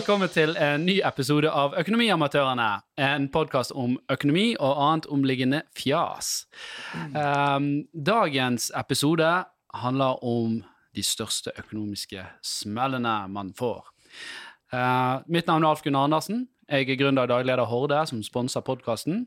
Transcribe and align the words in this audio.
velkommen 0.00 0.30
til 0.32 0.54
en 0.56 0.84
ny 0.86 0.94
episode 1.04 1.50
av 1.52 1.74
Økonomiamatørene. 1.80 2.68
En 3.00 3.26
podkast 3.32 3.72
om 3.76 3.98
økonomi 4.12 4.54
og 4.56 4.78
annet 4.80 5.08
omliggende 5.12 5.58
fjas. 5.76 6.46
Um, 7.12 7.82
dagens 7.92 8.70
episode 8.80 9.28
handler 9.76 10.22
om 10.24 10.60
de 10.96 11.04
største 11.04 11.52
økonomiske 11.60 12.24
smellene 12.44 13.16
man 13.34 13.52
får. 13.58 13.82
Uh, 14.72 15.20
mitt 15.28 15.50
navn 15.50 15.66
er 15.66 15.74
Alf 15.74 15.84
Gunnar 15.84 16.08
Andersen. 16.08 16.46
Jeg 16.70 16.86
er 16.86 16.98
gründer 17.00 17.26
og 17.26 17.32
dagleder 17.34 17.66
Horde, 17.66 17.98
som 18.06 18.22
sponser 18.22 18.62
podkasten. 18.64 19.24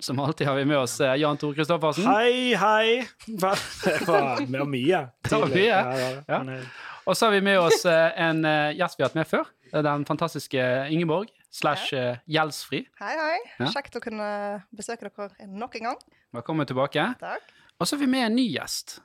Som 0.00 0.20
alltid 0.22 0.46
har 0.46 0.54
vi 0.60 0.64
med 0.70 0.78
oss 0.78 1.00
eh, 1.02 1.16
Jan 1.18 1.34
Tore 1.40 1.56
Kristoffersen. 1.58 2.06
Hei, 2.06 2.52
hei! 2.54 3.00
Hva- 3.42 3.56
Det 4.46 4.60
var 4.60 4.70
mye. 4.70 5.00
Det 5.26 5.32
var 5.34 5.50
mye. 5.50 5.64
Ja, 5.66 5.96
ja, 5.98 6.12
Ja. 6.30 6.38
eh, 6.60 6.68
Og 7.10 7.16
så 7.18 7.26
har 7.26 7.34
vi 7.34 7.40
med 7.44 7.58
oss 7.58 7.82
eh, 7.90 8.14
en 8.22 8.46
gjest 8.78 8.96
vi 8.96 9.02
har 9.02 9.10
hatt 9.10 9.18
med 9.18 9.26
før. 9.26 9.50
Det 9.70 9.80
er 9.80 9.86
Den 9.86 10.04
fantastiske 10.06 10.60
Ingeborg 10.92 11.30
slash 11.54 11.94
eh, 11.96 12.20
Gjeldsfri. 12.30 12.84
Hei, 13.00 13.14
hei. 13.18 13.38
Ja. 13.60 13.70
Kjekt 13.74 13.96
å 13.98 14.02
kunne 14.04 14.28
besøke 14.74 15.08
dere 15.08 15.48
nok 15.48 15.78
en 15.80 15.90
gang. 15.90 16.04
Velkommen 16.34 16.68
tilbake. 16.68 17.08
Takk. 17.20 17.50
Og 17.78 17.86
så 17.86 17.96
har 17.96 18.04
vi 18.04 18.10
med 18.10 18.28
en 18.28 18.36
ny 18.38 18.46
gjest, 18.54 19.00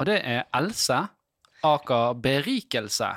og 0.00 0.08
det 0.08 0.20
er 0.24 0.46
Else 0.56 1.02
Aker 1.64 2.16
Berikelse. 2.24 3.12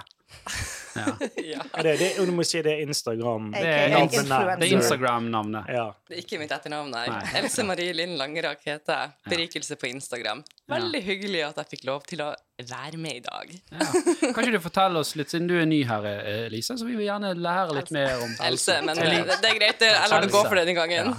Ja. 1.48 1.62
Ja, 1.78 1.84
det, 1.86 1.94
det, 2.00 2.08
du 2.28 2.32
må 2.36 2.44
si 2.48 2.60
det 2.66 2.74
er 2.74 2.82
Instagram. 2.84 3.52
Jeg, 3.56 3.64
Det 3.64 3.70
er 3.72 3.94
er 3.96 4.74
Instagram-navnet. 4.78 5.70
Ja. 5.72 5.86
det 6.10 6.18
er 6.18 6.22
ikke 6.24 6.40
mitt 6.42 6.52
etternavn, 6.52 6.90
nei. 6.92 7.06
Nei. 7.12 7.22
Else 7.42 7.64
Marie 7.68 7.94
Linn 7.96 8.18
Langerak 8.20 8.64
heter 8.68 8.94
jeg. 9.06 9.14
Berikelse 9.32 9.78
på 9.80 9.88
Instagram. 9.92 10.44
Veldig 10.68 11.02
hyggelig 11.06 11.44
at 11.48 11.62
jeg 11.64 11.70
fikk 11.78 11.86
lov 11.88 12.04
til 12.10 12.22
å 12.26 12.34
være 12.68 12.98
med 13.00 13.20
i 13.20 13.24
dag. 13.24 13.54
Ja. 13.72 13.88
Kan 14.34 14.42
ikke 14.44 14.58
du 14.58 14.60
fortelle 14.64 15.00
oss 15.04 15.14
litt, 15.20 15.30
siden 15.32 15.48
du 15.48 15.56
er 15.62 15.66
ny 15.70 15.84
her, 15.88 16.04
Elise, 16.48 16.76
så 16.80 16.86
vi 16.88 16.98
vil 16.98 17.08
gjerne 17.08 17.32
lære 17.38 17.78
litt 17.78 17.92
mer 17.96 18.18
om 18.26 18.34
Else, 18.50 18.80
men 18.84 18.98
det, 18.98 19.12
det 19.42 19.52
er 19.54 19.60
greit. 19.62 19.80
det- 19.80 19.94
Jeg 19.94 20.10
lar 20.12 20.26
det 20.26 20.32
gå 20.34 20.44
for 20.50 20.56
denne 20.60 20.76
gangen. 20.76 21.14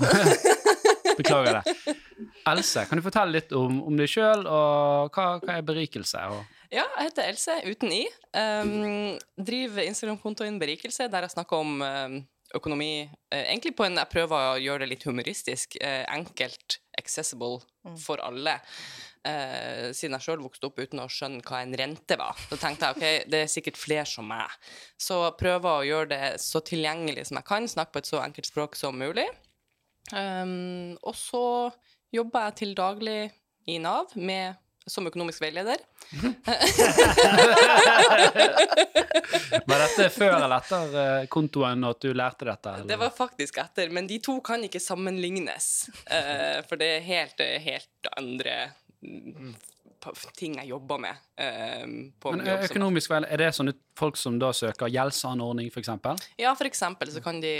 Beklager 1.18 1.60
det. 1.62 1.96
Else, 2.48 2.84
kan 2.88 2.98
du 2.98 3.02
fortelle 3.04 3.32
litt 3.34 3.52
om, 3.56 3.80
om 3.86 3.96
deg 3.98 4.08
sjøl, 4.10 4.44
og 4.48 5.12
hva, 5.16 5.26
hva 5.42 5.56
er 5.58 5.64
berikelse? 5.66 6.22
Og, 6.32 6.44
Ja, 6.68 6.84
jeg 6.98 7.08
heter 7.08 7.28
Else, 7.30 7.54
uten 7.64 7.92
i. 7.96 8.02
Um, 8.36 9.14
driver 9.40 9.86
Instagram-kontoen 9.88 10.58
Berikelse, 10.60 11.06
der 11.08 11.24
jeg 11.24 11.32
snakker 11.32 11.62
om 11.62 11.80
um, 11.80 12.18
økonomi. 12.54 13.08
eh, 13.30 13.44
egentlig 13.44 13.74
på 13.76 13.86
en 13.86 13.96
Jeg 13.96 14.12
prøver 14.12 14.36
å 14.36 14.60
gjøre 14.60 14.84
det 14.84 14.90
litt 14.92 15.06
humoristisk. 15.08 15.76
eh, 15.80 16.04
enkelt, 16.12 16.78
accessible 16.98 17.60
for 17.96 18.20
alle. 18.20 18.60
Eh, 19.24 19.92
siden 19.92 20.16
jeg 20.16 20.26
sjøl 20.26 20.44
vokste 20.44 20.68
opp 20.68 20.78
uten 20.78 21.00
å 21.00 21.08
skjønne 21.08 21.42
hva 21.42 21.62
en 21.62 21.74
rente 21.76 22.16
var. 22.16 22.36
Så 22.48 22.56
tenkte 22.60 22.86
jeg 22.86 22.96
ok, 22.96 23.30
det 23.30 23.42
er 23.42 23.52
sikkert 23.52 23.80
flere 23.80 24.06
som 24.06 24.28
meg. 24.28 24.52
Så 25.00 25.22
prøver 25.40 25.68
å 25.72 25.86
gjøre 25.88 26.08
det 26.12 26.40
så 26.40 26.60
tilgjengelig 26.60 27.28
som 27.28 27.40
jeg 27.40 27.48
kan. 27.48 27.68
Snakke 27.68 27.92
på 27.92 27.98
et 28.04 28.12
så 28.12 28.22
enkelt 28.22 28.46
språk 28.46 28.76
som 28.76 28.98
mulig. 28.98 29.28
Um, 30.12 30.96
og 31.02 31.14
så 31.16 31.72
jobber 32.12 32.48
jeg 32.48 32.56
til 32.62 32.74
daglig 32.76 33.20
i 33.68 33.76
Nav 33.82 34.14
med, 34.16 34.56
som 34.90 35.06
økonomisk 35.08 35.42
veileder. 35.42 35.76
var 39.68 39.78
dette 39.84 40.08
før 40.14 40.34
eller 40.38 40.56
etter 40.58 40.98
eh, 41.02 41.26
kontoen 41.32 41.84
at 41.88 42.00
du 42.04 42.10
lærte 42.16 42.44
dette? 42.48 42.68
Eller? 42.74 42.88
Det 42.90 42.98
var 43.00 43.10
faktisk 43.16 43.58
etter, 43.62 43.86
men 43.94 44.08
de 44.10 44.18
to 44.24 44.40
kan 44.44 44.64
ikke 44.66 44.80
sammenlignes. 44.82 45.88
eh, 46.10 46.58
for 46.68 46.76
det 46.80 46.88
er 46.96 47.00
helt, 47.08 47.38
helt 47.64 48.12
andre 48.16 48.54
mm, 49.02 49.54
ting 50.38 50.56
jeg 50.60 50.68
jobber 50.72 50.98
med. 51.02 51.14
eh, 51.36 51.86
på 52.20 52.32
Men 52.32 52.46
eh, 52.46 52.64
økonomisk 52.70 53.10
vel, 53.12 53.24
er 53.28 53.36
det 53.42 53.54
sånne 53.56 53.74
folk 53.98 54.16
som 54.20 54.38
da 54.40 54.52
søker 54.56 54.90
gjeldsanordning, 54.92 55.70
eksempel? 55.82 56.18
Ja, 56.40 56.54
for 56.58 56.68
eksempel 56.68 57.10
så 57.12 57.22
kan 57.24 57.40
de, 57.42 57.52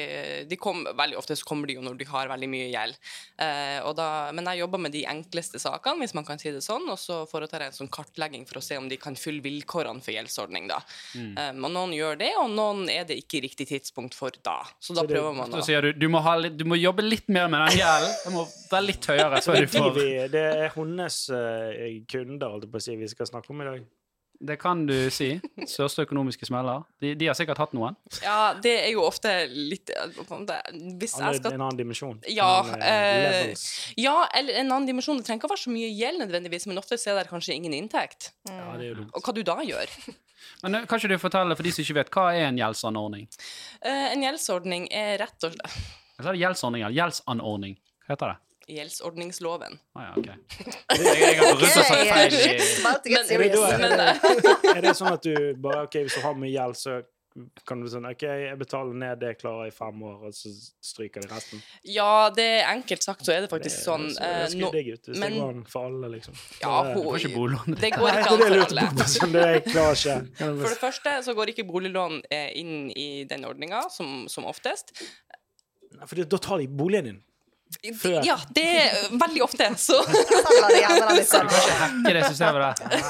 de 0.48 0.56
kom, 0.60 0.84
Veldig 0.98 1.18
ofte 1.20 1.36
så 1.38 1.46
kommer 1.46 1.68
de 1.68 1.74
jo 1.78 1.82
når 1.84 1.98
de 2.00 2.06
har 2.08 2.30
veldig 2.30 2.48
mye 2.50 2.68
gjeld. 2.72 2.96
Eh, 3.42 3.78
og 3.86 3.94
da, 3.98 4.08
men 4.34 4.48
jeg 4.52 4.62
jobber 4.62 4.82
med 4.86 4.94
de 4.94 5.04
enkleste 5.10 5.60
sakene, 5.62 6.02
hvis 6.02 6.14
man 6.16 6.26
kan 6.28 6.40
si 6.40 6.52
det 6.54 6.62
sånn, 6.64 6.86
og 6.90 6.98
så 7.00 7.20
foretar 7.30 7.64
jeg 7.66 7.72
en 7.74 7.78
sånn 7.82 7.92
kartlegging 7.94 8.46
for 8.48 8.60
å 8.60 8.64
se 8.64 8.78
om 8.80 8.88
de 8.90 8.98
kan 9.00 9.16
fylle 9.18 9.42
vilkårene 9.44 10.02
for 10.04 10.14
gjeldsordning. 10.14 10.68
da. 10.70 10.80
Um, 11.18 11.64
og 11.68 11.74
noen 11.74 11.94
gjør 11.96 12.18
det, 12.20 12.32
og 12.40 12.50
noen 12.54 12.88
er 12.92 13.04
det 13.08 13.18
ikke 13.22 13.42
riktig 13.44 13.68
tidspunkt 13.70 14.16
for 14.18 14.30
da. 14.42 14.60
Så 14.80 14.94
da 14.94 15.02
Så 15.02 15.06
det- 15.08 15.16
prøver 15.16 15.36
man 15.36 15.52
å 15.52 15.62
du 15.82 15.92
du 15.92 16.08
må, 16.08 16.20
ha 16.22 16.36
du 16.48 16.64
må 16.64 16.76
jobbe 16.80 17.02
litt 17.02 17.28
mer 17.28 17.48
med 17.48 17.60
den 17.68 17.78
gjelden. 17.78 18.14
Det 18.24 18.32
må 18.32 18.44
være 18.70 18.86
litt 18.86 19.06
høyere. 19.06 19.42
Så 19.42 19.54
er 19.54 19.60
Det, 19.60 19.70
du 19.72 19.78
får. 19.78 20.30
det 20.32 20.44
er 20.64 20.68
hennes 20.74 21.30
eh, 21.30 22.00
kunder 22.08 22.48
holdt 22.48 22.64
jeg 22.64 22.72
på 22.72 22.80
å 22.80 22.82
si, 22.82 22.96
vi 22.96 23.08
skal 23.08 23.26
snakke 23.26 23.50
om 23.50 23.60
i 23.62 23.64
dag. 23.64 23.86
Det 24.38 24.54
kan 24.62 24.84
du 24.86 24.94
si. 25.10 25.32
Største 25.66 26.04
økonomiske 26.06 26.46
smeller. 26.46 26.84
De, 27.02 27.10
de 27.18 27.26
har 27.26 27.34
sikkert 27.34 27.58
hatt 27.58 27.72
noen. 27.74 27.96
Ja, 28.22 28.54
det 28.62 28.74
er 28.84 28.92
jo 28.92 29.02
ofte 29.02 29.32
litt 29.50 29.90
eh, 29.90 30.12
Hvis 31.00 31.16
jeg 31.18 31.40
skal 31.40 31.56
En 31.56 31.64
annen 31.66 31.80
dimensjon. 31.80 32.20
Ja, 32.30 32.62
En 32.62 32.84
eh. 32.86 33.66
Ja, 33.98 34.28
eller 34.38 34.60
en 34.62 34.70
annen 34.70 34.86
dimensjon. 34.86 35.18
Det 35.18 35.26
trenger 35.26 35.42
ikke 35.42 35.50
å 35.50 35.54
være 35.56 35.64
så 35.64 35.74
mye 35.74 35.90
gjeld 35.90 36.22
nødvendigvis, 36.22 36.68
men 36.70 36.78
ofte 36.78 37.00
er 37.00 37.18
det 37.18 37.26
kanskje 37.32 37.58
ingen 37.58 37.74
inntekt. 37.74 38.30
Ja, 38.46 38.76
det 38.78 38.86
er 38.86 38.88
jo 38.92 38.98
dumt. 39.02 39.14
Og 39.18 39.26
hva 39.26 39.34
du 39.34 39.44
da 39.46 39.58
gjør? 39.66 39.98
Men 40.62 40.74
eh, 40.74 40.86
kan 40.88 41.00
ikke 41.00 41.10
du 41.12 41.20
fortelle 41.20 41.56
for 41.58 41.66
de 41.66 41.70
som 41.74 41.82
ikke 41.84 41.98
vet, 41.98 42.10
hva 42.14 42.28
er 42.34 42.48
en 42.48 42.58
gjeldsanordning? 42.58 43.26
Eh, 43.82 44.04
en 44.14 44.22
gjeldsordning 44.22 44.86
er 44.94 45.18
rett 45.22 45.46
og 45.46 45.54
slett 45.54 46.38
gjeldsordning 46.38 46.86
gjeldsanordning? 46.94 47.76
Hva 48.06 48.14
heter 48.14 48.32
det? 48.32 48.47
Gjeldsordningsloven. 48.68 49.78
Å 49.96 50.06
ja, 50.06 50.14
ok. 50.20 50.26
Jeg, 50.28 51.12
jeg 51.20 51.36
har 51.40 51.52
rundt 51.52 51.62
og 51.62 51.70
sagt 51.72 52.08
feil 52.12 52.32
i 52.34 52.40
Shit, 52.42 52.80
about 52.84 53.04
to 53.04 53.12
get 53.12 53.30
Men- 53.30 53.38
Er 53.38 53.78
det, 53.78 53.78
Men, 53.78 54.74
er, 54.76 54.82
det, 54.84 54.96
sånn 54.98 55.12
at 55.14 55.22
du 55.24 55.54
bare 55.62 55.86
OK, 55.88 56.02
hvis 56.06 56.18
du 56.18 56.24
har 56.26 56.36
mye 56.36 56.52
gjeld, 56.52 56.76
så 56.80 56.98
kan 57.68 57.78
du 57.78 57.86
sånn 57.86 58.06
OK, 58.08 58.22
jeg 58.26 58.56
betaler 58.58 58.96
ned 58.98 59.20
det 59.20 59.28
jeg 59.30 59.36
klarer 59.44 59.68
i 59.68 59.74
fem 59.74 60.00
år, 60.02 60.24
og 60.26 60.34
så 60.34 60.50
stryker 60.82 61.22
de 61.22 61.28
resten? 61.30 61.60
Ja, 61.86 62.30
det 62.34 62.46
er 62.56 62.70
enkelt 62.72 63.04
sagt 63.06 63.22
så 63.22 63.30
er 63.34 63.44
det 63.44 63.46
Det 63.46 63.52
faktisk 63.52 63.84
sånn 63.84 64.08
det 64.08 64.16
eh, 64.26 64.40
ser 64.48 64.56
nå- 64.58 64.70
ganske 64.72 64.78
digg 64.78 64.88
ut. 64.96 65.10
Hvis 65.12 65.20
men- 65.22 65.36
det 65.36 65.42
går 65.44 65.52
an 65.54 65.62
for 65.70 65.86
alle, 65.90 66.10
liksom. 66.16 66.34
Ja, 66.64 66.72
det, 66.88 66.96
hun, 66.96 67.04
får 67.06 67.20
ikke 67.20 67.32
boliglån. 67.36 67.78
det 67.84 67.92
går 67.94 68.10
ikke 68.10 68.32
an 68.34 68.42
for 68.42 68.64
alle. 68.66 69.06
Sånn, 69.14 69.36
det 69.36 69.46
klarer 69.68 70.02
ikke. 70.02 70.18
For 70.42 70.68
det 70.72 70.80
første 70.82 71.14
så 71.28 71.36
går 71.38 71.54
ikke 71.54 71.68
boliglån 71.70 72.18
eh, 72.34 72.50
inn 72.58 72.74
i 72.96 73.08
den 73.30 73.46
ordninga, 73.48 73.84
som, 73.94 74.24
som 74.32 74.48
oftest. 74.50 74.96
Nei, 75.94 76.04
For 76.10 76.18
da 76.20 76.42
tar 76.42 76.58
de 76.64 76.66
boligen 76.68 77.12
din. 77.12 77.22
Før. 78.00 78.22
Ja, 78.24 78.34
det 78.56 78.64
er 78.64 78.94
veldig 79.12 79.42
ofte. 79.44 79.66
Så 79.78 79.98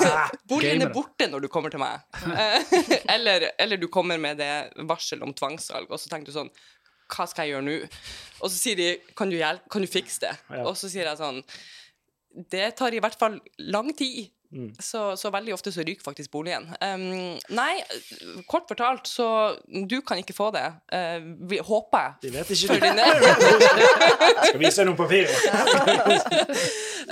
boligen 0.50 0.82
er 0.84 0.92
borte 0.92 1.28
når 1.30 1.46
du 1.46 1.48
kommer 1.52 1.72
til 1.72 1.80
meg. 1.82 2.02
Eh, 2.26 2.74
eller, 3.14 3.50
eller 3.58 3.80
du 3.80 3.86
kommer 3.92 4.19
med 4.20 4.41
det 4.42 4.50
varsel 4.91 5.22
om 5.24 5.34
tvangssalg, 5.36 5.91
og 5.91 6.00
så 6.02 6.10
tenker 6.10 6.32
du 6.32 6.36
sånn 6.36 6.50
Hva 7.08 7.28
skal 7.30 7.46
jeg 7.46 7.56
gjøre 7.56 7.66
nå? 7.69 7.76
Og 8.42 8.50
så 8.50 8.56
sier 8.56 8.78
de 8.78 8.88
Kan 9.16 9.30
du 9.32 9.38
hjelpe? 9.38 9.70
Kan 9.72 9.86
du 9.86 9.91
fikse 9.91 10.26
det? 10.26 10.34
Og 10.64 10.75
så 10.76 10.90
sier 10.90 11.08
jeg 11.08 11.20
sånn 11.20 11.40
Det 12.52 12.66
tar 12.78 12.94
i 12.94 13.00
hvert 13.02 13.19
fall 13.19 13.38
lang 13.70 13.94
tid. 13.96 14.28
Mm. 14.53 14.75
Så, 14.78 15.16
så 15.16 15.31
veldig 15.31 15.53
ofte 15.54 15.72
så 15.72 15.82
ryker 15.84 16.04
faktisk 16.04 16.31
boligen. 16.32 16.64
Um, 16.81 17.36
nei, 17.53 17.82
kort 18.48 18.69
fortalt, 18.70 19.09
så 19.09 19.26
du 19.69 19.98
kan 20.00 20.20
ikke 20.22 20.36
få 20.36 20.48
det. 20.54 20.64
Uh, 20.92 21.19
vi, 21.50 21.59
håper 21.64 22.04
jeg. 22.04 22.14
De 22.22 22.32
vet 22.38 22.53
ikke 22.54 22.78
det. 22.78 22.88
dine. 22.88 23.08
Skal 24.48 24.62
vise 24.62 24.87
noen 24.88 24.97
papirer. 24.97 25.34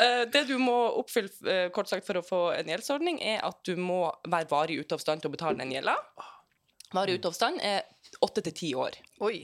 uh, 0.00 0.22
det 0.34 0.46
du 0.48 0.56
må 0.62 0.78
oppfylle 1.02 1.32
uh, 1.44 1.66
kort 1.76 1.92
sagt 1.92 2.08
for 2.08 2.22
å 2.22 2.24
få 2.24 2.40
en 2.56 2.72
gjeldsordning, 2.72 3.20
er 3.20 3.44
at 3.44 3.60
du 3.68 3.76
må 3.76 4.06
være 4.24 4.48
varig 4.50 4.80
ute 4.80 4.96
av 4.96 5.04
stand 5.04 5.24
til 5.24 5.32
å 5.32 5.36
betale 5.36 5.60
den 5.60 5.76
gjelda. 5.76 5.98
Varig 6.96 7.20
ute 7.20 7.28
av 7.32 7.36
stand 7.36 7.60
er 7.60 7.84
åtte 8.24 8.44
til 8.48 8.56
ti 8.56 8.72
år. 8.78 8.96
Oi. 9.26 9.42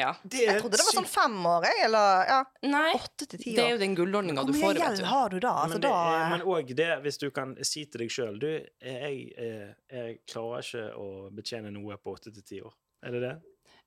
Ja. 0.00 0.10
Det 0.24 0.40
er 0.46 0.52
Jeg 0.54 0.62
trodde 0.64 0.80
det 0.80 0.86
var 0.88 0.96
sånn 0.96 1.08
fem 1.12 1.36
år, 1.52 1.66
jeg. 1.68 1.84
Eller 1.86 2.24
ja, 2.30 2.38
Nei, 2.72 2.86
åtte 2.96 3.28
til 3.28 3.38
ti 3.44 3.54
det 3.56 3.64
er 3.66 3.70
jo 3.74 3.80
den 3.82 3.94
gullordninga 3.98 4.44
du 4.48 4.52
får. 4.54 4.60
får. 4.60 4.74
mye 4.80 4.82
gjeld 4.86 5.04
har 5.12 5.28
du 5.34 5.38
da? 5.44 5.52
Altså, 5.66 5.76
Men, 5.76 5.84
det 5.84 5.92
da 5.92 6.28
men 6.34 6.46
òg 6.56 6.74
det, 6.82 6.90
hvis 7.04 7.18
du 7.22 7.28
kan 7.36 7.54
si 7.66 7.84
til 7.86 8.04
deg 8.06 8.10
sjøl 8.16 8.38
Du, 8.42 8.48
jeg, 8.48 9.22
jeg, 9.36 9.70
jeg 9.92 10.18
klarer 10.30 10.64
ikke 10.66 10.84
å 10.96 11.08
betjene 11.36 11.70
noe 11.74 11.96
på 12.00 12.16
åtte 12.16 12.32
til 12.34 12.42
ti 12.42 12.60
år. 12.64 12.74
Er 13.06 13.16
det 13.16 13.20
det? 13.28 13.34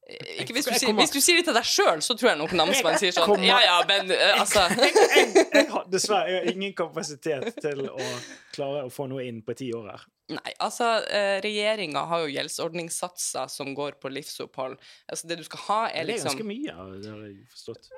Eh, 0.03 0.41
Ikke 0.43 0.51
hvis, 0.57 0.65
du 0.67 0.73
sier, 0.75 0.87
kommer- 0.89 1.05
hvis 1.05 1.13
du 1.15 1.21
sier 1.23 1.37
det 1.39 1.45
til 1.47 1.55
deg 1.55 1.63
sjøl, 1.63 2.01
så 2.03 2.15
tror 2.19 2.29
jeg 2.33 2.37
nok 2.41 2.51
namsmannen 2.59 2.99
sier 2.99 3.13
sånn 3.15 3.23
kommer- 3.29 3.47
Ja 3.47 3.59
ja, 3.63 3.77
men 3.87 4.11
eh, 4.11 4.33
altså 4.41 4.65
Jeg, 4.75 5.45
jeg 5.53 5.69
har 5.71 5.85
dessverre 5.93 6.27
jeg 6.33 6.41
har 6.43 6.51
ingen 6.51 6.73
kapasitet 6.75 7.55
til 7.63 7.85
å 7.87 8.09
klare 8.51 8.81
å 8.83 8.91
få 8.91 9.07
noe 9.07 9.23
inn 9.23 9.39
på 9.47 9.55
ti 9.55 9.69
år 9.73 9.87
her. 9.93 10.03
Nei, 10.31 10.53
altså 10.63 10.85
eh, 11.11 11.41
regjeringa 11.43 12.05
har 12.07 12.21
jo 12.23 12.29
gjeldsordningssatser 12.31 13.49
som 13.51 13.73
går 13.75 13.97
på 13.99 14.07
livsopphold. 14.13 14.77
Altså 15.11 15.27
det 15.27 15.37
du 15.41 15.43
skal 15.43 15.59
ha, 15.67 15.79
er 15.91 16.07
liksom 16.07 16.07
Det 16.07 16.13
er 16.13 16.15
liksom 16.15 16.29
ganske 16.31 16.47
mye, 16.47 17.01
det 17.03 17.09
har 17.11 17.25
jeg 17.27 17.35
forstått. 17.51 17.89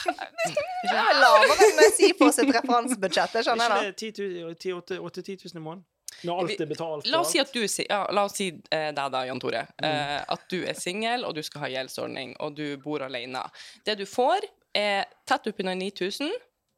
Det 0.00 0.96
er 0.96 1.16
lavere 1.20 1.66
enn 1.68 1.94
si 1.96 2.10
på 2.16 2.28
sitt 2.32 2.52
referansebudsjett. 2.56 3.32
Det 3.34 3.40
Er 3.42 3.46
skjønner 3.48 3.72
ikke 3.72 3.80
jeg. 3.84 3.96
det 3.96 4.58
10 4.60 4.74
000 5.00 5.08
8-10 5.08 5.48
000 5.54 5.60
i 5.60 5.64
måneden? 5.64 5.84
Når 6.26 6.40
alt 6.42 6.60
er 6.64 6.68
betalt? 6.68 7.06
La 7.08 7.20
oss 7.22 7.30
si 7.32 7.40
at 7.40 7.52
du 7.54 7.62
si- 7.70 7.86
ja, 7.88 8.02
La 8.12 8.24
oss 8.28 8.34
si 8.36 8.48
eh, 8.52 8.90
deg 8.96 9.12
da, 9.14 9.22
Jan 9.28 9.40
Tore. 9.40 9.62
Mm. 9.80 9.86
Eh, 9.88 10.16
at 10.34 10.42
du 10.52 10.58
er 10.68 10.76
singel, 10.76 11.24
og 11.24 11.36
du 11.36 11.42
skal 11.46 11.64
ha 11.64 11.70
gjeldsordning, 11.72 12.34
og 12.44 12.56
du 12.58 12.66
bor 12.82 13.04
alene. 13.06 13.44
Det 13.86 13.96
du 14.00 14.04
får, 14.08 14.44
er 14.76 15.06
tett 15.28 15.48
oppunder 15.50 15.76
9000 15.80 16.28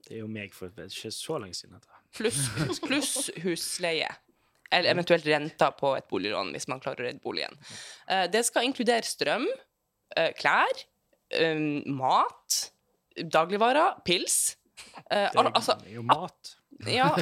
Det 0.07 0.15
er 0.17 0.23
jo 0.23 0.29
meg 0.31 0.55
for 0.55 0.71
det 0.71 0.87
er 0.87 0.93
ikke 0.95 1.11
så 1.15 1.39
lenge 1.43 1.59
siden. 1.59 1.79
Dette. 1.79 2.02
Pluss 2.17 2.81
plus 2.83 3.31
husleie. 3.45 4.09
Eller 4.73 4.95
eventuelt 4.95 5.27
renta 5.29 5.69
på 5.77 5.93
et 5.99 6.09
boliglån, 6.09 6.55
hvis 6.57 6.69
man 6.71 6.81
klarer 6.81 7.05
å 7.05 7.09
redde 7.11 7.25
boligen. 7.25 7.59
Eh, 8.09 8.25
det 8.33 8.45
skal 8.49 8.65
inkludere 8.65 9.05
strøm, 9.05 9.45
eh, 10.17 10.31
klær, 10.39 10.85
eh, 11.31 11.61
mat, 11.93 12.73
dagligvarer, 13.17 14.01
pils. 14.07 14.57
Det 14.73 15.19
er, 15.29 15.51
altså, 15.53 15.77
det 15.83 15.93
er 15.93 15.99
jo 15.99 16.07
mat. 16.09 16.57
Ja 16.91 17.09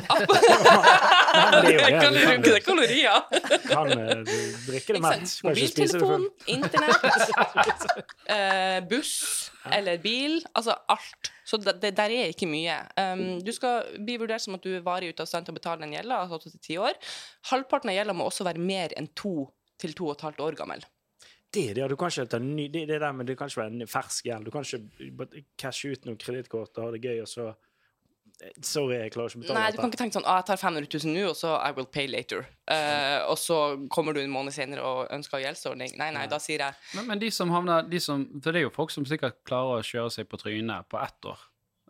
det 1.65 1.75
er. 1.77 2.01
Du 2.01 2.19
kan, 2.19 2.55
er 2.55 2.63
kalorier. 2.65 3.25
kan 3.69 3.91
eh, 3.93 4.23
du 4.25 4.33
drikke 4.67 4.97
det 4.97 5.03
mett. 5.05 5.35
Kan 5.41 5.51
Mobiltelefon, 5.51 6.27
internett, 6.47 7.03
uh, 8.31 8.79
buss 8.91 9.51
eller 9.77 10.01
bil. 10.03 10.41
Altså 10.55 10.77
alt. 10.89 11.33
Så 11.45 11.61
det, 11.61 11.77
det 11.83 11.93
der 11.99 12.15
er 12.15 12.33
ikke 12.33 12.49
mye. 12.49 12.79
Um, 12.97 13.41
du 13.45 13.53
skal 13.53 13.91
bli 13.99 14.17
vurdert 14.21 14.45
som 14.45 14.57
at 14.57 14.65
du 14.65 14.73
er 14.77 14.87
varig 14.87 15.13
ute 15.13 15.27
av 15.27 15.31
stand 15.31 15.49
til 15.49 15.55
å 15.55 15.61
betale 15.61 15.85
den 15.85 15.97
gjelda, 15.97 16.23
altså 16.25 16.81
år. 16.81 16.97
Halvparten 17.51 17.93
av 17.93 17.99
gjelda 17.99 18.17
må 18.17 18.31
også 18.31 18.47
være 18.49 18.63
mer 18.63 18.97
enn 18.97 19.11
to 19.19 19.51
til 19.81 19.95
to 19.97 20.11
og 20.11 20.19
et 20.19 20.27
halvt 20.29 20.43
år 20.45 20.59
gammel. 20.61 20.85
Det, 21.51 21.65
er 21.71 21.75
det, 21.75 21.83
ja, 21.83 21.89
du 21.91 21.97
kan 21.99 22.13
ikke 22.13 22.31
ta 22.31 22.39
ny, 22.39 22.69
det, 22.71 22.85
det 22.87 23.01
der, 23.03 23.13
men 23.17 23.27
det 23.27 23.35
kan 23.39 23.51
ikke 23.51 23.65
være 23.65 23.75
en 23.75 23.91
fersk 23.91 24.29
gjeld. 24.29 24.47
Du 24.47 24.55
kan 24.55 24.63
ikke 24.63 25.43
cashe 25.59 25.91
ut 25.91 26.07
noen 26.07 26.19
kredittkort 26.21 26.79
og 26.79 26.87
ha 26.87 26.93
det 26.95 27.03
gøy, 27.03 27.19
og 27.25 27.31
så 27.31 27.49
Sorry, 28.65 28.97
jeg 28.97 29.13
klarer 29.15 29.33
ikke 29.33 29.41
å 29.41 29.43
betale 29.43 29.61
Nei, 29.61 29.71
du 29.75 29.79
kan 29.81 29.91
ikke 29.93 30.01
tenke 30.01 30.17
sånn 30.17 30.27
ah, 30.29 30.39
jeg 30.41 30.49
tar 30.49 30.61
500 30.63 30.89
000 31.05 31.13
nå, 31.15 31.25
og 31.31 31.37
så 31.37 31.53
I 31.61 31.75
will 31.77 31.89
pay 31.93 32.07
later. 32.09 32.47
Uh, 32.71 33.27
og 33.29 33.37
så 33.41 33.59
kommer 33.93 34.17
du 34.17 34.23
en 34.23 34.33
måned 34.33 34.55
senere 34.55 34.85
og 34.87 35.13
ønsker 35.13 35.43
gjeldsordning. 35.45 35.93
Nei, 36.01 36.11
nei, 36.17 36.27
da 36.31 36.39
sier 36.43 36.63
jeg 36.65 36.99
Men, 36.99 37.09
men 37.11 37.23
de 37.23 37.31
som 37.35 37.53
havner 37.53 37.89
de 37.91 38.01
som, 38.03 38.25
For 38.41 38.55
det 38.55 38.63
er 38.63 38.69
jo 38.69 38.75
folk 38.75 38.95
som 38.95 39.07
sikkert 39.09 39.41
klarer 39.49 39.81
å 39.81 39.87
kjøre 39.87 40.13
seg 40.15 40.31
på 40.31 40.41
trynet 40.41 40.89
på 40.91 41.01
ett 41.03 41.31
år. 41.33 41.43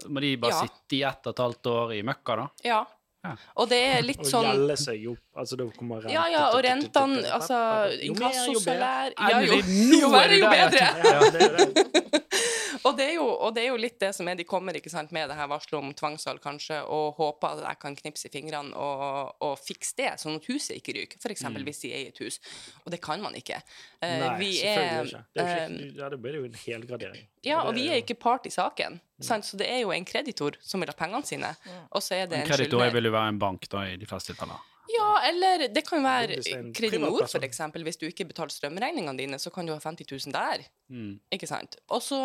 Må 0.08 0.23
de 0.25 0.32
bare 0.41 0.56
Ja. 0.56 0.64
sitte 0.64 0.97
i 0.97 1.02
ett 1.06 1.29
og 1.29 1.37
et 1.37 1.44
halvt 1.44 1.70
år 1.75 1.94
i 1.99 2.02
møkka, 2.06 2.41
da? 2.43 2.49
ja. 2.67 2.81
Ja. 3.20 3.35
Og 3.61 3.67
det 3.69 3.79
er 3.85 3.99
litt 4.00 4.20
Og 4.25 4.29
sånn 4.31 4.47
gjelde 4.49 4.76
seg 4.81 5.02
opp. 5.11 5.20
Altså, 5.37 5.58
da 5.61 5.67
kommer 5.76 6.00
rente 6.00 6.14
Ja, 6.14 6.23
ja, 6.32 6.47
og 6.55 6.62
rentene, 6.64 7.20
altså 7.37 7.58
Jo 8.00 8.14
mer, 8.17 8.38
jo 8.49 8.62
bedre. 8.64 8.94
Ja, 9.12 9.43
jo, 9.44 9.58
jo, 9.61 9.91
jo 9.93 10.08
jo 10.41 10.55
bedre. 10.55 10.88
Ja, 11.05 11.20
det 11.35 11.44
er 11.44 11.58
det. 11.61 12.56
Og 12.88 12.97
det, 12.97 13.06
er 13.11 13.15
jo, 13.19 13.27
og 13.29 13.55
det 13.56 13.65
er 13.65 13.69
jo 13.73 13.79
litt 13.81 13.99
det 14.00 14.11
som 14.17 14.29
er 14.31 14.38
de 14.38 14.47
kommer 14.49 14.77
ikke 14.79 14.93
sant, 14.93 15.12
med 15.15 15.29
det 15.31 15.37
her 15.37 15.49
varselet 15.50 15.79
om 15.81 15.91
tvangssalg, 15.97 16.41
kanskje, 16.43 16.81
og 16.88 17.19
håper 17.19 17.59
at 17.59 17.62
jeg 17.67 17.81
kan 17.82 17.99
knipse 17.99 18.31
i 18.31 18.32
fingrene 18.32 18.73
og, 18.79 19.35
og 19.44 19.55
fikse 19.61 19.99
det, 20.00 20.15
sånn 20.23 20.38
at 20.41 20.49
huset 20.49 20.79
ikke 20.79 20.97
ryker. 20.97 21.21
F.eks. 21.21 21.35
eksempel 21.37 21.67
hvis 21.67 21.82
de 21.85 21.93
eier 21.97 22.15
et 22.15 22.23
hus. 22.25 22.41
Og 22.85 22.94
det 22.94 23.03
kan 23.05 23.21
man 23.23 23.37
ikke. 23.37 23.61
Uh, 24.00 24.06
Nei, 24.06 24.32
vi 24.41 24.50
selvfølgelig 24.56 24.97
er, 24.97 25.12
ikke. 25.12 25.23
Det 25.35 25.44
er 25.44 25.50
jo 25.50 25.61
eh, 25.61 25.77
ikke. 25.77 26.00
Ja, 26.00 26.11
det 26.15 26.21
blir 26.25 26.41
jo 26.41 26.49
en 26.49 26.59
helgradering. 26.65 27.29
ja, 27.50 27.61
og 27.67 27.77
vi 27.77 27.87
er 27.91 28.00
ikke 28.05 28.19
part 28.21 28.49
i 28.49 28.55
saken. 28.55 29.00
Sant? 29.21 29.44
Så 29.44 29.61
det 29.61 29.69
er 29.69 29.83
jo 29.83 29.93
en 29.93 30.06
kreditor 30.09 30.56
som 30.65 30.81
vil 30.81 30.88
ha 30.88 30.97
pengene 30.97 31.26
sine, 31.29 31.53
og 31.91 32.00
så 32.00 32.23
er 32.23 32.31
det 32.31 32.41
En 32.41 32.47
en 32.47 32.53
kreditor 32.55 32.88
vil 32.97 33.11
jo 33.11 33.12
være 33.12 33.37
en 33.37 33.41
bank, 33.41 33.69
da, 33.73 33.85
i 33.93 34.00
de 34.00 34.09
fleste 34.09 34.33
tilfeller. 34.33 34.67
Ja, 34.91 35.11
eller 35.29 35.69
det 35.71 35.83
kan 35.87 36.00
jo 36.00 36.06
være 36.06 36.38
er 36.41 36.71
Kredinor, 36.75 37.21
f.eks. 37.23 37.35
for 37.37 37.47
eksempel. 37.47 37.85
Hvis 37.87 37.99
du 38.00 38.06
ikke 38.09 38.26
betaler 38.26 38.50
strømregningene 38.50 39.19
dine, 39.19 39.38
så 39.38 39.53
kan 39.55 39.69
du 39.69 39.75
ha 39.75 39.79
50 39.83 40.09
000 40.11 40.35
der. 40.35 40.65
Mm. 40.91 41.21
Ikke 41.35 41.47
sant? 41.47 41.76
Og 41.94 42.03
så 42.03 42.21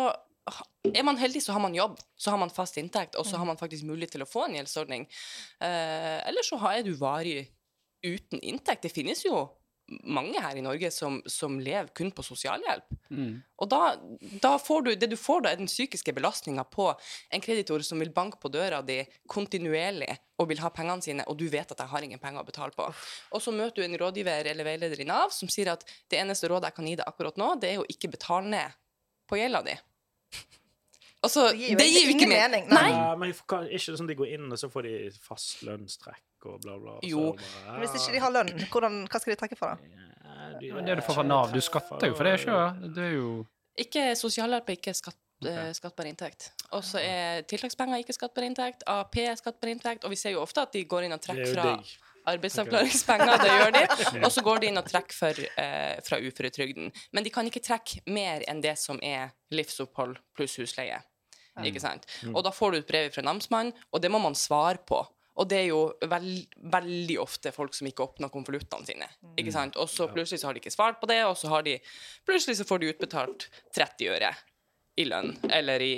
er 0.94 1.02
man 1.06 1.16
heldig, 1.18 1.42
så 1.42 1.52
har 1.56 1.60
man 1.60 1.74
jobb, 1.74 1.98
så 2.16 2.30
har 2.30 2.38
man 2.38 2.50
fast 2.54 2.76
inntekt, 2.78 3.16
og 3.18 3.26
så 3.26 3.36
har 3.40 3.46
man 3.48 3.58
faktisk 3.58 3.84
mulighet 3.88 4.12
til 4.16 4.22
å 4.22 4.30
få 4.30 4.44
en 4.46 4.54
gjeldsordning. 4.54 5.06
Eh, 5.60 6.18
eller 6.28 6.42
så 6.46 6.58
har- 6.62 6.78
er 6.78 6.82
du 6.86 6.94
varig 6.94 7.48
uten 8.04 8.38
inntekt. 8.40 8.82
Det 8.82 8.92
finnes 8.92 9.24
jo 9.24 9.48
mange 10.02 10.40
her 10.42 10.56
i 10.56 10.62
Norge 10.62 10.90
som, 10.90 11.20
som 11.26 11.60
lever 11.60 11.88
kun 11.94 12.10
på 12.10 12.22
sosialhjelp. 12.26 12.88
Mm. 13.10 13.42
Og 13.62 13.68
da, 13.70 13.96
da 14.42 14.56
får 14.58 14.82
du, 14.84 14.90
det 14.96 15.08
du 15.10 15.16
får 15.16 15.42
da, 15.44 15.50
er 15.52 15.60
den 15.60 15.70
psykiske 15.70 16.12
belastninga 16.14 16.64
på 16.64 16.88
en 17.30 17.40
kreditor 17.40 17.82
som 17.86 17.98
vil 18.02 18.10
banke 18.10 18.38
på 18.42 18.50
døra 18.50 18.80
di 18.82 19.04
kontinuerlig 19.30 20.10
og 20.38 20.48
vil 20.50 20.58
ha 20.58 20.70
pengene 20.74 21.02
sine, 21.02 21.24
og 21.30 21.38
du 21.38 21.46
vet 21.48 21.70
at 21.70 21.78
jeg 21.78 21.88
har 21.92 22.02
ingen 22.02 22.18
penger 22.22 22.42
å 22.42 22.48
betale 22.48 22.74
på. 22.74 22.88
Og 23.32 23.42
så 23.42 23.54
møter 23.54 23.76
du 23.76 23.82
en 23.86 23.98
rådgiver 23.98 24.50
eller 24.50 24.64
veileder 24.64 25.00
i 25.00 25.06
Nav 25.08 25.30
som 25.30 25.48
sier 25.48 25.70
at 25.72 25.84
det 26.10 26.18
eneste 26.18 26.50
rådet 26.50 26.72
jeg 26.72 26.78
kan 26.80 26.86
gi 26.90 26.96
deg 26.96 27.06
akkurat 27.06 27.38
nå, 27.38 27.52
det 27.62 27.70
er 27.74 27.82
å 27.82 27.86
ikke 27.90 28.10
betale 28.10 28.50
ned 28.50 28.74
på 29.30 29.38
gjelda 29.38 29.62
di. 29.66 29.76
Altså, 31.26 31.48
Det 31.50 31.58
gir 31.58 31.70
jo 31.72 31.76
det 31.80 31.86
gir 31.90 32.04
jo 32.04 32.10
ingen 32.12 32.20
ikke 32.20 32.28
mening, 32.30 32.66
Nei. 32.70 32.90
nei. 32.92 33.16
Men 33.18 33.32
ikke 33.32 33.62
det 33.90 33.98
sånn 33.98 34.06
de 34.10 34.14
går 34.18 34.28
inn, 34.36 34.44
og 34.52 34.58
så 34.60 34.68
får 34.70 34.86
de 34.86 34.92
fast 35.24 35.62
lønnstrekk 35.66 36.46
og 36.46 36.60
bla, 36.62 36.76
bla. 36.78 36.94
Jo. 37.02 37.32
Bare, 37.32 37.48
ja. 37.64 37.78
Hvis 37.82 37.96
ikke 37.98 38.12
de 38.14 38.20
har 38.22 38.34
lønn, 38.36 38.52
hvordan, 38.70 38.98
hva 39.10 39.20
skal 39.22 39.32
de 39.34 39.38
trekke 39.40 39.58
for 39.58 39.72
da? 39.74 40.02
Ja, 40.22 40.58
de- 40.60 40.72
Men 40.76 40.84
det 40.86 40.96
du 41.00 41.02
får 41.02 41.14
fra 41.18 41.24
Nav, 41.26 41.50
du 41.52 41.60
skatter 41.64 42.06
jo 42.06 42.14
for 42.14 42.24
det 42.28 42.34
ikke 42.40 42.94
Det 42.94 43.04
er 43.08 43.14
jo 43.16 43.46
Ikke 43.76 44.04
sosialhjelp 44.16 44.70
er 44.70 44.76
ikke 44.78 44.94
skatt, 44.94 45.18
okay. 45.42 45.72
skattbar 45.72 46.06
inntekt. 46.06 46.50
Og 46.72 46.84
så 46.84 47.00
er 47.02 47.42
tiltakspenger 47.42 47.98
ikke 48.04 48.14
skattbar 48.14 48.46
inntekt, 48.46 48.84
AP 48.86 49.16
er 49.26 49.34
skattbar 49.36 49.68
inntekt, 49.68 50.04
og 50.04 50.10
vi 50.10 50.16
ser 50.16 50.30
jo 50.36 50.40
ofte 50.40 50.62
at 50.62 50.72
de 50.72 50.84
går 50.84 51.04
inn 51.08 51.12
og 51.12 51.20
Det 51.20 51.28
er 51.28 51.34
trekker 51.34 51.50
jo 51.50 51.54
fra. 51.58 51.74
Arbeidsavklaringspenger, 52.26 53.32
det 53.42 53.50
gjør 53.52 53.74
de. 53.76 53.82
Og 54.26 54.30
så 54.34 54.42
går 54.46 54.62
de 54.62 54.70
inn 54.70 54.80
og 54.80 54.86
trekker 54.88 55.16
for, 55.16 55.42
eh, 55.62 55.96
fra 56.06 56.18
uføretrygden. 56.22 56.92
Men 57.12 57.24
de 57.26 57.32
kan 57.34 57.46
ikke 57.48 57.62
trekke 57.64 58.02
mer 58.10 58.44
enn 58.50 58.62
det 58.64 58.76
som 58.78 58.98
er 59.02 59.30
livsopphold 59.54 60.18
pluss 60.36 60.56
husleie. 60.60 61.02
Ikke 61.64 61.80
sant? 61.80 62.04
Og 62.34 62.42
da 62.44 62.50
får 62.52 62.72
du 62.72 62.78
et 62.82 62.88
brev 62.88 63.12
fra 63.14 63.22
namsmannen, 63.24 63.72
og 63.92 64.02
det 64.02 64.10
må 64.12 64.20
man 64.20 64.34
svare 64.36 64.82
på. 64.84 65.00
Og 65.36 65.48
det 65.48 65.58
er 65.58 65.66
jo 65.68 65.80
veld, 66.08 66.46
veldig 66.72 67.16
ofte 67.20 67.52
folk 67.52 67.74
som 67.76 67.88
ikke 67.88 68.04
åpner 68.06 68.30
konvoluttene 68.32 68.88
sine. 68.88 69.08
Ikke 69.36 69.52
sant? 69.52 69.76
Og 69.80 69.88
så 69.92 70.08
plutselig 70.08 70.40
så 70.40 70.48
har 70.48 70.56
de 70.56 70.62
ikke 70.62 70.72
svart 70.72 71.00
på 71.00 71.08
det, 71.10 71.18
og 71.28 71.36
så 71.36 71.50
har 71.52 71.64
de 71.66 71.78
Plutselig 72.28 72.56
så 72.56 72.64
får 72.68 72.80
de 72.80 72.92
utbetalt 72.94 73.48
30 73.76 74.08
øre 74.16 74.32
i 74.96 75.04
lønn 75.04 75.34
eller 75.52 75.84
i 75.84 75.96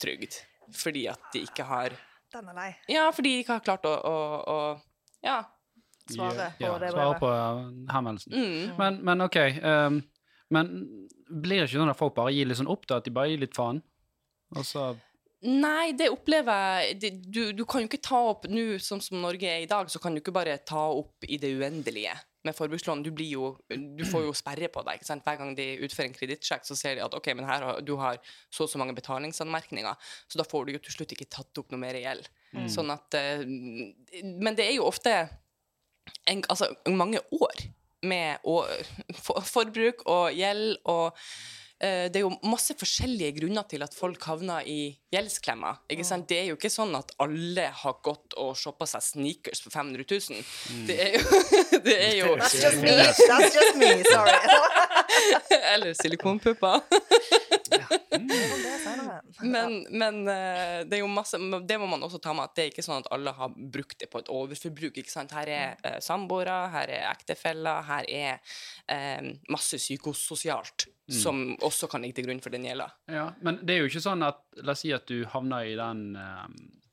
trygd. 0.00 0.40
Fordi 0.76 1.06
at 1.08 1.20
de 1.32 1.44
ikke 1.44 1.64
har 1.68 1.96
Den 2.32 2.48
er 2.48 2.56
lei. 2.56 2.70
Ja, 2.92 3.06
fordi 3.12 3.36
de 3.36 3.44
ikke 3.44 3.56
har 3.56 3.64
klart 3.64 3.86
å, 3.88 3.94
å, 4.04 4.16
å 4.44 4.58
Ja. 5.24 5.42
Svare 6.14 6.52
på 6.58 6.64
ja, 6.64 6.76
det 6.80 6.92
svare 6.92 7.10
brevet. 7.10 7.20
på 7.20 7.32
uh, 7.32 7.92
henvendelsen. 7.94 8.38
Mm. 8.38 8.78
Men, 8.78 9.02
men 9.08 9.26
OK. 9.26 9.36
Um, 9.62 10.00
men 10.54 10.72
blir 11.28 11.60
det 11.60 11.68
ikke 11.68 11.82
sånn 11.82 11.92
at 11.92 12.00
folk 12.00 12.16
bare 12.16 12.32
gir 12.32 12.48
litt 12.48 12.60
sånn 12.60 12.72
opp, 12.72 12.86
da? 12.88 13.02
At 13.02 13.08
de 13.08 13.12
bare 13.14 13.32
gir 13.32 13.42
litt 13.42 13.56
faen? 13.56 13.82
Og 14.56 14.64
så 14.64 14.90
Nei, 15.46 15.92
det 15.94 16.08
opplever 16.10 16.80
jeg 16.82 16.94
det, 16.98 17.10
du, 17.30 17.52
du 17.54 17.60
kan 17.68 17.84
jo 17.84 17.86
ikke 17.86 18.00
ta 18.02 18.18
opp 18.32 18.48
nå, 18.50 18.72
sånn 18.82 19.02
som 19.04 19.20
Norge 19.22 19.46
er 19.46 19.62
i 19.62 19.68
dag, 19.70 19.86
så 19.86 20.00
kan 20.02 20.10
du 20.10 20.18
ikke 20.18 20.34
bare 20.34 20.56
ta 20.66 20.88
opp 20.90 21.22
i 21.28 21.38
det 21.38 21.52
uendelige 21.54 22.16
med 22.42 22.56
forbrukslån. 22.58 23.04
Du, 23.06 23.12
blir 23.14 23.30
jo, 23.36 23.52
du 23.70 24.02
får 24.08 24.24
jo 24.26 24.34
sperre 24.34 24.66
på 24.72 24.82
deg. 24.86 24.98
ikke 24.98 25.06
sant? 25.06 25.22
Hver 25.26 25.38
gang 25.38 25.54
de 25.54 25.68
utfører 25.86 26.10
en 26.10 26.16
kredittsjekk, 26.16 26.66
så 26.66 26.74
ser 26.78 26.98
de 26.98 27.04
at 27.06 27.14
ok, 27.14 27.30
men 27.38 27.46
her 27.46 27.66
har, 27.68 27.80
du 27.86 27.94
har 28.00 28.18
så 28.50 28.66
og 28.66 28.72
så 28.72 28.80
mange 28.82 28.96
betalingsanmerkninger, 28.98 30.10
så 30.26 30.42
da 30.42 30.46
får 30.48 30.66
du 30.66 30.74
jo 30.74 30.82
til 30.88 30.96
slutt 30.96 31.14
ikke 31.14 31.30
tatt 31.30 31.62
opp 31.62 31.70
noe 31.70 31.82
mer 31.86 31.98
gjeld. 31.98 32.26
Sånn 32.72 32.90
at 32.94 33.14
eh, 33.18 33.42
Men 34.24 34.56
det 34.56 34.70
er 34.70 34.78
jo 34.78 34.88
ofte 34.88 35.12
en, 36.28 36.42
altså, 36.48 36.72
mange 36.90 37.22
år 37.34 37.68
med 38.06 38.44
å, 38.46 38.62
for, 39.18 39.42
forbruk 39.42 40.04
og 40.06 40.34
gjeld 40.36 40.76
og 40.86 41.08
uh, 41.10 42.06
det 42.06 42.20
er 42.20 42.22
jo 42.22 42.30
masse 42.46 42.76
forskjellige 42.78 43.40
grunner 43.40 43.66
til 43.70 43.82
at 43.82 43.94
folk 43.94 44.22
havner 44.30 44.66
i 44.70 44.92
gjeldsklemmer. 45.14 45.80
Ikke 45.90 46.06
sant? 46.06 46.28
Det 46.30 46.38
er 46.42 46.50
jo 46.52 46.58
ikke 46.58 46.70
sånn 46.72 46.94
at 46.98 47.14
alle 47.22 47.68
har 47.82 47.98
gått 48.06 48.36
og 48.38 48.54
shoppa 48.58 48.86
seg 48.90 49.04
sneakers 49.04 49.62
for 49.64 49.74
500 49.74 50.06
000. 50.06 50.44
Det 50.88 50.98
er 51.08 51.16
jo, 51.18 51.42
det 51.86 51.96
er 51.96 52.16
jo 52.20 52.34
That's 52.38 52.58
just 52.62 52.82
me. 52.82 52.94
That's 52.98 53.58
just 53.58 53.78
me. 53.82 53.92
Sorry. 54.06 54.36
Eller 55.74 55.94
silikonpupper. 55.98 56.82
Senere. 57.68 57.97
Men, 59.54 59.74
men 59.90 60.20
eh, 60.28 60.80
det 60.88 60.96
er 60.98 61.02
jo 61.02 61.08
masse 61.12 61.38
Det 61.68 61.76
må 61.80 61.86
man 61.90 62.02
også 62.06 62.18
ta 62.22 62.32
med 62.34 62.48
at 62.48 62.54
det 62.56 62.62
er 62.64 62.70
ikke 62.72 62.84
sånn 62.86 63.02
at 63.02 63.10
alle 63.14 63.32
har 63.36 63.52
brukt 63.54 63.98
det 64.00 64.08
på 64.10 64.22
et 64.22 64.30
overforbruk. 64.32 64.96
ikke 65.00 65.12
sant? 65.12 65.34
Her 65.36 65.50
er 65.52 65.74
uh, 65.84 65.98
samboere, 66.04 66.56
her 66.72 66.92
er 66.94 67.04
ektefeller, 67.10 67.82
her 67.88 68.08
er 68.08 68.54
eh, 68.88 69.28
masse 69.52 69.78
psykososialt 69.80 70.88
som 71.08 71.54
også 71.64 71.88
kan 71.88 72.02
ligge 72.04 72.18
til 72.18 72.26
grunn 72.26 72.40
for 72.44 72.52
den 72.52 72.66
gjelda. 72.68 72.90
Ja, 73.08 73.30
men 73.40 73.60
det 73.64 73.74
er 73.74 73.78
jo 73.80 73.88
ikke 73.88 74.02
sånn 74.04 74.24
at 74.26 74.42
La 74.60 74.74
oss 74.74 74.82
si 74.84 74.90
at 74.92 75.06
du 75.08 75.22
havner 75.32 75.64
i 75.70 75.76
den, 75.78 76.02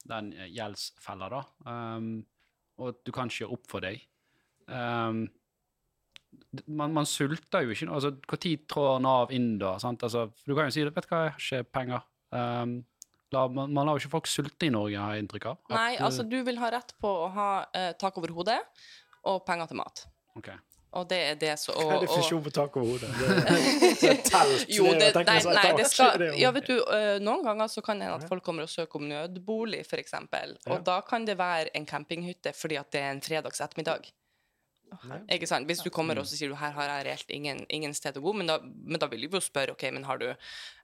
den 0.07 0.29
gjeldsfella, 0.55 1.27
da, 1.33 1.41
Um, 1.67 2.21
og 2.79 2.89
at 2.93 3.01
du 3.07 3.11
kan 3.15 3.27
ikke 3.31 3.41
gjøre 3.43 3.55
opp 3.57 3.67
for 3.71 3.83
deg. 3.83 4.01
Ehm, 4.71 5.25
d- 5.27 5.44
man, 6.67 6.93
man 6.95 7.07
sulter 7.09 7.65
jo 7.65 7.73
ikke 7.75 7.87
altså, 7.91 8.11
Når 8.15 8.65
trår 8.71 8.99
Nav 9.03 9.31
inn 9.35 9.55
da? 9.61 9.75
Sant? 9.81 10.03
Altså, 10.03 10.27
du 10.45 10.53
kan 10.55 10.69
jo 10.69 10.75
si 10.75 10.83
vet 10.85 10.95
du 10.95 11.09
hva, 11.11 11.23
jeg 11.25 11.33
har 11.35 11.41
ikke 11.41 11.71
penger. 11.77 12.05
Um, 12.35 12.75
la, 13.35 13.47
man, 13.47 13.73
man 13.73 13.87
lar 13.87 13.97
jo 13.97 14.03
ikke 14.03 14.15
folk 14.17 14.29
sulte 14.29 14.67
i 14.67 14.73
Norge, 14.73 14.99
har 14.99 15.15
jeg 15.15 15.25
inntrykk 15.25 15.49
av. 15.51 15.59
At, 15.69 15.75
Nei, 15.75 15.89
eh, 15.95 16.05
altså 16.07 16.25
du 16.27 16.37
vil 16.47 16.61
ha 16.61 16.71
rett 16.75 16.95
på 17.01 17.11
å 17.25 17.27
ha 17.35 17.49
eh, 17.75 17.91
tak 18.01 18.17
over 18.21 18.33
hodet 18.35 18.61
og 19.25 19.43
penger 19.47 19.71
til 19.71 19.81
mat. 19.81 20.05
Okay. 20.39 20.57
Og 20.95 21.03
det 21.11 21.17
er 21.27 21.39
det 21.39 21.53
så 21.59 21.73
Hva 21.75 21.97
er 21.97 22.05
definisjonen 22.05 22.43
på 22.45 22.51
tak 22.55 22.75
over 22.79 22.93
hodet? 22.95 23.09
Det 23.99 24.11
er 24.13 24.21
telt. 24.29 24.69
Jo, 24.71 24.85
det, 24.95 25.09
jeg 25.11 25.25
nei, 25.27 25.39
nei, 25.57 25.71
det 25.75 25.87
skal 25.91 26.23
Ja, 26.39 26.51
vet 26.55 26.69
du, 26.71 26.77
øh, 26.79 27.17
noen 27.23 27.43
ganger 27.43 27.71
så 27.71 27.83
kan 27.83 27.99
det 27.99 28.07
hende 28.07 28.21
at 28.23 28.31
folk 28.31 28.45
kommer 28.45 28.63
og 28.63 28.71
søker 28.71 29.01
om 29.01 29.09
nødbolig, 29.09 29.81
f.eks. 29.83 30.15
Og 30.15 30.71
Ja. 30.71 30.79
da 30.87 31.01
kan 31.07 31.27
det 31.27 31.35
være 31.41 31.73
en 31.75 31.87
campinghytte 31.89 32.55
fordi 32.55 32.79
at 32.79 32.91
det 32.95 33.03
er 33.03 33.11
en 33.11 33.23
fredags 33.25 33.59
ettermiddag. 33.59 34.07
Ikke 35.31 35.47
sant? 35.49 35.67
Hvis 35.69 35.81
du 35.83 35.89
kommer 35.93 36.19
og 36.21 36.27
sier 36.29 36.49
du 36.51 36.55
her 36.59 36.73
har 36.75 36.89
jeg 36.89 37.05
reelt 37.07 37.33
ingen, 37.33 37.65
ingen 37.73 37.93
sted 37.97 38.17
å 38.17 38.23
bo, 38.23 38.33
men 38.37 38.47
da, 38.49 38.59
men 38.61 39.01
da 39.01 39.09
vil 39.11 39.25
vi 39.27 39.37
jo 39.37 39.43
spørre 39.43 39.75
OK, 39.75 39.83
men 39.95 40.05
har 40.07 40.17
du, 40.21 40.27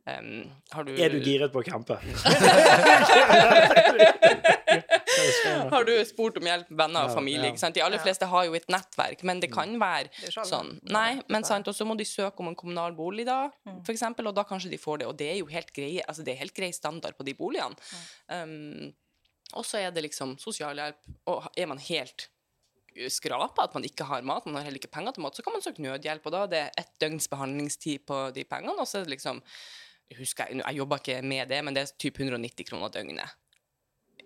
um, 0.10 0.32
har 0.76 0.88
du 0.88 0.92
Er 0.96 1.14
du 1.14 1.20
giret 1.24 1.54
på 1.54 1.62
å 1.62 1.66
campe? 1.66 1.98
Har 5.72 5.84
du 5.86 5.92
spurt 6.08 6.38
om 6.40 6.48
hjelp, 6.48 6.70
venner 6.78 7.08
og 7.08 7.14
familie? 7.14 7.52
ikke 7.52 7.62
sant? 7.62 7.76
De 7.76 7.84
aller 7.84 8.02
fleste 8.02 8.28
har 8.32 8.46
jo 8.48 8.56
et 8.58 8.68
nettverk, 8.72 9.24
men 9.28 9.42
det 9.44 9.52
kan 9.54 9.74
være 9.82 10.10
alle. 10.10 10.46
sånn. 10.48 10.72
Nei, 10.92 11.22
men 11.32 11.46
sant, 11.48 11.68
og 11.68 11.76
så 11.76 11.86
må 11.88 11.98
de 12.00 12.08
søke 12.08 12.42
om 12.44 12.52
en 12.52 12.58
kommunal 12.58 12.96
bolig, 12.98 13.26
da, 13.28 13.52
for 13.68 13.94
eksempel, 13.94 14.30
og 14.32 14.38
da 14.38 14.46
kanskje 14.48 14.72
de 14.72 14.80
får 14.82 15.02
det. 15.04 15.10
Og 15.12 15.18
det 15.20 15.30
er 15.34 15.40
jo 15.42 15.50
helt 15.52 15.72
grei, 15.76 15.94
altså 16.06 16.26
det 16.26 16.36
er 16.36 16.44
helt 16.46 16.56
grei 16.58 16.72
standard 16.76 17.18
på 17.20 17.28
de 17.28 17.36
boligene. 17.38 17.76
Um, 18.32 18.92
og 19.60 19.68
så 19.68 19.82
er 19.82 19.92
det 19.92 20.06
liksom 20.08 20.38
sosialhjelp, 20.40 21.02
og 21.32 21.50
er 21.60 21.68
man 21.68 21.82
helt 21.84 22.30
skrapa, 23.12 23.66
at 23.66 23.78
man 23.78 23.86
ikke 23.88 24.08
har 24.08 24.26
mat, 24.28 24.46
man 24.46 24.60
har 24.60 24.68
heller 24.68 24.82
ikke 24.82 24.92
penger 24.92 25.16
til 25.16 25.26
mat, 25.26 25.38
så 25.38 25.46
kan 25.46 25.56
man 25.56 25.64
søke 25.64 25.84
nødhjelp, 25.84 26.26
og 26.28 26.36
da 26.36 26.44
er 26.44 26.52
det 26.52 26.64
ett 26.82 26.92
døgns 27.02 27.30
behandlingstid 27.32 28.06
på 28.08 28.24
de 28.36 28.46
pengene, 28.48 28.78
og 28.80 28.90
så 28.90 29.00
er 29.00 29.08
det 29.08 29.16
liksom 29.16 29.42
jeg 30.12 30.20
husker, 30.20 30.50
jeg, 30.52 30.76
jobber 30.76 31.00
ikke 31.00 31.22
med 31.24 31.48
det, 31.48 31.62
men 31.64 31.76
det 31.76 31.86
er 31.86 31.92
typ 31.96 32.18
190 32.20 32.68
kroner 32.68 32.92
døgnet. 32.92 33.38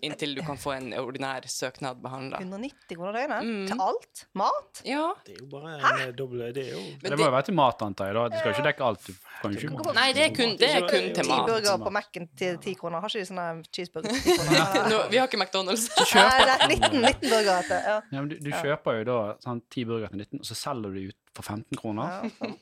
Inntil 0.03 0.35
du 0.35 0.41
kan 0.45 0.57
få 0.59 0.73
en 0.75 0.89
ordinær 0.99 1.45
søknad 1.49 2.01
behandla. 2.03 2.39
190 2.41 2.97
kroner 2.97 3.13
døgnet? 3.15 3.45
Mm. 3.47 3.67
Til 3.69 3.83
alt? 3.85 4.23
Mat? 4.33 4.81
Ja. 4.85 5.05
Det 5.25 5.35
er 5.35 5.39
jo 5.39 5.47
bare 5.51 5.75
en 5.77 6.01
eh, 6.03 6.11
doble 6.17 6.51
Det 6.55 6.65
er 6.67 6.71
jo 6.75 6.81
Men 7.01 7.11
Det 7.13 7.19
må 7.19 7.25
jo 7.29 7.33
være 7.37 7.47
til 7.49 7.57
mat, 7.59 7.81
antar 7.87 8.11
jeg. 8.11 8.15
da. 8.19 8.25
Det 8.29 8.39
skal 8.41 8.51
jo 8.51 8.55
ikke 8.57 8.67
dekke 8.69 8.85
alt. 8.89 9.05
Du 9.07 9.13
kan 9.41 9.57
ikke 9.57 9.95
Nei, 9.99 10.07
det 10.17 10.23
er 10.27 10.35
kun, 10.35 10.55
det 10.59 10.69
er 10.75 10.87
kun 10.89 11.09
til 11.15 11.23
Ti 11.23 11.29
mat. 11.31 11.45
burgere 11.49 11.77
på 11.85 11.93
Mac-en 11.97 12.29
til 12.43 12.57
10 12.57 12.75
kroner. 12.81 13.03
Har 13.05 13.13
ikke 13.13 13.25
de 13.25 13.29
sånne 13.31 13.47
cheeseburgere 13.71 14.13
til 14.15 14.31
10 14.31 14.39
kroner? 14.39 14.89
Nå, 14.93 15.01
vi 15.13 15.21
har 15.21 15.29
ikke 15.29 15.41
McDonald's. 15.41 15.87
Nei, 16.15 16.39
det 16.45 16.55
er 16.55 16.65
19, 16.69 17.01
19 17.01 17.29
burgere 17.29 17.61
til. 17.69 17.77
Ja. 17.91 17.99
ja, 18.11 18.17
men 18.21 18.29
du, 18.33 18.37
du 18.41 18.51
kjøper 18.51 18.99
jo 19.01 19.05
da 19.11 19.19
sånn, 19.45 19.61
10 19.71 19.85
burger 19.91 20.11
til 20.13 20.25
19, 20.25 20.41
og 20.43 20.49
så 20.51 20.57
selger 20.65 20.97
du 20.97 21.05
ut 21.11 21.21
for 21.35 21.43
15 21.43 21.77
kroner. 21.77 22.03
Ja, 22.03 22.29
sant. 22.37 22.59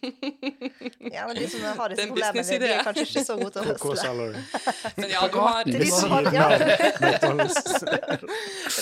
ja, 1.13 1.27
men 1.27 1.35
de 1.37 1.47
som 1.49 1.63
har 1.63 1.89
Det 1.89 1.95
disse 1.95 2.07
en 2.07 2.13
problemene, 2.13 2.59
de 2.63 2.69
er 2.73 2.83
kanskje 2.87 3.05
ikke 3.07 3.23
så 3.27 3.37
gode 3.37 3.51
til 3.53 3.61
å 3.61 3.65
høsle. 3.69 4.27
Men 4.99 5.11
ja, 5.13 5.21
du 5.29 5.37
har 5.39 5.67
de 5.67 5.89
som 5.91 6.13
har, 6.13 6.29
ja. 6.33 6.47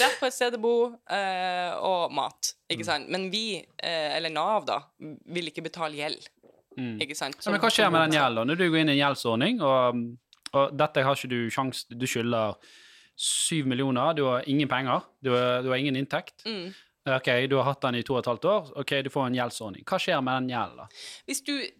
rett 0.01 0.19
på 0.19 0.29
et 0.29 0.35
sted 0.35 0.55
å 0.57 0.61
bo 0.61 0.75
eh, 1.11 1.71
og 1.77 2.13
mat, 2.15 2.53
ikke 2.71 2.87
sant? 2.87 3.09
Men 3.11 3.29
vi, 3.33 3.45
eh, 3.59 4.15
eller 4.17 4.31
Nav, 4.33 4.65
da, 4.69 4.79
vil 5.35 5.51
ikke 5.51 5.65
betale 5.67 5.99
gjeld. 5.99 6.29
Ikke 7.03 7.17
sant? 7.17 7.35
Ja, 7.43 7.51
men 7.51 7.59
hva 7.61 7.69
skjer 7.73 7.91
med 7.91 8.07
den 8.07 8.15
gjelden? 8.15 8.47
Når 8.47 8.59
du 8.59 8.63
går 8.71 8.79
inn 8.83 8.93
i 8.93 8.95
en 8.95 9.01
gjeldsordning, 9.01 9.59
og, 9.65 10.05
og 10.55 10.77
dette 10.79 11.03
har 11.03 11.19
ikke 11.19 11.31
du 11.31 11.41
sjans 11.51 11.83
Du 11.91 12.07
skylder 12.07 12.55
syv 13.21 13.67
millioner, 13.69 14.15
du 14.17 14.23
har 14.25 14.47
ingen 14.49 14.69
penger, 14.71 15.03
du 15.21 15.33
har, 15.35 15.61
du 15.61 15.69
har 15.69 15.77
ingen 15.81 15.99
inntekt. 15.99 16.45
Mm. 16.47 16.71
Ok, 17.09 17.27
du 17.49 17.55
har 17.55 17.63
hatt 17.65 17.81
den 17.81 17.95
i 17.97 18.03
to 18.05 18.13
og 18.13 18.19
et 18.19 18.27
halvt 18.29 18.43
år, 18.45 18.67
ok, 18.77 18.91
du 19.01 19.09
får 19.09 19.23
en 19.25 19.37
gjeldsordning. 19.39 19.85
Hva 19.89 19.97
skjer 19.97 20.19
med 20.21 20.43
den 20.43 20.51
gjelden? 20.51 20.91
Hvis 21.25 21.39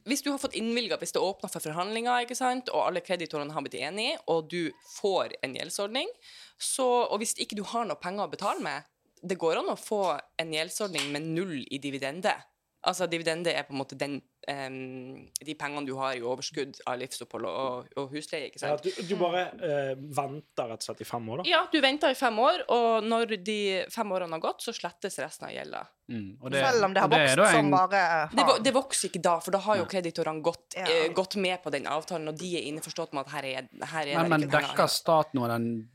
hvis 0.09 0.23
du 0.25 0.31
har 0.31 0.39
fått 0.41 0.57
innvilga, 0.57 0.97
hvis 0.97 1.13
det 1.13 1.21
åpner 1.21 1.51
for 1.51 1.61
forhandlinger, 1.61 2.23
ikke 2.25 2.37
sant, 2.39 2.71
og 2.73 2.87
alle 2.87 3.03
kreditorene 3.05 3.53
har 3.53 3.61
blitt 3.61 3.77
enige, 3.77 4.17
og 4.33 4.49
du 4.49 4.71
får 4.95 5.35
en 5.45 5.53
gjeldsordning, 5.59 6.09
så, 6.57 6.87
og 7.05 7.21
hvis 7.21 7.35
ikke 7.37 7.59
du 7.59 7.61
har 7.69 7.85
noe 7.85 8.01
penger 8.01 8.25
å 8.25 8.33
betale 8.33 8.65
med, 8.65 8.89
det 9.21 9.37
går 9.37 9.61
an 9.61 9.69
å 9.69 9.77
få 9.77 10.17
en 10.41 10.55
gjeldsordning 10.55 11.11
med 11.13 11.29
null 11.37 11.59
i 11.69 11.77
dividende. 11.77 12.33
Altså, 12.81 13.05
dividende 13.05 13.53
er 13.53 13.67
på 13.67 13.75
en 13.75 13.81
måte 13.83 13.99
den, 14.01 14.17
em, 14.47 15.27
de 15.45 15.53
pengene 15.55 15.85
du 15.85 15.93
har 15.99 16.15
i 16.17 16.21
overskudd 16.25 16.79
av 16.89 16.97
livsopphold 17.01 17.45
og, 17.45 17.87
og 17.97 18.09
husleie, 18.15 18.49
ikke 18.49 18.61
Ja, 18.65 18.75
du, 18.81 18.89
du 19.07 19.15
bare 19.19 19.43
uh, 19.61 19.93
venter 20.17 20.69
rett 20.71 20.81
og 20.81 20.87
slett 20.89 21.01
i 21.01 21.07
fem 21.07 21.29
år, 21.29 21.41
da? 21.43 21.49
Ja, 21.51 21.59
du 21.71 21.79
venter 21.83 22.09
i 22.09 22.17
fem 22.17 22.39
år, 22.41 22.63
og 22.73 23.03
når 23.05 23.35
de 23.45 23.57
fem 23.93 24.11
årene 24.11 24.37
har 24.39 24.43
gått, 24.47 24.63
så 24.65 24.73
slettes 24.73 25.19
resten 25.21 25.47
av 25.49 25.53
gjelda. 25.53 25.83
Mm, 26.11 26.31
Selv 26.51 26.83
om 26.83 26.93
det 26.93 26.99
har 26.99 27.07
vokst 27.07 27.35
det 27.35 27.39
vokst 27.39 27.51
som 27.55 27.65
en- 27.65 27.71
bare 27.71 28.01
Det, 28.35 28.63
det 28.65 28.73
vokser 28.75 29.07
ikke 29.11 29.21
da, 29.23 29.35
for 29.39 29.51
da 29.55 29.59
har 29.63 29.77
jo 29.77 29.85
kreditorene 29.85 30.41
gått, 30.43 30.75
Ja. 30.75 30.83
uh, 30.89 31.13
gått 31.13 31.35
med 31.39 31.61
på 31.63 31.71
den 31.71 31.85
avtalen, 31.87 32.27
og 32.27 32.37
de 32.41 32.49
er 32.57 32.65
innforstått 32.71 33.13
med 33.13 33.25
at 33.27 33.31
her 33.37 33.45
er, 33.45 33.69
her 33.93 34.07
er 34.07 34.27
Men, 34.27 34.41
det 34.41 34.49
ikke 34.49 34.57
penger. 34.57 34.73
dekker 34.75 34.87
staten 34.89 35.39
noe 35.39 35.47
den 35.47 35.89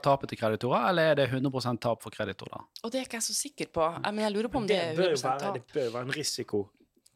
tapet 0.00 0.28
til 0.32 0.38
kreditorer, 0.40 0.88
eller 0.88 1.12
er 1.12 1.14
det 1.20 1.28
100% 1.30 1.80
tap 1.80 2.02
for 2.02 2.10
kreditorer? 2.10 2.64
Og 2.82 2.90
det 2.90 3.00
er 3.00 3.04
ikke 3.06 3.20
jeg 3.20 3.28
så 3.28 3.34
sikker 3.36 3.66
på. 3.70 3.86
Jeg, 4.04 4.14
men 4.14 4.24
jeg 4.24 4.32
lurer 4.34 4.48
på 4.48 4.56
om 4.58 4.66
det, 4.66 4.76
Det 4.80 4.88
er 4.88 4.96
bør, 4.96 5.14
100 5.14 5.22
være, 5.28 5.40
tap. 5.40 5.54
det 5.54 5.66
bør 5.74 5.84
jo 5.84 5.90
være 5.90 6.02
en 6.08 6.12
risiko 6.18 6.68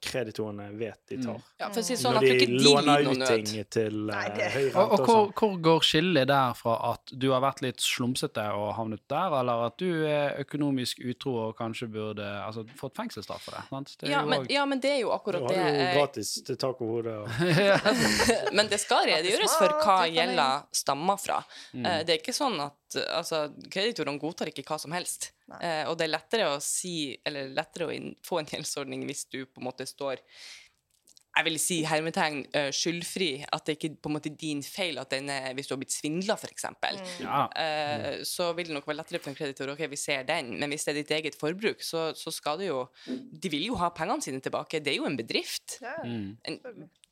kreditorene 0.05 0.67
vet 0.79 1.01
de 1.11 1.17
tar. 1.25 1.41
Ja, 1.61 1.69
for 1.73 1.81
å 1.81 1.85
si 1.87 1.97
sånn 1.99 2.15
Når 2.19 2.27
de 2.27 2.47
de 2.47 2.59
låner 2.65 3.01
ut 3.05 3.27
ting 3.27 3.45
nød. 3.57 3.69
til 3.71 3.95
Nei, 4.11 4.25
eh, 4.27 4.35
det- 4.37 4.51
høy 4.55 4.67
Og, 4.67 4.75
rente 4.75 4.79
og 4.85 5.01
og 5.01 5.07
hvor, 5.09 5.33
hvor 5.41 5.57
går 5.69 5.81
skillet 5.89 6.27
der 6.29 6.55
fra 6.55 6.75
at 6.93 7.13
du 7.19 7.31
har 7.33 7.41
vært 7.41 7.63
litt 7.63 7.81
slumsete 7.81 8.45
og 8.55 8.75
havnet 8.77 9.01
der, 9.09 9.37
eller 9.41 9.67
at 9.67 9.77
du 9.79 10.05
er 10.07 10.37
økonomisk 10.45 11.01
utro 11.05 11.35
og 11.49 11.57
kanskje 11.59 11.89
burde 11.91 12.25
altså, 12.47 12.67
fått 12.79 12.95
fengselsstraff 12.97 13.43
for 13.49 13.53
det? 13.59 13.65
Sant? 13.71 13.97
det 14.01 14.11
Ja 14.11 14.25
men, 14.25 14.41
også- 14.41 14.51
ja, 14.51 14.65
men 14.67 14.81
det 14.81 14.91
er 14.91 15.01
jo 15.01 15.11
akkurat 15.11 15.49
det. 15.49 15.57
du 15.57 15.63
har 15.63 15.71
jo 15.71 15.99
gratis 16.01 16.35
til 16.45 16.57
tak 16.57 16.81
over 16.81 17.03
hodet. 17.03 17.17
Og... 17.25 17.29
Men 18.55 18.69
det 18.69 18.81
skal 18.81 19.07
redegjøres 19.09 19.57
for 19.59 19.69
hva 19.85 19.99
gjelda 20.11 20.49
stammer 20.73 21.17
fra. 21.21 21.43
Mm. 21.75 21.87
Eh, 21.87 22.03
Det 22.05 22.15
er 22.15 22.19
ikke 22.23 22.35
sånn 22.37 22.59
at 22.61 22.99
altså, 23.11 23.49
kreditorene 23.71 24.21
godtar 24.21 24.47
ikke 24.53 24.65
hva 24.65 24.79
som 24.81 24.93
helst. 24.93 25.33
Eh, 25.61 25.85
og 25.91 25.99
det 26.01 26.07
er 26.07 26.15
lettere 26.15 26.51
å 26.55 26.61
si, 26.63 27.15
eller 27.27 27.51
lettere 27.53 27.89
å 27.89 27.93
inn, 27.93 28.15
få 28.25 28.41
en 28.41 28.49
gjeldsordning 28.49 29.05
hvis 29.09 29.27
du 29.29 29.43
på 29.45 29.61
en 29.61 29.69
måte 29.69 29.87
står 29.89 30.23
jeg 31.35 31.47
vil 31.49 31.57
si 31.59 31.77
hermetegn 31.83 32.45
eh, 32.55 32.69
skyldfri, 32.75 33.29
at 33.43 33.65
det 33.67 33.75
ikke 33.75 33.89
på 34.05 34.11
en 34.11 34.15
måte 34.15 34.31
din 34.39 34.61
feil 34.63 35.01
at 35.03 35.11
den 35.11 35.27
er, 35.35 35.49
hvis 35.57 35.67
du 35.67 35.73
har 35.75 35.81
blitt 35.81 35.95
svindla, 35.95 36.37
f.eks. 36.39 36.67
Ja. 37.25 37.41
Eh, 37.59 38.23
så 38.29 38.53
vil 38.55 38.71
det 38.71 38.77
nok 38.77 38.87
være 38.87 39.01
lettere 39.01 39.19
for 39.19 39.33
en 39.33 39.39
kreditor 39.39 39.73
ok, 39.75 39.83
vi 39.91 39.99
ser 39.99 40.23
den, 40.29 40.53
men 40.61 40.71
hvis 40.71 40.87
det 40.87 40.95
er 40.95 41.01
ditt 41.01 41.15
eget 41.19 41.39
forbruk, 41.41 41.83
så, 41.83 42.13
så 42.15 42.31
skal 42.35 42.63
det 42.63 42.69
jo 42.71 42.85
De 43.05 43.51
vil 43.51 43.67
jo 43.67 43.79
ha 43.83 43.91
pengene 43.95 44.23
sine 44.23 44.39
tilbake. 44.45 44.79
Det 44.79 44.95
er 44.95 45.01
jo 45.01 45.11
en 45.11 45.19
bedrift. 45.19 45.81
Ja, 45.83 45.97
Mm. 46.05 46.37
En 46.45 46.57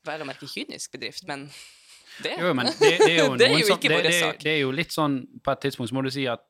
vel 0.05 0.21
å 0.21 0.25
merke 0.27 0.47
kynisk 0.51 0.91
bedrift, 0.93 1.23
men 1.27 1.47
det 2.21 2.35
Jo, 2.37 2.51
men 2.53 2.67
det, 2.67 2.91
det 2.99 3.07
er 3.07 3.15
jo 3.17 3.35
Det 3.39 3.47
er 3.47 3.55
jo 3.57 3.69
ikke 3.73 3.89
det, 3.89 3.95
vår 3.97 4.05
det, 4.05 4.13
sak. 4.19 4.43
det 4.43 4.51
er 4.51 4.59
jo 4.61 4.73
litt 4.75 4.93
sånn 4.93 5.15
På 5.41 5.55
et 5.55 5.63
tidspunkt 5.65 5.89
så 5.89 5.95
må 5.97 6.03
du 6.05 6.11
si 6.13 6.27
at 6.29 6.43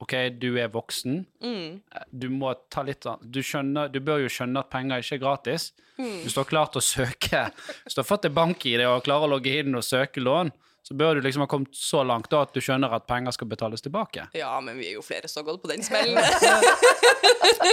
OK, 0.00 0.12
du 0.38 0.52
er 0.62 0.68
voksen. 0.70 1.24
mm, 1.42 1.80
Du 2.14 2.28
må 2.30 2.52
ta 2.70 2.82
litt 2.86 3.02
sånn 3.02 3.18
du, 3.22 3.40
skjønner, 3.42 3.90
du 3.90 3.98
bør 4.00 4.20
jo 4.22 4.28
skjønne 4.30 4.60
at 4.62 4.70
penger 4.70 5.02
ikke 5.02 5.16
er 5.18 5.24
gratis. 5.24 5.72
mm. 5.98 6.22
Hvis 6.22 6.34
du 6.36 6.40
har 6.40 6.46
klart 6.52 6.76
å 6.78 6.82
søke 6.84 7.50
Hvis 7.84 7.94
du 7.98 8.02
har 8.04 8.06
fått 8.06 8.24
et 8.30 8.34
bank-ID 8.36 8.84
og 8.86 9.02
klarer 9.04 9.26
å 9.26 9.32
logge 9.34 9.58
inn 9.58 9.74
og 9.74 9.82
søke 9.82 10.22
lån, 10.22 10.52
så 10.88 10.94
bør 10.96 11.18
du 11.18 11.20
liksom 11.26 11.42
ha 11.42 11.46
kommet 11.50 11.74
så 11.76 12.00
langt 12.06 12.30
da 12.32 12.44
at 12.46 12.54
du 12.54 12.60
skjønner 12.64 12.94
at 12.96 13.04
penger 13.10 13.34
skal 13.36 13.48
betales 13.50 13.82
tilbake. 13.84 14.22
Ja, 14.38 14.54
men 14.64 14.78
vi 14.78 14.86
er 14.88 14.94
jo 14.94 15.02
flere 15.04 15.28
som 15.28 15.42
har 15.42 15.50
gått 15.50 15.60
på 15.66 15.68
den 15.68 15.82
smellen. 15.88 16.16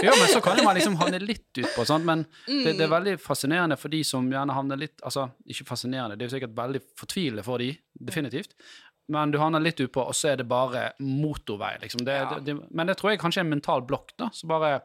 Ja, 0.04 0.12
men 0.20 0.28
så 0.34 0.42
kan 0.44 0.60
man 0.66 0.76
liksom 0.76 0.98
havne 1.00 1.20
litt 1.24 1.48
utpå, 1.62 1.86
sant. 1.88 2.04
Men 2.06 2.26
det, 2.48 2.74
det 2.76 2.82
er 2.82 2.90
Mm. 2.90 2.96
veldig 2.98 3.14
fascinerende 3.22 3.78
for 3.80 3.90
de 3.94 4.02
som 4.04 4.28
gjerne 4.32 4.54
havner 4.54 4.78
litt 4.78 5.00
Altså, 5.06 5.30
ikke 5.48 5.66
fascinerende, 5.70 6.18
det 6.18 6.26
er 6.26 6.30
jo 6.30 6.36
sikkert 6.36 6.56
veldig 6.58 6.82
fortvilende 7.00 7.44
for 7.46 7.58
de, 7.64 7.70
definitivt. 7.96 8.52
Men 9.08 9.32
du 9.32 9.38
havner 9.38 9.62
litt 9.62 9.78
utpå, 9.84 10.02
og 10.10 10.16
så 10.18 10.32
er 10.34 10.38
det 10.42 10.48
bare 10.50 10.88
motorvei, 11.00 11.76
liksom. 11.84 12.06
Det, 12.08 12.16
Ja. 12.18 12.30
det, 12.40 12.46
det, 12.54 12.72
men 12.72 12.88
det 12.88 12.98
tror 12.98 13.12
jeg 13.14 13.20
kanskje 13.22 13.44
er 13.44 13.46
en 13.46 13.54
mental 13.54 13.82
blokk, 13.86 14.16
da. 14.18 14.32
Så 14.34 14.48
bare 14.50 14.82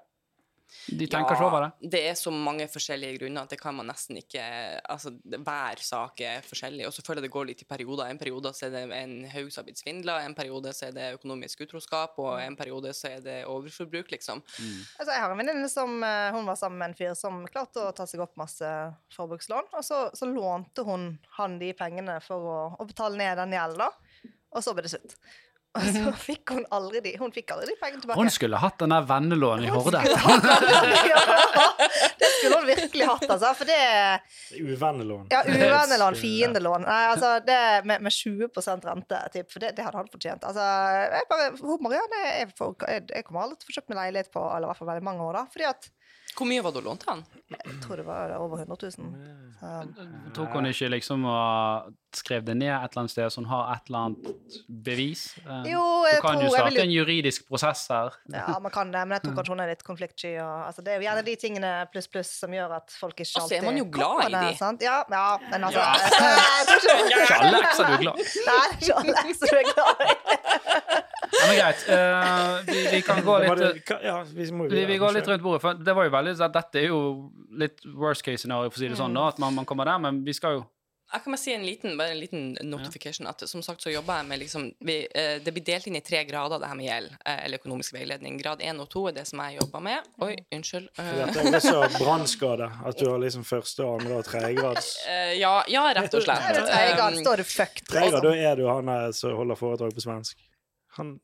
De 0.86 1.02
tenker 1.10 1.34
ikke 1.34 1.46
over 1.48 1.64
det. 1.64 1.90
det 1.90 2.00
er 2.06 2.14
så 2.14 2.30
mange 2.30 2.62
forskjellige 2.70 3.16
grunner 3.18 3.42
at 3.42 3.50
det 3.50 3.56
kan 3.58 3.74
man 3.74 3.88
nesten 3.90 4.20
ikke 4.20 4.38
Altså, 4.86 5.10
hver 5.26 5.80
sak 5.82 6.20
er 6.22 6.44
forskjellig, 6.46 6.84
og 6.86 6.92
så 6.94 7.02
føler 7.02 7.18
jeg 7.24 7.26
det 7.26 7.32
går 7.34 7.48
litt 7.48 7.62
i 7.64 7.66
perioder. 7.66 8.06
En 8.06 8.20
periode 8.20 8.52
så 8.54 8.68
er 8.68 8.76
det 8.76 8.82
en 8.94 9.16
haug 9.32 9.48
som 9.50 9.62
har 9.62 9.66
blitt 9.66 9.82
svindla, 9.82 10.20
en 10.22 10.36
periode 10.38 10.70
så 10.76 10.86
er 10.86 10.92
det 10.94 11.08
økonomisk 11.16 11.64
utroskap, 11.66 12.14
og 12.22 12.38
en 12.38 12.54
periode 12.60 12.92
så 12.94 13.10
er 13.16 13.24
det 13.24 13.38
overforbruk, 13.50 14.12
liksom. 14.14 14.44
Altså, 15.00 15.10
jeg 15.10 15.20
har 15.24 15.34
en 15.34 15.42
venninne 15.42 15.68
som 15.72 15.96
eh, 16.06 16.30
hun 16.36 16.46
var 16.46 16.54
sammen 16.60 16.78
med 16.78 16.92
en 16.92 16.98
fyr 17.00 17.18
som 17.18 17.42
klarte 17.50 17.82
å 17.88 17.90
ta 17.96 18.06
seg 18.06 18.22
opp 18.22 18.36
masse 18.38 18.70
forbrukslån. 19.16 19.72
Og 19.74 19.82
så, 19.84 20.04
så 20.14 20.30
lånte 20.30 20.86
hun 20.86 21.16
han 21.40 21.58
de 21.58 21.72
pengene 21.74 22.20
for 22.22 22.46
å, 22.46 22.60
å 22.78 22.86
betale 22.86 23.18
ned 23.18 23.42
den 23.42 23.58
gjelden, 23.58 23.88
da. 23.88 23.90
Og 24.50 24.64
så 24.64 24.74
ble 24.74 24.86
det 24.86 24.92
slutt. 24.92 25.16
Og 25.78 25.84
så 25.94 26.10
fikk 26.18 26.50
hun 26.56 26.64
aldri 26.74 26.98
de 27.04 27.12
Hun 27.20 27.30
fikk 27.30 27.52
aldri 27.54 27.68
de 27.70 27.76
pengene 27.78 28.02
tilbake. 28.02 28.18
Hun 28.18 28.30
skulle 28.34 28.58
hatt 28.58 28.80
den 28.82 28.90
der 28.90 29.04
vennelånen 29.06 29.68
i 29.68 29.70
Horde. 29.70 30.00
det 32.18 32.30
skulle 32.32 32.56
hun 32.56 32.66
virkelig 32.66 33.06
hatt, 33.06 33.26
altså. 33.28 33.52
For 33.54 33.70
det 33.70 33.76
er 33.78 34.18
Uvennelån. 34.58 35.28
Ja, 35.30 35.44
uvennelån, 35.46 36.18
fiendelån. 36.18 36.88
Nei, 36.88 37.04
altså, 37.12 37.36
det 37.46 37.60
med, 37.86 38.02
med 38.02 38.16
20% 38.16 38.90
rente, 38.90 39.22
typ, 39.36 39.46
for 39.52 39.62
det, 39.62 39.76
det 39.78 39.86
hadde 39.86 40.02
han 40.02 40.10
fortjent. 40.10 40.42
Altså, 40.50 40.66
jeg 41.14 41.30
bare, 41.30 41.54
får, 42.58 42.74
jeg, 42.90 43.06
jeg 43.14 43.28
kommer 43.28 43.46
aldri 43.46 43.60
til 43.60 43.68
å 43.68 43.70
få 43.70 43.78
kjøpt 43.78 43.94
meg 43.94 44.02
leilighet 44.02 44.34
på 44.34 44.42
eller 44.42 44.66
i 44.66 44.72
hvert 44.72 44.82
fall 44.82 44.90
veldig 44.90 45.06
mange 45.12 45.30
år, 45.30 45.38
da. 45.38 45.46
Fordi 45.54 45.70
at 45.70 45.90
Hvor 46.36 46.46
mye 46.48 46.62
var 46.64 46.72
det 46.72 46.80
du 46.82 46.86
lånte 46.88 47.06
han? 47.10 47.24
jeg 47.50 47.80
tror 47.82 47.96
det 48.00 48.04
var 48.06 48.30
over 48.38 48.60
100 48.62 48.76
000. 48.98 49.08
Så, 49.60 49.70
Tok 50.36 50.52
hun 50.56 50.66
ikke 50.70 50.88
liksom 50.92 51.24
og 51.28 51.90
skrev 52.16 52.44
det 52.46 52.54
ned 52.56 52.70
et 52.72 52.90
eller 52.90 53.00
annet 53.04 53.10
sted, 53.12 53.26
så 53.30 53.38
hun 53.42 53.48
har 53.50 53.68
et 53.74 53.86
eller 53.90 53.98
annet 54.08 54.60
bevis? 54.86 55.24
Eh, 55.44 55.66
Jo, 55.72 55.82
du 56.02 56.08
jeg 56.10 56.20
kan 56.22 56.38
tror 56.38 56.42
jo 56.46 56.50
starte 56.54 56.70
vil 56.74 56.80
en 56.84 56.90
juridisk 56.94 57.46
prosess 57.50 57.82
her. 57.92 58.14
ja, 58.32 58.58
man 58.62 58.72
kan 58.74 58.90
det, 58.94 59.02
men 59.06 59.16
jeg 59.18 59.22
tror 59.26 59.34
kanskje 59.40 59.54
hun 59.54 59.60
er 59.64 59.70
litt 59.74 59.84
konfliktsky. 59.86 60.32
Og, 60.42 60.54
altså, 60.70 60.82
det 60.86 60.94
er 60.94 60.96
jo 61.02 61.06
gjerne 61.08 61.24
de 61.28 61.34
tingene 61.44 61.72
pluss 61.92 62.08
pluss 62.10 62.32
som 62.40 62.54
gjør 62.56 62.76
at 62.78 62.90
folk 63.00 63.14
ikke 63.20 63.28
alltid 63.42 63.42
Og 63.42 63.50
så 63.50 63.58
er 63.60 63.66
man 63.68 63.78
jo 63.82 63.86
glad 63.90 64.24
i 64.26 64.32
de. 64.34 64.56
sant? 64.58 64.82
Ja, 64.86 64.96
ja, 65.10 65.26
men 65.50 65.68
altså 65.68 65.80
jeg 65.84 66.66
tror 66.70 67.04
ikke- 67.04 67.20
Ikke 67.20 67.40
alle 67.40 67.62
ekser 67.66 67.84
du 67.84 67.92
er 67.92 68.02
glad. 68.06 68.16
Nei, 68.16 68.24
det 68.24 68.56
er 68.56 68.74
ikke 68.80 68.98
alle 69.02 69.16
ekstra 69.26 69.50
du 69.50 69.60
er 69.60 69.70
glad 69.74 70.04
i. 70.06 70.18
Ja, 71.40 71.46
men 71.46 71.56
greit. 71.56 71.84
Uh, 71.88 72.58
vi, 72.66 72.80
vi 72.96 73.00
kan 73.06 73.22
gå 73.24 73.36
litt 73.44 73.92
Ja, 74.04 74.18
vi 74.26 74.48
vi, 74.50 74.84
vi 74.90 74.98
går 75.00 75.14
litt 75.16 75.28
rundt 75.30 75.44
bordet, 75.44 75.62
for 75.62 75.78
det 75.78 75.94
var 75.96 76.08
jo 76.08 76.12
veldig 76.16 76.34
sånn 76.40 76.52
dette 76.52 76.82
er 76.82 76.90
jo 76.90 77.00
litt 77.62 77.86
worst 77.96 78.24
case 78.26 78.44
scenario, 78.44 78.72
for 78.72 78.80
å 78.80 78.82
si 78.82 78.90
det 78.90 78.98
sånn, 78.98 79.16
da, 79.16 79.30
at 79.32 79.40
man, 79.42 79.56
man 79.56 79.68
kommer 79.68 79.88
der, 79.88 80.02
men 80.02 80.20
vi 80.26 80.34
skal 80.36 80.58
jo 80.58 80.66
Jeg 81.12 81.22
kan 81.24 81.32
bare 81.34 81.40
si 81.42 81.52
en 81.52 81.64
liten, 81.66 81.96
bare 81.98 82.12
en 82.14 82.18
liten 82.20 82.42
notification. 82.70 83.26
At 83.26 83.42
som 83.50 83.62
sagt 83.66 83.82
så 83.82 83.90
jobber 83.90 84.20
jeg 84.20 84.26
med 84.30 84.38
liksom 84.38 84.68
vi, 84.86 84.96
eh, 85.14 85.38
Det 85.42 85.52
blir 85.52 85.64
delt 85.66 85.86
inn 85.90 85.96
i 85.98 86.00
tre 86.06 86.20
grader, 86.24 86.58
det 86.62 86.68
her 86.70 86.78
med 86.78 86.86
gjeld, 86.86 87.10
eh, 87.24 87.44
eller 87.44 87.58
økonomisk 87.58 87.94
veiledning. 87.96 88.36
Grad 88.42 88.60
én 88.62 88.78
og 88.80 88.88
to 88.92 89.06
er 89.08 89.12
det 89.16 89.26
som 89.26 89.42
jeg 89.42 89.58
jobber 89.60 89.80
med. 89.80 90.06
Oi, 90.22 90.36
unnskyld. 90.54 90.88
Eh, 90.98 91.10
Dette 91.34 91.54
er 91.56 91.64
så 91.64 91.80
brannskade. 91.98 92.70
At 92.86 92.98
du 92.98 93.08
har 93.10 93.18
liksom 93.18 93.44
første, 93.44 93.82
andre 93.82 94.20
og 94.20 94.24
tredje 94.24 94.54
grads. 94.60 94.92
eh, 95.06 95.32
ja, 95.40 95.56
ja, 95.68 95.82
rett 95.98 96.14
og 96.14 96.22
slett. 96.22 96.46
Er 96.50 96.62
tredje 96.70 96.94
grad, 96.96 97.18
Um, 97.18 97.24
står 97.24 97.36
det 97.42 97.46
fucked. 97.46 97.86
Tredje 97.88 98.10
grad, 98.10 98.22
liksom. 98.22 98.30
da 98.30 98.50
er 98.50 98.56
du 98.56 98.68
han 98.68 99.12
som 99.12 99.34
holder 99.36 99.54
foredrag 99.58 99.94
på 99.94 100.00
svensk. 100.06 100.38
Han, 100.98 101.18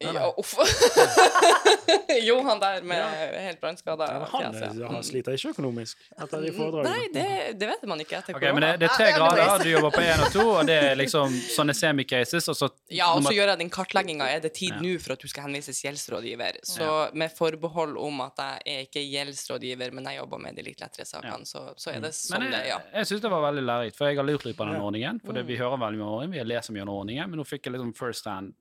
Ja, 0.00 0.30
uff. 0.40 0.54
jo, 2.22 2.42
han 2.42 2.60
der 2.60 2.82
med 2.82 3.02
helt 3.44 3.60
brannskada 3.60 4.06
han, 4.06 4.52
fjes, 4.54 4.60
ja. 4.62 4.68
er- 4.86 4.92
han 4.94 5.04
sliter 5.04 5.34
ikke 5.36 5.50
økonomisk 5.52 5.98
etter 6.16 6.40
de 6.44 6.52
foredragene. 6.56 6.92
Nei, 6.94 7.08
det, 7.12 7.58
det 7.60 7.68
vet 7.68 7.82
man 7.90 8.00
ikke 8.02 8.16
etter 8.20 8.38
Ok, 8.38 8.46
men 8.56 8.64
det, 8.64 8.70
det 8.80 8.88
er 8.88 8.94
tre 8.96 9.08
Ja, 9.10 9.16
ja, 9.18 9.28
grader, 9.34 9.64
du 9.64 9.70
jobber 9.74 9.92
på 9.94 10.04
én 10.06 10.22
og 10.24 10.32
to, 10.34 10.44
og 10.54 10.62
det 10.70 10.76
er 10.86 10.96
liksom 11.00 11.34
sånne 11.56 11.74
semi-cases, 11.76 12.48
og 12.52 12.56
så 12.58 12.70
Ja, 12.88 13.10
og 13.10 13.20
så 13.20 13.26
nummer- 13.26 13.36
gjør 13.36 13.52
jeg 13.52 13.60
den 13.64 13.72
kartlegginga. 13.76 14.28
Er 14.36 14.40
det 14.44 14.52
tid 14.56 14.72
Ja. 14.74 14.80
nå 14.84 14.94
for 15.04 15.12
at 15.16 15.20
du 15.20 15.28
skal 15.28 15.46
henvises 15.48 15.82
gjeldsrådgiver? 15.84 16.60
Så 16.64 16.88
med 17.14 17.34
forbehold 17.36 17.96
om 18.00 18.20
at 18.24 18.40
jeg 18.40 18.78
er 18.78 18.86
ikke 18.88 19.04
gjeldsrådgiver, 19.04 19.92
men 19.92 20.04
jeg 20.10 20.20
jobber 20.22 20.38
med 20.46 20.56
de 20.56 20.62
litt 20.70 20.80
lettere 20.80 21.04
sakene, 21.08 21.44
så, 21.44 21.66
så 21.76 21.92
er 21.94 22.00
det 22.06 22.14
sånn 22.16 22.40
Men 22.40 22.50
det 22.56 22.62
er, 22.62 22.68
ja. 22.72 22.80
jeg 23.00 23.06
syns 23.12 23.20
det 23.26 23.30
var 23.36 23.44
veldig 23.50 23.66
lærerikt, 23.68 23.96
for 24.00 24.08
jeg 24.08 24.16
har 24.16 24.24
lurt 24.28 24.44
litt 24.48 24.56
på 24.56 24.64
den 24.64 24.80
ordningen. 24.80 25.20
For 25.24 25.36
det, 25.36 25.44
vi 25.48 25.56
hører 25.60 25.76
veldig 25.80 26.00
mye 26.00 26.06
om 26.08 26.14
ordningen, 26.16 26.32
vi 26.38 26.42
har 26.44 26.48
lest 26.48 26.70
mye 26.72 26.82
om 26.88 26.94
ordningen, 26.96 27.28
men 27.30 27.38
nå 27.42 27.44
fikk 27.48 27.66
jeg 27.68 27.76
liksom 27.76 27.92
first 27.98 28.24
hand 28.30 28.54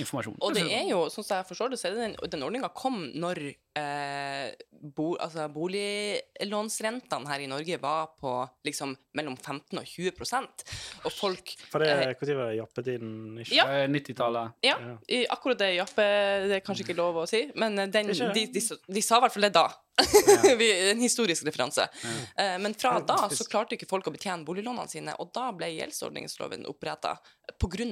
informasjon. 0.00 0.36
Og 0.42 0.54
det 0.56 0.64
er 0.72 0.88
jo, 0.90 1.04
sånn 1.12 1.26
som 1.26 1.38
jeg 1.40 1.48
forstår 1.48 1.72
det, 1.74 1.78
så 1.80 1.88
er 1.88 1.94
det 1.96 2.04
den, 2.06 2.16
den 2.34 2.44
ordninga 2.46 2.70
kom 2.74 3.00
når 3.20 3.40
eh, 3.78 4.50
bo, 4.70 5.14
altså 5.20 5.46
boliglånsrentene 5.54 7.28
her 7.30 7.44
i 7.44 7.48
Norge 7.50 7.78
var 7.82 8.12
på 8.20 8.32
liksom 8.66 8.94
mellom 9.16 9.36
15 9.36 9.78
og 9.80 9.86
20% 9.86 10.64
og 11.04 11.12
folk 11.14 11.54
For 11.70 11.84
det 11.84 11.90
eh, 11.92 12.14
Når 12.20 12.34
var 12.40 12.52
jappetiden? 12.58 13.14
Ikke? 13.44 13.54
Ja. 13.58 13.66
Eh, 13.82 13.86
90-tallet. 13.90 14.58
Ja, 14.66 14.76
Ja. 14.84 14.96
i 15.08 15.22
akkurat 15.30 15.58
det 15.58 15.74
Jappe 15.76 16.04
Det 16.48 16.58
er 16.58 16.64
kanskje 16.66 16.84
ikke 16.88 16.98
lov 16.98 17.22
å 17.22 17.26
si, 17.30 17.44
men 17.54 17.78
eh, 17.78 17.90
den, 17.92 18.12
de, 18.12 18.46
de, 18.52 18.60
de 18.98 19.02
sa 19.04 19.18
i 19.20 19.24
hvert 19.24 19.34
fall 19.36 19.48
det 19.48 19.54
da. 19.54 19.68
En 20.94 21.00
historisk 21.00 21.46
referanse. 21.46 21.86
Eh, 22.36 22.56
Men 22.58 22.74
fra 22.74 22.96
da 23.00 23.28
så 23.30 23.46
klarte 23.50 23.76
ikke 23.76 23.88
folk 23.90 24.08
å 24.10 24.14
betjene 24.14 24.46
boliglånene 24.46 24.90
sine, 24.90 25.14
og 25.22 25.30
da 25.34 25.50
ble 25.54 25.70
gjeldsordningsloven 25.76 26.66
oppretta 26.70 27.16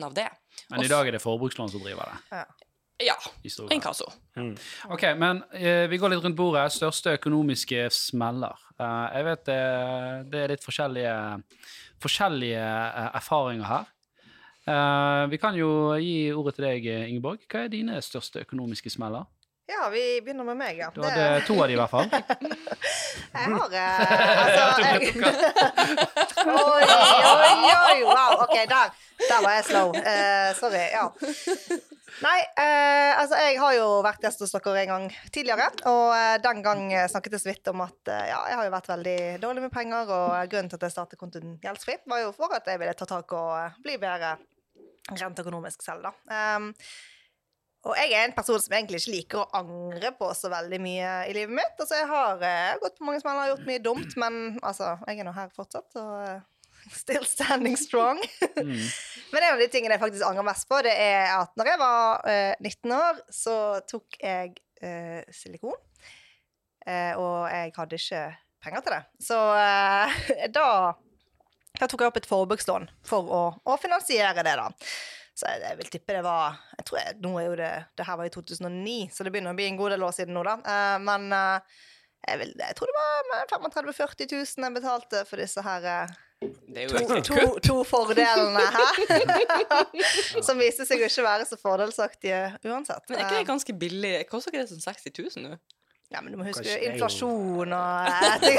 av 0.02 0.14
det. 0.16 0.28
Men 0.70 0.84
i 0.84 0.90
dag 0.90 1.08
er 1.08 1.16
det 1.16 1.22
forbrukslån 1.22 1.72
som 1.72 1.82
driver 1.84 2.12
det. 2.12 2.42
Ja. 3.02 3.16
Inkasso. 3.74 4.06
Mm. 4.38 4.52
Ok, 4.94 5.02
men 5.18 5.40
uh, 5.56 5.86
vi 5.90 5.98
går 5.98 6.12
litt 6.12 6.22
rundt 6.22 6.38
bordet. 6.38 6.68
Største 6.70 7.16
økonomiske 7.18 7.88
smeller. 7.90 8.54
Uh, 8.78 9.08
jeg 9.16 9.26
vet 9.26 9.42
det, 9.48 9.62
det 10.30 10.44
er 10.44 10.52
litt 10.54 10.62
forskjellige, 10.66 11.16
forskjellige 12.04 12.62
uh, 12.62 13.08
erfaringer 13.18 13.66
her. 13.66 13.90
Eh, 14.62 15.26
vi 15.30 15.38
kan 15.42 15.56
jo 15.58 15.94
gi 15.98 16.30
ordet 16.32 16.54
til 16.54 16.64
deg, 16.68 16.84
eh, 16.86 17.08
Ingeborg. 17.10 17.40
Hva 17.50 17.64
er 17.64 17.72
dine 17.72 17.98
største 18.02 18.44
økonomiske 18.44 18.90
smeller? 18.94 19.26
Ja, 19.66 19.88
vi 19.90 20.20
begynner 20.20 20.44
med 20.44 20.56
meg, 20.56 20.76
ja. 20.78 20.90
Du 20.94 21.00
Det- 21.00 21.10
hadde 21.10 21.46
to 21.46 21.54
av 21.62 21.68
de 21.68 21.72
i 21.72 21.76
hvert 21.76 21.90
fall. 21.90 22.08
Jeg 23.32 23.48
har 23.48 23.72
eh, 23.72 24.02
Altså 24.42 24.82
jeg... 24.82 25.00
Oi, 26.46 26.84
oi, 26.84 27.72
oi! 27.72 28.02
Wow. 28.04 28.42
OK, 28.44 28.56
der, 28.68 28.92
der 29.32 29.42
var 29.44 29.56
jeg 29.56 29.66
slow. 29.70 29.92
Uh, 29.96 30.50
sorry. 30.60 30.84
Ja. 30.92 31.06
Nei, 32.22 32.38
uh, 32.60 33.12
altså 33.22 33.40
jeg 33.40 33.58
har 33.62 33.74
jo 33.78 33.86
vært 34.04 34.26
gjest 34.26 34.44
hos 34.44 34.54
dere 34.54 34.84
en 34.84 34.92
gang 34.92 35.06
tidligere. 35.34 35.70
Og 35.90 36.04
uh, 36.12 36.36
den 36.44 36.62
gang 36.64 36.84
snakket 37.10 37.38
jeg 37.38 37.44
så 37.44 37.50
vidt 37.50 37.72
om 37.72 37.84
at 37.86 38.12
ja, 38.12 38.40
jeg 38.52 38.60
har 38.60 38.68
jo 38.68 38.76
vært 38.76 38.92
veldig 38.92 39.18
dårlig 39.42 39.66
med 39.66 39.74
penger. 39.74 40.12
Og 40.12 40.52
grunnen 40.52 40.72
til 40.72 40.80
at 40.80 40.88
jeg 40.88 40.96
startet 40.96 41.20
kontoen 41.20 41.56
gjeldsfri, 41.62 42.00
var 42.10 42.26
jo 42.26 42.34
for 42.36 42.52
at 42.56 42.68
jeg 42.68 42.82
ville 42.82 42.96
ta 42.98 43.08
tak 43.08 43.36
og 43.38 43.82
bli 43.84 43.98
bedre 44.02 44.36
rent 45.10 45.40
økonomisk 45.42 45.82
selv, 45.84 46.06
da. 46.06 46.56
Um, 46.56 46.70
og 47.82 47.96
jeg 47.98 48.12
er 48.14 48.28
en 48.28 48.34
person 48.36 48.60
som 48.62 48.74
egentlig 48.76 49.00
ikke 49.00 49.14
liker 49.16 49.40
å 49.40 49.48
angre 49.58 50.12
på 50.14 50.28
så 50.38 50.50
veldig 50.52 50.78
mye 50.84 51.14
i 51.26 51.34
livet 51.34 51.56
mitt. 51.58 51.74
Altså, 51.74 51.98
jeg 51.98 52.06
har 52.12 52.38
uh, 52.38 52.78
gått 52.82 53.00
på 53.00 53.08
mange 53.08 53.22
smeller 53.22 53.48
og 53.48 53.56
gjort 53.56 53.70
mye 53.72 53.82
dumt, 53.82 54.14
men 54.22 54.38
altså, 54.62 54.94
jeg 55.08 55.18
er 55.18 55.26
nå 55.26 55.34
her 55.34 55.50
fortsatt, 55.56 55.90
og 55.98 56.12
eh, 56.28 56.44
still 56.90 57.24
standing 57.28 57.76
strong. 57.76 58.20
Mm. 58.62 58.78
men 59.32 59.42
en 59.42 59.54
av 59.54 59.60
de 59.62 59.66
tingene 59.72 59.96
jeg 59.96 60.02
faktisk 60.02 60.26
angrer 60.26 60.44
mest 60.46 60.68
på, 60.68 60.78
det 60.84 60.92
er 60.92 61.30
at 61.34 61.50
når 61.58 61.70
jeg 61.72 61.80
var 61.80 62.26
uh, 62.26 62.54
19 62.60 62.92
år, 62.94 63.22
så 63.32 63.56
tok 63.88 64.18
jeg 64.22 64.54
uh, 64.82 65.22
silikon, 65.32 65.78
Uh, 66.82 67.14
og 67.14 67.34
jeg 67.46 67.70
hadde 67.76 67.94
ikke 67.94 68.20
penger 68.62 68.82
til 68.82 68.94
det. 68.96 69.02
Så 69.22 69.38
eh, 69.58 70.22
da, 70.56 70.66
da 71.78 71.88
tok 71.88 72.04
jeg 72.04 72.12
opp 72.12 72.20
et 72.20 72.28
forbrukslån 72.30 72.88
for 73.06 73.30
å, 73.30 73.42
å 73.62 73.78
finansiere 73.80 74.42
det, 74.42 74.54
da. 74.58 74.68
Så 75.32 75.48
jeg, 75.48 75.62
jeg 75.64 75.78
vil 75.78 75.90
tippe 75.94 76.16
det 76.18 76.24
var 76.26 76.58
jeg 76.76 76.86
tror 76.88 76.98
jeg, 77.00 77.16
nå 77.24 77.32
er 77.40 77.46
jo 77.46 77.54
det, 77.62 77.70
det 77.96 78.06
her 78.08 78.18
var 78.20 78.28
i 78.28 78.34
2009, 78.34 78.98
så 79.14 79.24
det 79.24 79.32
begynner 79.32 79.54
å 79.54 79.58
bli 79.58 79.70
en 79.70 79.78
god 79.80 79.94
del 79.94 80.04
år 80.04 80.14
siden 80.16 80.36
nå, 80.36 80.44
da. 80.46 80.58
Eh, 80.74 80.98
men 81.06 81.28
eh, 81.36 81.80
jeg, 82.28 82.38
vil, 82.38 82.52
jeg 82.58 82.76
tror 82.78 82.90
det 82.90 82.96
var 82.98 83.46
35 83.50 83.88
000-40 83.90 84.28
000 84.34 84.66
jeg 84.66 84.74
betalte 84.76 85.24
for 85.28 85.42
disse 85.42 85.64
her 85.66 85.86
eh, 85.92 86.14
Det 86.42 86.84
er 86.84 86.88
jo 86.88 87.02
to, 87.08 87.18
to, 87.28 87.44
to 87.66 87.76
fordelene 87.86 88.62
her. 88.76 88.96
Som 90.46 90.58
viste 90.62 90.86
seg 90.88 91.02
å 91.02 91.06
ikke 91.10 91.26
være 91.26 91.46
så 91.46 91.58
fordelsaktige 91.60 92.40
uansett. 92.66 93.04
Men 93.08 93.18
er 93.20 93.26
ikke 93.26 93.36
det 93.36 93.44
Eh, 93.44 93.50
ganske 93.52 93.76
billig? 93.84 94.14
Koster 94.30 94.50
ikke 94.54 94.64
det 94.64 94.72
sånn 94.72 94.82
60 94.82 95.14
000 95.38 95.46
nå? 95.46 95.58
Ja, 96.12 96.20
men 96.20 96.32
du 96.32 96.38
må 96.38 96.44
huske 96.46 96.62
Kanskje 96.62 96.90
inflasjon 96.92 97.72
og 97.72 98.06
eh, 98.12 98.34
ting. 98.42 98.58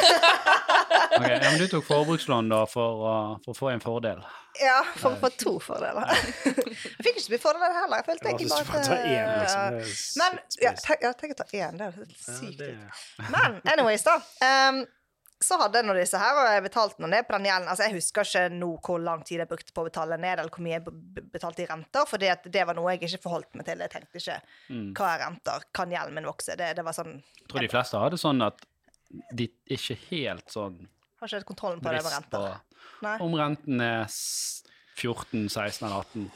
Ok, 1.13 1.28
ja, 1.30 1.38
men 1.52 1.60
du 1.62 1.68
tok 1.70 1.86
forbrukslån 1.88 2.50
da 2.50 2.63
for, 2.70 3.04
å- 3.10 3.36
for 3.46 3.54
å 3.54 3.58
få 3.58 3.70
en 3.74 3.84
fordel. 3.84 4.24
Ja, 4.62 4.80
for 4.98 5.13
å 5.16 5.20
få 5.22 5.30
to 5.42 5.54
fordeler. 5.62 6.10
Jeg 6.13 7.06
fikk 7.06 7.13
ikke 7.13 7.24
så 7.26 7.32
mye 7.34 7.42
fordeler 7.46 7.78
heller. 7.78 8.02
Jeg 8.02 8.08
følte 8.10 8.30
egentlig 8.32 8.50
bare 8.54 8.82
at 8.82 8.89
én, 9.06 9.32
liksom. 9.44 9.78
eh, 9.78 9.94
Men 10.22 10.42
ja, 10.66 10.74
tenk, 10.86 11.06
ja, 11.08 11.13
tenk 11.22 11.34
å 11.36 11.39
ta 11.42 11.48
én. 11.58 11.80
Det 11.80 11.88
er 11.88 11.96
helt 11.98 12.18
Ja, 12.18 12.36
sykt. 12.42 13.32
Men 13.34 13.58
anyways, 13.74 14.06
da. 14.06 14.18
ehm, 14.46 14.84
så 15.44 15.58
hadde 15.60 15.80
jeg 15.82 15.86
nå 15.88 15.94
disse 15.98 16.20
her, 16.20 16.38
og 16.40 16.48
jeg 16.56 16.64
betalte 16.66 17.04
nå 17.04 17.10
ned 17.12 17.28
på 17.28 17.36
den 17.36 17.46
gjelden. 17.50 17.68
Altså, 17.72 17.86
jeg 17.88 17.98
husker 17.98 18.28
ikke 18.30 18.44
nå 18.56 18.70
hvor 18.88 19.02
lang 19.04 19.24
tid 19.28 19.42
jeg 19.44 19.50
brukte 19.52 19.74
på 19.76 19.84
å 19.84 19.88
betale 19.90 20.18
ned, 20.18 20.40
eller 20.40 20.52
hvor 20.54 20.64
mye 20.66 20.78
jeg 20.78 21.24
betalte 21.34 21.64
i 21.66 21.68
renter, 21.70 22.08
for 22.10 22.18
det 22.24 22.64
var 22.70 22.78
noe 22.80 22.94
jeg 22.96 23.04
ikke 23.10 23.22
forholdt 23.28 23.56
meg 23.60 23.68
til. 23.68 23.84
Jeg 23.86 23.94
tenkte 23.94 24.22
ikke 24.24 24.40
Mm. 24.70 24.94
hva 24.98 25.10
er 25.14 25.20
renter, 25.26 25.64
kan 25.76 25.92
gjelden 25.92 26.16
min 26.16 26.26
vokse? 26.30 26.56
Det, 26.58 26.72
det 26.78 26.86
var 26.88 26.96
sånn 26.96 27.18
Jeg 27.20 27.48
tror 27.52 27.60
de 27.68 27.72
fleste 27.74 28.00
har 28.00 28.10
det 28.14 28.20
sånn 28.22 28.42
at 28.46 28.64
de 29.36 29.50
ikke 29.70 29.98
helt 30.10 30.48
sånn 30.50 30.78
Har 31.20 31.28
ikke 31.28 31.36
helt 31.38 31.46
kontrollen 31.52 31.82
på 31.84 31.92
det 31.92 32.00
med 32.02 32.08
på 32.08 32.16
renter. 32.16 33.20
Om 33.22 33.36
renten 33.38 33.82
er 33.84 34.08
14, 34.96 35.50
16 35.50 35.86
eller 35.88 36.00
18. 36.02 36.32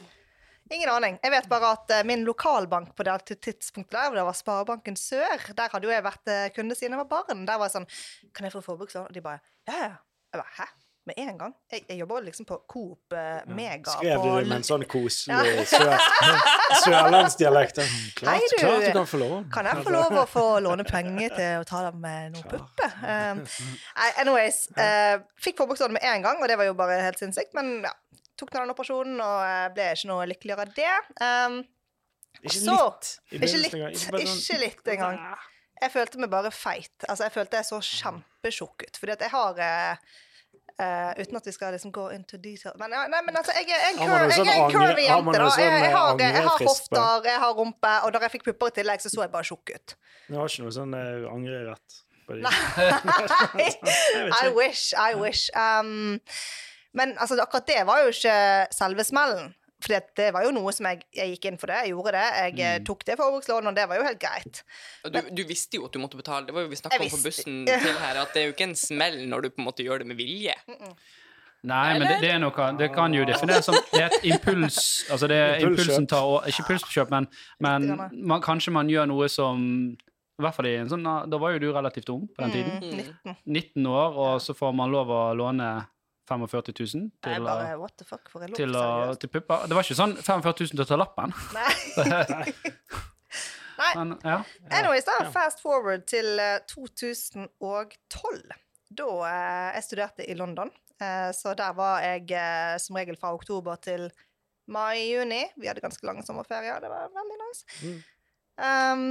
Ingen 0.70 0.90
aning. 0.92 1.18
Jeg 1.22 1.32
vet 1.32 1.46
bare 1.48 1.72
at 1.78 1.94
eh, 1.96 2.04
min 2.08 2.24
lokalbank 2.28 2.92
på 2.96 3.06
det 3.06 3.38
tidspunktet 3.40 3.96
der, 3.96 4.18
det 4.18 4.26
var 4.26 4.36
Sparebanken 4.36 4.98
Sør, 5.00 5.46
der 5.56 5.72
hadde 5.72 5.88
jo 5.88 5.94
jeg 5.94 6.04
vært 6.04 6.32
eh, 6.32 6.48
kunde 6.56 6.76
siden 6.76 6.96
jeg 6.96 7.04
var 7.06 7.08
barn. 7.12 7.46
Der 7.48 7.60
var 7.60 7.70
jeg 7.70 7.78
sånn 7.78 7.88
Kan 8.36 8.48
jeg 8.48 8.54
få 8.56 8.64
forbrukslån? 8.66 9.08
Og 9.08 9.16
de 9.16 9.24
bare 9.24 9.40
Ja, 9.68 9.78
ja. 9.86 9.96
Jeg 10.28 10.42
bare 10.42 10.54
Hæ? 10.58 10.68
Med 11.08 11.16
en 11.22 11.38
gang? 11.38 11.54
Jeg, 11.72 11.86
jeg 11.88 12.02
jobber 12.02 12.20
liksom 12.20 12.44
på 12.44 12.58
Coop 12.68 13.14
eh, 13.16 13.46
Mega. 13.48 13.94
Skrev 13.94 14.20
du 14.20 14.28
det 14.28 14.48
med 14.50 14.58
en 14.58 14.66
sånn 14.66 14.82
koselig 14.92 15.62
sør, 15.70 15.94
sørlandsdialekt? 16.84 17.80
Klart, 18.18 18.52
klart 18.58 18.84
du 18.84 18.90
kan 18.92 19.08
få 19.08 19.20
lov. 19.22 19.38
Kan 19.54 19.70
jeg 19.70 19.86
få 19.86 19.94
lov 19.94 20.18
å 20.20 20.26
få 20.28 20.44
låne 20.66 20.84
penger 20.84 21.32
til 21.32 21.62
å 21.62 21.64
ta 21.70 21.80
dem 21.86 22.02
med 22.04 22.36
noe 22.36 22.44
puppe? 22.50 22.90
Um, 23.00 23.40
anyways. 24.20 24.66
uh, 24.76 25.24
fikk 25.40 25.62
forbrukslån 25.62 25.96
med 25.96 26.04
en 26.12 26.28
gang, 26.28 26.42
og 26.44 26.52
det 26.52 26.60
var 26.60 26.68
jo 26.68 26.76
bare 26.76 27.00
helt 27.06 27.24
sinnssykt. 27.24 27.56
Men 27.56 27.88
ja, 27.88 27.94
tok 28.38 28.54
nå 28.54 28.62
den 28.62 28.74
operasjonen 28.74 29.20
og 29.24 29.42
eh, 29.48 29.66
ble 29.74 29.90
ikke 29.96 30.10
noe 30.12 30.28
lykkeligere 30.30 30.66
av 30.66 30.72
det. 30.76 30.94
Um, 31.24 31.58
Ikke 32.38 32.54
Så, 32.54 32.78
litt. 32.78 33.12
ikke 33.34 33.58
litt, 33.58 33.72
ikke, 33.72 34.12
bare 34.14 34.26
sånn- 34.28 34.42
ikke 34.44 34.58
litt 34.62 34.90
engang. 34.94 35.18
Jeg 35.78 35.90
følte 35.94 36.20
meg 36.22 36.30
bare 36.30 36.50
feit. 36.54 36.94
Altså, 37.08 37.26
jeg 37.26 37.34
følte 37.34 37.58
jeg 37.58 37.66
så 37.66 37.78
kjempetjukk 37.82 38.86
ut. 38.86 38.98
Fordi 39.00 39.14
at 39.14 39.24
jeg 39.26 39.32
har 39.34 39.62
uh, 39.62 40.16
Uh, 40.78 41.10
uten 41.18 41.34
at 41.34 41.46
vi 41.46 41.50
skal 41.50 41.72
liksom 41.74 41.90
gå 41.90 42.04
into 42.14 42.36
detail 42.38 42.70
Men, 42.78 42.92
ja, 42.94 43.00
nei, 43.10 43.18
men 43.26 43.34
altså, 43.34 43.50
jeg 43.50 43.66
er 43.66 43.88
en, 43.88 43.96
jeg 43.98 44.36
sånn 44.36 44.46
er 44.46 44.60
en 44.60 44.68
curvy 44.70 45.06
jente, 45.08 45.32
da. 45.34 45.48
Jeg, 45.58 45.72
jeg, 45.72 45.88
sånn, 45.88 46.20
har, 46.22 46.44
har 46.46 46.62
hofter, 46.68 47.26
jeg 47.26 47.40
har 47.42 47.56
rumpe, 47.58 47.94
og 48.06 48.12
da 48.14 48.20
jeg 48.22 48.32
fikk 48.36 48.44
pupper 48.46 48.70
i 48.70 48.74
tillegg, 48.76 49.02
så 49.02 49.10
så 49.10 49.24
jeg 49.24 49.32
bare 49.32 49.48
tjukk 49.48 49.72
ut. 49.74 49.96
Du 50.28 50.36
har 50.38 50.46
ikke 50.46 50.68
noe 50.68 50.76
sånn 50.76 50.94
uh, 50.94 51.26
angrerett. 51.32 51.98
Nei. 52.30 52.54
I 54.44 54.52
wish, 54.54 54.94
I 54.94 55.18
wish. 55.18 55.48
Um, 55.58 56.20
men 56.98 57.14
altså, 57.22 57.38
akkurat 57.44 57.66
det 57.70 57.80
var 57.88 58.02
jo 58.04 58.10
ikke 58.12 58.36
selve 58.74 59.06
smellen. 59.06 59.54
For 59.78 59.94
det 60.18 60.32
var 60.34 60.42
jo 60.42 60.50
noe 60.50 60.72
som 60.74 60.88
jeg, 60.90 61.04
jeg 61.14 61.36
gikk 61.36 61.44
inn 61.52 61.56
for 61.60 61.70
det. 61.70 61.76
Jeg 61.86 61.92
gjorde 61.94 62.10
det. 62.16 62.22
Jeg 62.34 62.54
Mm. 62.56 62.62
eh, 62.66 62.78
tok 62.88 63.04
det 63.06 63.14
forbrukslånet, 63.20 63.68
og 63.70 63.76
det 63.78 63.84
var 63.86 64.00
jo 64.00 64.06
helt 64.08 64.18
greit. 64.24 64.62
Du, 65.06 65.18
du 65.38 65.42
visste 65.46 65.78
jo 65.78 65.84
at 65.86 65.94
du 65.94 66.00
måtte 66.02 66.18
betale. 66.18 66.48
Det 66.48 66.54
var 66.56 66.64
jo 66.66 66.72
vi 66.72 66.78
snakka 66.80 66.98
om 67.04 67.12
på 67.12 67.20
bussen 67.22 67.60
til 67.68 67.94
her, 68.02 68.18
at 68.24 68.34
det 68.34 68.42
er 68.42 68.48
jo 68.50 68.54
ikke 68.56 68.66
en 68.72 68.74
smell 68.80 69.20
når 69.30 69.46
du 69.46 69.48
på 69.54 69.62
en 69.62 69.68
måte 69.68 69.86
gjør 69.86 70.02
det 70.02 70.08
med 70.10 70.18
vilje. 70.18 70.56
Nei, 71.68 71.98
men 71.98 72.06
det, 72.06 72.16
det 72.22 72.28
er 72.30 72.38
noe 72.38 72.66
Det 72.78 72.86
kan 72.94 73.14
jo 73.14 73.24
defineres 73.26 73.66
som 73.66 73.74
Det 73.90 73.98
er 73.98 74.12
et 74.14 74.26
impuls 74.30 74.76
Altså, 75.10 75.26
det 75.26 75.36
er 75.42 75.56
Impulskjøp. 75.58 75.88
impulsen 75.88 76.06
tar 76.06 76.46
Ikke 76.52 76.66
pulskjøp, 76.68 77.10
men, 77.10 77.26
men 77.66 77.88
man, 78.30 78.42
kanskje 78.44 78.70
man 78.76 78.86
gjør 78.92 79.08
noe 79.10 79.26
som 79.32 79.64
I 80.38 80.44
hvert 80.44 80.54
fall 80.54 80.68
i 80.70 80.76
en 80.78 80.90
sånn 80.92 81.02
Da 81.26 81.40
var 81.42 81.56
jo 81.56 81.62
du 81.64 81.66
relativt 81.74 82.12
ung 82.14 82.28
på 82.30 82.44
den 82.46 82.54
tiden. 82.54 82.78
Mm, 82.78 83.34
19. 83.34 83.82
19 83.82 83.88
år, 83.90 84.20
og 84.22 84.36
så 84.44 84.54
får 84.54 84.76
man 84.78 84.94
lov 84.94 85.10
å 85.10 85.22
låne 85.34 85.70
45 86.28 86.74
000 86.76 87.10
til, 87.24 87.44
bare, 87.44 87.76
what 87.80 87.94
the 87.98 88.06
fuck, 88.06 88.28
for 88.32 88.44
til, 88.56 88.76
å, 88.76 89.14
til 89.20 89.30
pupper. 89.32 89.66
Det 89.68 89.78
var 89.78 89.86
ikke 89.86 89.98
sånn 89.98 90.16
45 90.20 90.54
000 90.68 90.74
til 90.76 90.84
å 90.84 90.88
ta 90.88 90.98
lappen. 91.00 91.34
Nei. 91.56 91.72
Nei. 93.78 93.92
Men 93.94 94.14
ja. 94.26 94.40
Anyways, 94.74 95.06
da, 95.06 95.20
fast 95.34 95.62
forward 95.62 96.04
til 96.10 96.38
eh, 96.42 96.58
2012. 96.70 98.56
Da 98.98 99.08
eh, 99.30 99.68
jeg 99.78 99.86
studerte 99.86 100.26
i 100.26 100.36
London. 100.38 100.72
Eh, 100.98 101.30
så 101.36 101.54
der 101.58 101.76
var 101.78 102.02
jeg 102.02 102.26
eh, 102.34 102.74
som 102.82 102.98
regel 102.98 103.18
fra 103.20 103.32
oktober 103.36 103.78
til 103.82 104.08
mai-juni. 104.68 105.44
Vi 105.56 105.70
hadde 105.70 105.84
ganske 105.84 106.06
lang 106.06 106.20
sommerferie, 106.26 106.74
det 106.82 106.90
var 106.90 107.12
veldig 107.14 107.38
nice. 107.44 107.62
Mm. 107.82 108.00
Um, 108.58 109.04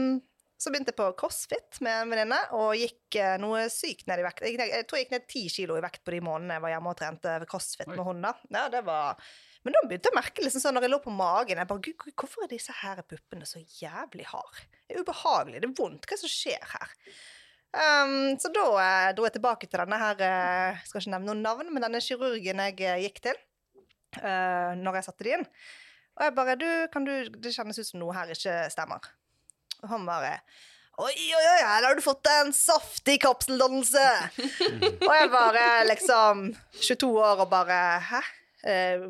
så 0.58 0.72
begynte 0.74 0.90
jeg 0.90 0.98
på 0.98 1.08
crossfit 1.20 1.78
med 1.86 2.02
en 2.02 2.14
venninne, 2.14 2.40
og 2.58 2.72
gikk 2.80 3.18
eh, 3.22 3.36
noe 3.42 3.68
sykt 3.70 4.08
ned 4.10 4.24
i 4.24 4.26
vekt. 4.26 4.42
Jeg, 4.48 4.58
jeg 4.58 4.88
tror 4.90 4.98
jeg 4.98 5.06
gikk 5.06 5.14
ned 5.14 5.28
ti 5.30 5.44
kilo 5.54 5.78
i 5.78 5.84
vekt 5.86 6.02
på 6.06 6.16
de 6.16 6.22
månedene 6.26 6.58
jeg 6.58 6.66
var 6.66 6.74
hjemme 6.74 6.94
og 6.94 6.98
trente 6.98 7.36
crossfit 7.52 7.92
Oi. 7.92 7.94
med 7.96 8.06
hun. 8.08 8.26
Ja, 8.56 8.66
det 8.74 8.82
var... 8.88 9.22
Men 9.66 9.76
da 9.76 9.84
begynte 9.84 10.10
jeg 10.10 10.16
å 10.16 10.18
merke 10.18 10.44
liksom 10.46 10.64
sånn 10.64 10.78
når 10.78 10.88
jeg 10.88 10.94
lå 10.94 11.00
på 11.04 11.12
magen 11.14 11.60
jeg 11.60 11.68
bare, 11.68 11.84
Gud, 11.84 11.98
Gud, 12.00 12.14
Hvorfor 12.18 12.46
er 12.46 12.52
disse 12.54 12.74
her 12.82 13.02
puppene 13.04 13.48
så 13.50 13.60
jævlig 13.60 14.28
harde? 14.30 14.68
Det 14.88 14.96
er 14.96 15.04
ubehagelig, 15.04 15.62
det 15.62 15.68
er 15.68 15.74
vondt. 15.76 16.08
Hva 16.08 16.16
er 16.16 16.22
det 16.22 16.24
som 16.24 16.32
skjer 16.32 16.70
her? 16.72 16.94
Um, 17.78 18.38
så 18.40 18.50
da 18.56 18.64
eh, 18.80 19.10
dro 19.14 19.26
jeg 19.28 19.36
tilbake 19.36 19.68
til 19.68 19.82
denne 19.82 19.98
her 20.00 20.22
eh, 20.24 20.78
Skal 20.88 21.02
ikke 21.02 21.12
nevne 21.12 21.28
noen 21.28 21.44
navn, 21.44 21.68
men 21.74 21.84
denne 21.84 22.00
kirurgen 22.02 22.62
jeg 22.64 22.78
eh, 22.80 23.02
gikk 23.04 23.20
til 23.26 23.36
uh, 24.24 24.72
når 24.80 25.02
jeg 25.02 25.08
satte 25.10 25.28
de 25.28 25.34
inn. 25.36 25.46
Og 26.18 26.26
jeg 26.26 26.36
bare 26.40 26.56
du, 26.58 26.68
kan 26.94 27.06
du, 27.06 27.14
Det 27.36 27.54
kjennes 27.54 27.78
ut 27.78 27.90
som 27.90 28.00
noe 28.02 28.16
her 28.16 28.32
ikke 28.34 28.56
stemmer. 28.74 29.12
Og 29.84 29.90
han 29.94 30.08
bare 30.08 30.40
Oi, 30.98 31.12
oi, 31.14 31.44
oi, 31.46 31.58
her 31.62 31.86
har 31.86 31.94
du 31.94 32.02
fått 32.02 32.26
en 32.32 32.48
saftig 32.58 33.20
kapseldannelse! 33.22 34.06
og 35.06 35.12
jeg 35.14 35.30
bare 35.30 35.66
liksom 35.86 36.48
22 36.82 37.10
år 37.22 37.44
og 37.44 37.52
bare 37.52 37.78
Hæ? 38.08 38.22
Eh, 38.68 39.04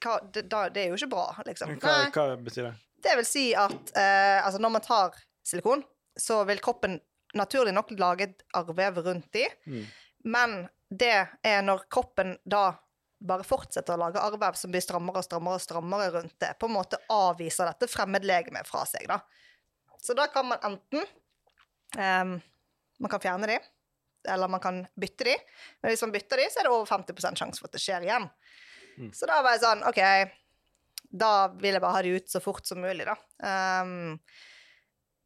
hva, 0.00 0.14
det, 0.32 0.46
det 0.48 0.80
er 0.80 0.88
jo 0.88 0.96
ikke 0.96 1.10
bra, 1.12 1.26
liksom. 1.44 1.74
Hva, 1.82 1.98
hva 2.14 2.24
betyr 2.40 2.70
det? 2.70 2.72
Det 3.04 3.12
vil 3.20 3.28
si 3.28 3.44
at 3.54 3.92
eh, 4.00 4.40
altså 4.40 4.58
når 4.64 4.72
man 4.78 4.84
tar 4.86 5.18
silikon, 5.46 5.84
så 6.18 6.40
vil 6.48 6.62
kroppen 6.64 6.96
naturlig 7.36 7.74
nok 7.76 7.92
lage 8.00 8.30
et 8.30 8.42
arrvev 8.56 9.02
rundt 9.04 9.28
de, 9.36 9.44
Mm. 9.68 9.84
men 10.32 10.56
det 10.88 11.12
er 11.44 11.60
når 11.66 11.84
kroppen 11.92 12.38
da 12.48 12.70
bare 13.20 13.44
fortsetter 13.44 13.94
å 13.94 14.00
lage 14.06 14.22
arrvev 14.24 14.56
som 14.56 14.72
blir 14.72 14.82
strammere 14.84 15.20
og 15.20 15.26
strammere 15.28 15.60
og 15.60 15.62
strammere 15.64 16.08
rundt 16.16 16.34
det, 16.40 16.54
på 16.58 16.66
en 16.70 16.74
måte 16.78 16.98
avviser 17.12 17.68
dette 17.68 17.88
fremmedlegemet 17.92 18.66
fra 18.68 18.86
seg, 18.88 19.04
da. 19.12 19.20
Så 20.06 20.14
da 20.14 20.28
kan 20.30 20.46
man 20.46 20.62
enten 20.62 21.02
um, 21.98 22.36
Man 23.02 23.12
kan 23.12 23.20
fjerne 23.20 23.48
de, 23.50 23.58
eller 24.30 24.48
man 24.48 24.62
kan 24.62 24.80
bytte 24.96 25.26
de. 25.28 25.34
Men 25.82 25.92
hvis 25.92 26.02
man 26.06 26.14
bytter 26.14 26.40
de, 26.40 26.46
så 26.52 26.62
er 26.62 26.68
det 26.68 26.72
over 26.72 26.86
50 26.88 27.36
sjanse 27.36 27.60
for 27.60 27.68
at 27.68 27.76
det 27.76 27.82
skjer 27.82 28.06
igjen. 28.06 28.28
Mm. 28.96 29.10
Så 29.12 29.28
da 29.28 29.42
var 29.44 29.52
jeg 29.52 29.64
sånn 29.66 29.84
OK, 29.84 30.00
da 31.12 31.32
vil 31.60 31.76
jeg 31.76 31.82
bare 31.84 31.98
ha 31.98 32.04
de 32.06 32.14
ut 32.16 32.30
så 32.32 32.40
fort 32.40 32.64
som 32.66 32.80
mulig, 32.80 33.04
da. 33.04 33.16
Um, 33.82 34.16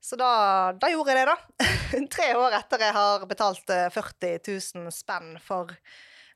så 0.02 0.16
da, 0.18 0.32
da 0.80 0.90
gjorde 0.90 1.14
jeg 1.14 1.20
det, 1.20 1.30
da. 1.30 1.68
Tre 2.16 2.28
år 2.40 2.56
etter 2.58 2.86
jeg 2.86 2.96
har 2.96 3.26
betalt 3.30 3.72
eh, 3.74 3.86
40 3.92 4.38
000 4.80 4.94
spenn 4.94 5.34
for 5.44 5.70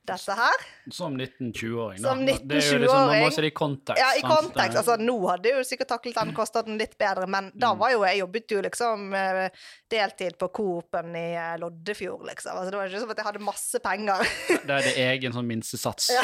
dette 0.07 0.35
her. 0.37 0.65
Som 0.91 1.15
19-20-åring. 1.17 2.01
da. 2.01 2.09
Som 2.13 2.25
Det 2.25 2.35
er 2.35 2.71
jo 2.71 2.77
liksom, 2.79 2.95
man 2.95 3.07
må 3.07 3.13
19-20-åring. 3.15 3.31
se 3.35 3.41
det 3.41 3.47
i 3.47 3.55
kontekst. 3.57 3.99
Ja, 4.01 4.09
i 4.17 4.21
kontekst. 4.21 4.77
Altså, 4.81 4.97
nå 5.01 5.15
hadde 5.29 5.49
jeg 5.49 5.57
jo 5.57 5.63
sikkert 5.67 5.87
taklet 5.95 6.15
den 6.19 6.33
kostnaden 6.37 6.77
litt 6.77 6.97
bedre, 6.97 7.27
men 7.27 7.51
da 7.55 7.73
Mm. 7.73 7.79
var 7.79 7.89
jo 7.91 8.03
Jeg 8.05 8.19
jobbet 8.19 8.51
jo 8.51 8.61
liksom 8.61 9.13
eh, 9.15 9.49
deltid 9.89 10.37
på 10.37 10.47
Coop-en 10.53 11.15
i 11.15 11.33
eh, 11.35 11.57
Loddefjord, 11.57 12.25
liksom. 12.27 12.51
Altså, 12.57 12.71
det 12.71 12.77
var 12.77 12.87
ikke 12.87 12.99
som 12.99 13.09
at 13.11 13.17
jeg 13.17 13.25
hadde 13.25 13.39
masse 13.39 13.79
penger. 13.79 14.27
Det 14.65 14.69
er 14.69 14.81
det 14.85 14.95
egen 14.97 15.33
sånn 15.33 15.47
minstesats. 15.49 16.09
Ja. 16.13 16.21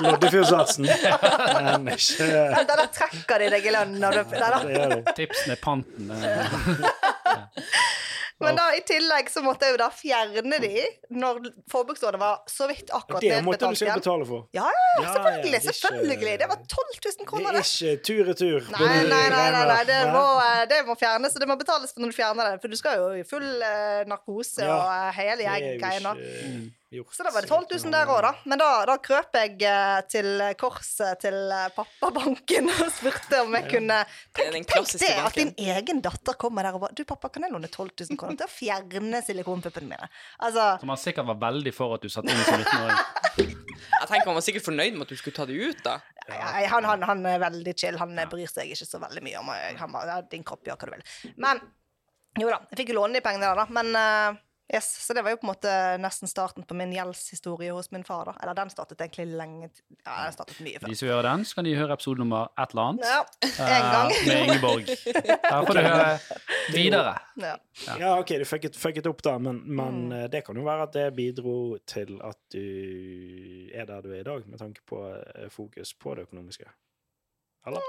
Loddefjordsatsen. 0.00 0.86
Men 1.84 1.88
ikke 1.94 2.28
Da 2.30 2.76
der 2.76 2.86
trekker 2.94 3.38
de 3.42 3.50
deg 3.56 3.66
i 3.66 3.74
lønn. 3.74 3.98
når 4.00 4.10
du- 4.22 4.36
nei 4.38 4.50
da. 4.50 4.58
Det 4.64 4.74
gjør 4.76 4.88
det. 4.94 5.14
Tipsen 5.16 5.50
er 5.52 5.56
panten. 5.56 6.10
eh, 6.10 6.46
Men 8.40 8.56
da 8.56 8.66
i 8.72 8.80
tillegg 8.88 9.28
så 9.32 9.42
måtte 9.44 9.68
jeg 9.68 9.74
jo 9.76 9.80
da 9.82 9.88
fjerne 9.92 10.60
de 10.62 10.84
når 11.12 11.50
forbruksrådet 11.70 12.20
var 12.22 12.40
så 12.48 12.68
vidt 12.70 12.88
akkurat 12.96 13.20
Det 13.20 13.40
måtte 13.44 13.60
du 13.60 13.66
nedbetalt 13.68 13.80
selv 13.82 14.00
betale 14.00 14.28
for. 14.28 14.46
Ja, 14.56 14.64
Ja, 14.70 15.04
ja, 15.04 15.12
selvfølgelig! 15.16 15.62
selvfølgelig. 15.68 16.34
Det 16.40 16.48
var 16.48 16.56
12 16.56 16.98
000 17.20 17.28
kroner. 17.28 17.52
Det 17.52 17.60
er 17.60 17.70
ikke 17.70 18.04
tur-retur. 18.08 18.70
Nei, 18.72 18.88
nei, 19.12 19.22
nei, 19.36 19.46
nei, 19.56 19.64
nei. 19.74 19.80
Det, 19.92 20.00
må, 20.14 20.24
eh, 20.46 20.64
det 20.72 20.82
må 20.88 20.96
fjernes, 21.00 21.36
og 21.36 21.44
det 21.44 21.50
må 21.52 21.58
betales 21.60 21.92
for 21.94 22.00
når 22.04 22.14
du 22.14 22.16
fjerner 22.16 22.50
det. 22.50 22.60
For 22.64 22.72
du 22.72 22.80
skal 22.80 23.00
jo 23.02 23.08
i 23.20 23.24
full 23.28 23.48
eh, 23.62 24.02
narkose 24.08 24.64
Ja, 24.64 24.76
og 24.76 24.92
eh, 24.94 25.10
hele 25.20 25.40
Det 25.44 26.79
gjort. 26.98 27.14
Så 27.14 27.22
da 27.26 27.30
var 27.34 27.44
det 27.44 27.48
12 27.48 27.66
000 27.84 27.94
der 27.94 28.10
òg, 28.10 28.20
da. 28.24 28.32
Men 28.50 28.60
da, 28.60 28.68
da 28.88 28.96
krøp 29.02 29.36
jeg 29.38 29.56
eh, 29.68 30.00
til 30.10 30.42
korset 30.60 31.20
til 31.22 31.36
eh, 31.54 31.68
pappabanken 31.76 32.70
og 32.74 32.90
spurte 32.94 33.42
om 33.44 33.54
jeg 33.58 33.68
kunne 33.70 34.00
Det 34.02 34.40
Tenk, 34.40 34.52
tenk 34.56 34.70
klassiske 34.72 35.06
det, 35.06 35.24
at 35.28 35.38
din 35.38 35.52
egen 35.74 36.02
datter 36.04 36.38
kommer 36.40 36.66
der 36.66 36.78
og 36.78 36.84
bare 36.86 36.98
Du, 36.98 37.04
pappa, 37.08 37.30
kan 37.32 37.46
jeg 37.46 37.54
låne 37.54 37.70
12 37.70 37.90
000 38.10 38.20
kroner 38.20 38.40
til 38.40 38.48
å 38.48 38.52
fjerne 38.52 39.22
silikonpuppene 39.26 39.92
mine? 39.92 40.10
Altså 40.42 40.66
Som 40.82 40.94
han 40.94 41.02
sikkert 41.04 41.30
var 41.30 41.40
veldig 41.46 41.74
for 41.76 41.96
at 41.96 42.04
du 42.04 42.12
satte 42.12 42.34
inn 42.34 42.44
som 42.46 42.60
19-åring. 42.60 43.56
Jeg 43.90 44.08
tenker 44.10 44.30
Han 44.30 44.38
var 44.38 44.46
sikkert 44.46 44.66
fornøyd 44.66 44.96
med 44.98 45.06
at 45.06 45.14
du 45.14 45.20
skulle 45.20 45.36
ta 45.36 45.46
det 45.48 45.56
ut, 45.60 45.82
da. 45.86 45.98
Ja, 46.30 46.52
han, 46.74 46.86
han, 46.86 47.02
han 47.06 47.26
er 47.26 47.40
veldig 47.42 47.74
chill. 47.78 47.98
Han 48.00 48.18
bryr 48.30 48.50
seg 48.50 48.70
ikke 48.70 48.86
så 48.86 49.00
veldig 49.02 49.22
mye 49.24 49.40
om 49.40 49.50
eh, 49.54 49.74
Han 49.80 49.94
bare 49.94 50.18
ja, 50.18 50.22
'Din 50.26 50.46
kropp, 50.46 50.66
gjør 50.66 50.78
hva 50.78 50.90
du 50.90 50.96
vil'. 50.98 51.10
Men 51.42 51.62
jo 52.38 52.46
da, 52.50 52.60
jeg 52.70 52.82
fikk 52.82 52.92
jo 52.92 53.00
låne 53.00 53.18
de 53.18 53.24
pengene 53.24 53.48
der, 53.48 53.58
da. 53.58 53.66
Men 53.74 53.90
eh, 53.98 54.40
yes, 54.74 54.86
Så 55.06 55.14
det 55.16 55.22
var 55.24 55.30
jo 55.34 55.38
på 55.40 55.46
en 55.46 55.50
måte 55.52 55.72
nesten 56.00 56.28
starten 56.30 56.62
på 56.66 56.74
min 56.78 56.92
gjeldshistorie 56.94 57.72
hos 57.74 57.90
min 57.90 58.04
far, 58.04 58.24
da. 58.30 58.34
Eller 58.42 58.54
den 58.54 58.70
startet 58.70 59.00
egentlig 59.00 59.26
lenge 59.38 59.70
Ja, 60.04 60.24
den 60.26 60.32
startet 60.36 60.60
mye 60.64 60.78
før. 60.80 60.88
De 60.92 60.96
som 60.96 61.08
hører 61.10 61.28
den, 61.28 61.44
så 61.44 61.54
kan 61.58 61.64
de 61.68 61.74
høre 61.76 61.92
episode 61.96 62.18
nummer 62.22 62.48
et 62.58 62.70
eller 62.74 62.82
annet. 62.92 63.04
Ja, 63.04 63.20
en 63.50 63.56
gang. 63.66 63.90
gang. 63.92 64.12
Med 64.26 64.42
Ingeborg. 64.46 64.86
Der 65.50 65.66
får 65.66 65.74
du 65.74 65.82
høre 65.84 66.18
videre. 66.74 67.14
Ja. 67.40 67.54
Ja, 67.98 68.12
OK, 68.20 68.34
du 68.40 68.44
fucket, 68.44 68.76
fucket 68.76 69.06
opp, 69.10 69.22
da, 69.26 69.36
men, 69.38 69.62
men 69.66 70.00
Mm. 70.10 70.12
eh, 70.12 70.28
det 70.30 70.44
kan 70.46 70.56
jo 70.56 70.62
være 70.64 70.82
at 70.88 70.92
det 70.94 71.08
bidro 71.16 71.76
til 71.86 72.20
at 72.24 72.38
du 72.52 72.64
er 73.74 73.84
der 73.88 74.00
du 74.04 74.10
er 74.12 74.20
i 74.20 74.26
dag, 74.26 74.46
med 74.48 74.58
tanke 74.58 74.80
på 74.86 75.02
eh, 75.16 75.48
fokus 75.50 75.94
på 75.94 76.14
det 76.14 76.28
økonomiske. 76.28 76.64
Eller? 77.66 77.80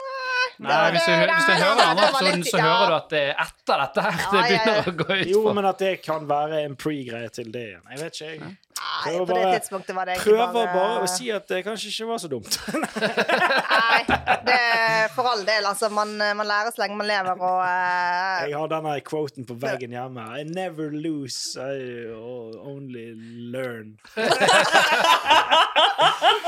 Nei, 0.62 0.92
hvis 0.94 1.06
du, 1.08 1.12
hvis 1.18 1.46
du 1.48 1.54
hører 1.58 1.92
episoden, 1.92 2.42
litt- 2.42 2.50
så 2.52 2.60
hører 2.62 2.88
du 2.92 2.96
at 2.96 3.10
det 3.10 3.22
er 3.32 3.40
etter 3.46 3.80
dette 3.82 4.02
her 4.06 4.20
det 4.22 4.42
begynner 4.46 4.90
å 4.92 4.96
gå 5.00 5.08
ut 5.22 5.32
Jo, 5.32 5.54
men 5.58 5.66
at 5.72 5.80
det 5.82 5.94
kan 6.06 6.28
være 6.30 6.60
en 6.66 6.76
pre-greie 6.76 7.30
til 7.34 7.50
det 7.56 7.64
igjen. 7.72 7.82
Jeg 7.96 8.00
vet 8.04 8.20
ikke, 8.20 8.30
jeg. 8.36 8.58
Nei, 8.92 9.12
Prøver 9.12 9.26
på 9.26 9.36
det 9.38 9.52
tidspunktet 9.56 9.96
var 9.96 10.06
det 10.06 10.16
egentlig 10.18 10.34
Prøver 10.36 10.74
bare 10.74 11.04
å 11.06 11.08
si 11.08 11.30
at 11.32 11.46
det 11.48 11.62
kanskje 11.64 11.92
ikke 11.94 12.08
var 12.10 12.18
så 12.20 12.28
dumt. 12.32 12.58
Nei, 13.86 14.02
det 14.48 14.58
er 14.58 15.06
for 15.16 15.30
all 15.32 15.46
del. 15.48 15.68
Altså, 15.70 15.90
man, 15.96 16.12
man 16.20 16.48
lærer 16.48 16.74
så 16.76 16.84
lenge 16.84 16.98
man 17.00 17.08
lever, 17.08 17.40
og 17.40 17.62
uh... 17.64 18.50
Jeg 18.50 18.58
har 18.58 18.72
denne 18.74 18.98
quoten 19.08 19.48
på 19.48 19.56
veggen 19.62 19.96
hjemme. 19.96 20.26
I 20.42 20.44
never 20.48 20.92
lose, 20.92 21.56
I 21.56 22.12
only 22.12 23.14
learn. 23.54 23.96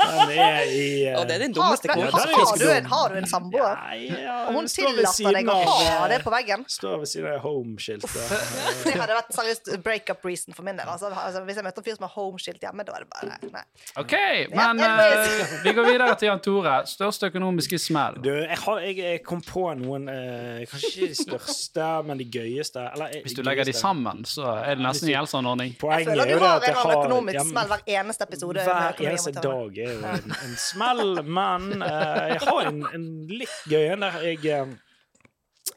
Den 0.04 0.30
er 0.38 0.62
i 0.68 0.84
uh... 1.08 1.20
Og 1.20 1.28
det 1.28 1.34
er 1.34 1.44
din 1.46 1.54
har, 1.54 1.56
dummeste 1.56 1.88
men, 1.88 2.02
Har, 2.04 2.28
har, 2.34 2.58
du 2.60 2.68
en, 2.70 2.86
har 2.92 3.08
du 3.08 3.18
en 3.18 3.28
samboer? 3.28 3.74
Nei, 3.86 3.98
ja, 4.20 4.36
Og 4.48 4.58
hun 4.58 4.68
tillater 4.70 5.38
deg 5.38 5.50
å 5.50 5.56
ha 5.64 5.78
eh, 5.86 6.04
det 6.12 6.20
på 6.24 6.32
veggen? 6.34 6.64
Står 6.70 7.00
ved 7.02 7.10
siden 7.10 7.30
av 7.32 7.40
home-skiltet. 7.44 8.12
Det 8.84 8.94
hadde 8.98 9.16
vært 9.16 9.32
seriøst 9.36 9.72
breakup 9.84 10.24
reason 10.28 10.56
for 10.56 10.66
min 10.66 10.78
del. 10.78 10.88
Altså, 10.90 11.10
altså, 11.10 11.42
hvis 11.48 11.60
jeg 11.60 11.66
møter 11.66 11.82
en 11.82 11.88
fyr 11.88 11.98
som 11.98 12.06
har 12.08 12.14
homeskilt 12.34 12.62
hjemme, 12.66 12.84
da 12.84 12.96
er 12.98 13.04
det 13.04 13.10
bare 13.14 13.38
nei. 13.54 13.62
OK, 14.02 14.14
men 14.54 14.82
eh, 14.82 15.54
vi 15.64 15.72
går 15.76 15.86
videre 15.88 16.16
til 16.18 16.28
Jan 16.32 16.42
Tore. 16.44 16.74
Største 16.90 17.30
økonomiske 17.30 17.78
smell. 17.80 18.18
Du, 18.24 18.30
jeg, 18.34 18.58
har, 18.64 18.80
jeg, 18.84 18.98
jeg 19.00 19.22
kom 19.26 19.40
på 19.46 19.64
noen 19.78 20.08
uh, 20.10 20.60
Kanskje 20.70 20.90
ikke 20.92 21.10
de 21.14 21.18
største, 21.22 21.88
men 22.08 22.20
de 22.20 22.26
gøyeste. 22.34 22.82
Eller, 22.94 23.14
eh, 23.14 23.24
Hvis 23.24 23.36
du 23.38 23.42
legger 23.46 23.68
de 23.70 23.74
sammen, 23.76 24.24
så 24.28 24.50
er 24.60 24.76
det 24.78 24.84
nesten 24.84 25.08
en 25.08 25.14
gjeldsanordning. 25.14 25.74
Jeg 25.74 25.80
Poenget 25.80 26.10
føler 26.10 26.24
er 26.24 26.34
du 26.34 26.44
har 26.44 26.56
en 26.58 26.64
eller 26.64 26.74
annen 26.74 26.84
har 26.84 26.96
økonomisk 27.00 27.38
hjem- 27.38 27.52
smell 27.54 27.72
hver 27.72 27.84
eneste 27.98 28.28
episode. 28.28 28.64
Hver 28.68 29.02
eneste 29.08 29.34
dag 29.38 29.78
er 29.86 29.92
jo 29.94 30.14
en, 30.14 30.34
en 30.48 30.56
smell, 30.60 31.14
men 31.40 31.70
uh, 31.82 32.24
jeg 32.34 32.40
har 32.48 32.70
en, 32.72 32.82
en 32.98 33.06
litt 33.30 33.60
gøy 33.70 33.92
en 33.94 34.08
der 34.08 34.20
jeg 34.24 34.42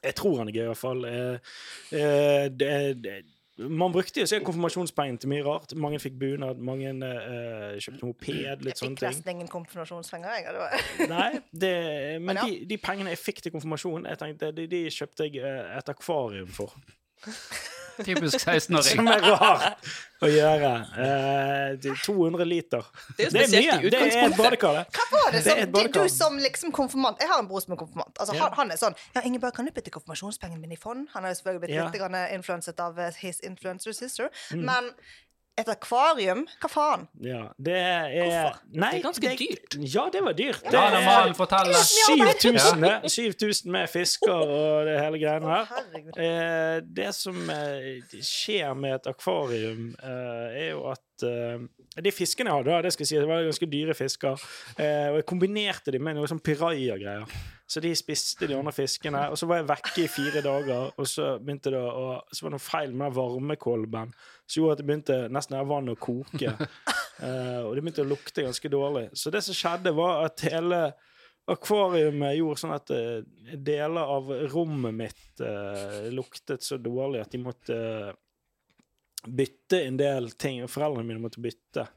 Jeg 0.03 0.15
tror 0.19 0.37
han 0.41 0.49
er 0.49 0.55
gøy, 0.55 0.63
i 0.65 0.69
hvert 0.71 0.79
fall. 0.81 1.05
Eh, 1.07 1.55
eh, 1.97 2.45
det, 2.53 2.71
det, 3.03 3.15
man 3.57 3.91
brukte 3.91 4.21
jo 4.21 4.27
sikkert 4.29 4.45
konfirmasjonspengene 4.51 5.17
til 5.21 5.29
mye 5.31 5.43
rart. 5.45 5.73
Mange 5.75 5.99
fikk 5.99 6.19
bunad, 6.21 6.59
mange 6.61 6.91
uh, 6.93 7.77
kjøpte 7.81 8.05
moped, 8.05 8.65
litt 8.67 8.77
sånne 8.77 8.97
ting. 8.97 8.97
Jeg 8.97 8.97
fikk 8.97 9.01
nesten 9.07 9.31
ingen 9.33 9.49
konfirmasjonspenger, 9.51 10.35
jeg. 10.37 10.45
og 10.47 10.53
det 10.53 10.61
var- 10.61 11.09
Nei, 11.15 11.31
det, 11.51 11.73
men 12.21 12.25
Men 12.27 12.35
ja. 12.41 12.45
de, 12.45 12.65
de 12.69 12.77
pengene 12.77 13.09
jeg 13.15 13.17
fikk 13.23 13.41
til 13.41 13.51
konfirmasjon, 13.55 14.05
jeg 14.05 14.17
tenkte, 14.21 14.51
de, 14.51 14.67
de 14.67 14.83
kjøpte 14.93 15.29
jeg 15.29 15.41
eh, 15.41 15.77
et 15.77 15.89
akvarium 15.89 16.47
for. 16.53 16.75
Typisk 18.05 18.37
16-åring. 18.43 18.95
Som 18.99 19.07
er 19.07 19.21
rart 19.25 19.87
å 20.21 20.29
gjøre. 20.29 20.71
Eh, 20.97 21.75
er 21.91 21.99
200 22.03 22.45
liter. 22.45 22.85
Det 23.17 23.27
er 23.27 23.31
Det 23.31 23.43
er 23.43 23.51
mye. 23.53 23.89
Det 23.91 24.01
er 24.01 24.27
et 24.27 24.37
badekar, 24.37 24.73
det. 24.79 24.85
Hva 24.97 25.05
var 25.11 25.31
det 25.31 25.43
Det 25.43 25.51
som, 25.51 25.57
et 25.59 25.65
du, 25.67 25.71
badekar. 25.77 26.03
du 26.03 26.09
som 26.09 26.37
liksom 26.37 26.71
konfirmant 26.71 27.19
Jeg 27.21 27.29
har 27.29 27.39
en 27.43 27.47
bror 27.47 27.61
som 27.61 27.73
er 27.73 27.77
konfirmant. 27.77 28.13
Altså, 28.19 28.35
Ja. 28.35 28.43
han, 28.47 28.53
han 28.53 28.71
er 28.71 28.77
sånn 28.81 28.95
Ja, 29.15 29.21
Ingeborg, 29.21 29.53
kan 29.53 29.65
du 29.65 29.71
putte 29.71 29.91
konfirmasjonspengene 29.91 30.59
mine 30.61 30.73
i 30.73 30.81
fond? 30.81 31.07
Han 31.13 31.23
har 31.23 31.31
jo 31.31 31.39
selvfølgelig 31.41 31.61
blitt 31.67 31.75
Ja. 31.75 31.89
litt 31.91 32.33
influenset 32.33 32.79
av 32.79 32.99
eh, 32.99 33.11
his 33.21 33.39
influencer 33.41 33.93
sister. 33.93 34.29
Mm. 34.51 34.65
Men 34.65 34.91
Et 35.57 35.69
akvarium? 35.73 36.43
Hva 36.61 36.69
faen? 36.69 37.05
Ja, 37.25 37.39
det 37.57 37.73
er 37.81 38.11
Hvorfor? 38.13 38.57
Nei, 38.77 38.89
Det 38.91 38.99
er 38.99 39.05
ganske 39.07 39.31
dyrt. 39.39 39.77
Ja, 39.95 40.03
det 40.13 40.21
var 40.21 40.35
dyrt. 40.37 40.67
Ja, 40.69 40.83
når 40.93 41.05
man 41.07 41.33
forteller 41.39 41.79
7000 41.81 42.85
det. 42.85 42.91
7000 43.09 43.71
med 43.73 43.89
fisker 43.89 44.53
og 44.57 44.85
det 44.85 44.99
hele 45.01 45.21
greiene 45.23 45.55
her. 45.55 45.73
Eh, 46.13 46.77
det 46.99 47.09
som 47.17 47.41
eh, 47.49 47.89
skjer 48.21 48.77
med 48.77 48.99
et 48.99 49.09
akvarium, 49.09 49.89
eh, 49.97 50.61
er 50.67 50.69
jo 50.75 50.85
at 50.93 51.25
eh, 51.25 51.65
De 52.05 52.13
fiskene 52.13 52.51
jeg 52.53 52.61
hadde, 52.61 52.81
det 52.85 52.93
skal 52.93 53.07
jeg 53.07 53.09
si, 53.09 53.17
det 53.17 53.27
var 53.31 53.41
ganske 53.49 53.71
dyre 53.73 53.97
fisker. 53.97 54.47
Eh, 54.77 55.07
og 55.09 55.21
jeg 55.23 55.25
kombinerte 55.33 55.93
dem 55.95 56.05
med 56.05 56.19
noe 56.19 56.29
sånn 56.29 56.43
piraja-greier. 56.45 57.25
Så 57.67 57.81
de 57.83 57.91
spiste 57.99 58.47
de 58.47 58.55
andre 58.55 58.71
fiskene. 58.71 59.25
Og 59.31 59.39
så 59.39 59.47
var 59.49 59.59
jeg 59.59 59.67
vekke 59.67 60.03
i 60.05 60.11
fire 60.11 60.43
dager, 60.43 60.93
og 60.95 61.09
så 61.09 61.33
begynte 61.43 61.73
det 61.73 61.81
å 61.81 62.21
Så 62.31 62.45
var 62.45 62.53
det 62.53 62.55
noe 62.55 62.63
feil 62.63 62.93
med 62.93 63.09
den 63.09 63.17
varmekolben 63.17 64.13
som 64.47 64.61
gjorde 64.61 64.77
at 64.77 64.79
det 64.79 64.87
begynte 64.87 65.17
nesten 65.35 65.57
av 65.59 65.67
vann 65.67 65.91
å 65.91 65.97
koke. 65.99 66.53
Uh, 67.19 67.59
og 67.67 67.73
det 67.75 67.83
begynte 67.83 68.05
å 68.05 68.07
lukte 68.07 68.45
ganske 68.45 68.71
dårlig. 68.71 69.09
Så 69.11 69.33
det 69.33 69.43
som 69.43 69.57
skjedde, 69.57 69.91
var 69.97 70.29
at 70.29 70.45
hele 70.47 70.79
akvariumet 71.47 72.37
gjorde 72.37 72.61
sånn 72.63 72.75
at 72.77 72.93
uh, 72.95 73.19
deler 73.51 74.15
av 74.15 74.31
rommet 74.53 74.95
mitt 74.95 75.43
uh, 75.43 76.07
luktet 76.15 76.63
så 76.63 76.79
dårlig 76.79 77.25
at 77.25 77.35
de 77.35 77.43
måtte 77.43 77.81
bytte 79.27 79.83
en 79.83 79.99
del 79.99 80.31
ting. 80.39 80.63
Foreldrene 80.71 81.07
mine 81.09 81.23
måtte 81.23 81.43
bytte 81.43 81.89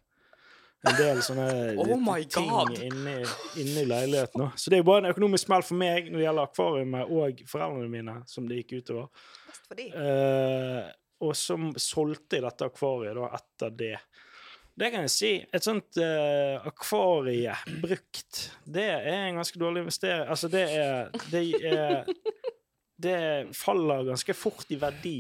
en 0.89 0.97
del 0.97 1.21
sånne 1.25 1.49
Oh 1.81 1.91
ting 2.25 2.49
inne, 2.49 2.87
inni, 2.87 3.17
inni 3.61 3.85
leiligheten. 3.89 4.47
også. 4.47 4.65
Så 4.65 4.71
det 4.73 4.79
er 4.79 4.85
jo 4.85 4.89
bare 4.89 5.05
en 5.05 5.13
økonomisk 5.13 5.49
smell 5.49 5.67
for 5.67 5.81
meg 5.81 6.09
når 6.09 6.19
det 6.19 6.25
gjelder 6.27 6.49
akvariet 6.49 7.13
og 7.19 7.45
foreldrene 7.51 7.93
mine, 7.93 8.17
som 8.31 8.49
det 8.49 8.63
gikk 8.63 8.81
utover. 8.81 9.29
De. 9.77 9.87
Eh, 9.87 10.89
og 11.21 11.37
så 11.37 11.57
solgte 11.79 12.39
jeg 12.39 12.47
dette 12.47 12.71
akvariet 12.71 13.19
da 13.19 13.29
etter 13.37 13.77
det. 13.77 13.95
Det 14.81 14.89
kan 14.89 15.05
jeg 15.05 15.13
si. 15.13 15.31
Et 15.53 15.65
sånt 15.65 15.99
uh, 16.01 16.63
akvarie 16.65 17.53
brukt, 17.83 18.47
det 18.65 18.87
er 18.95 19.09
en 19.27 19.41
ganske 19.43 19.61
dårlig 19.61 19.83
investering. 19.85 20.25
Altså, 20.31 20.49
det 20.49 20.63
er 20.73 21.11
Det, 21.29 21.43
er, 21.69 22.09
det 22.97 23.19
faller 23.57 24.07
ganske 24.09 24.35
fort 24.35 24.73
i 24.73 24.79
verdi. 24.81 25.19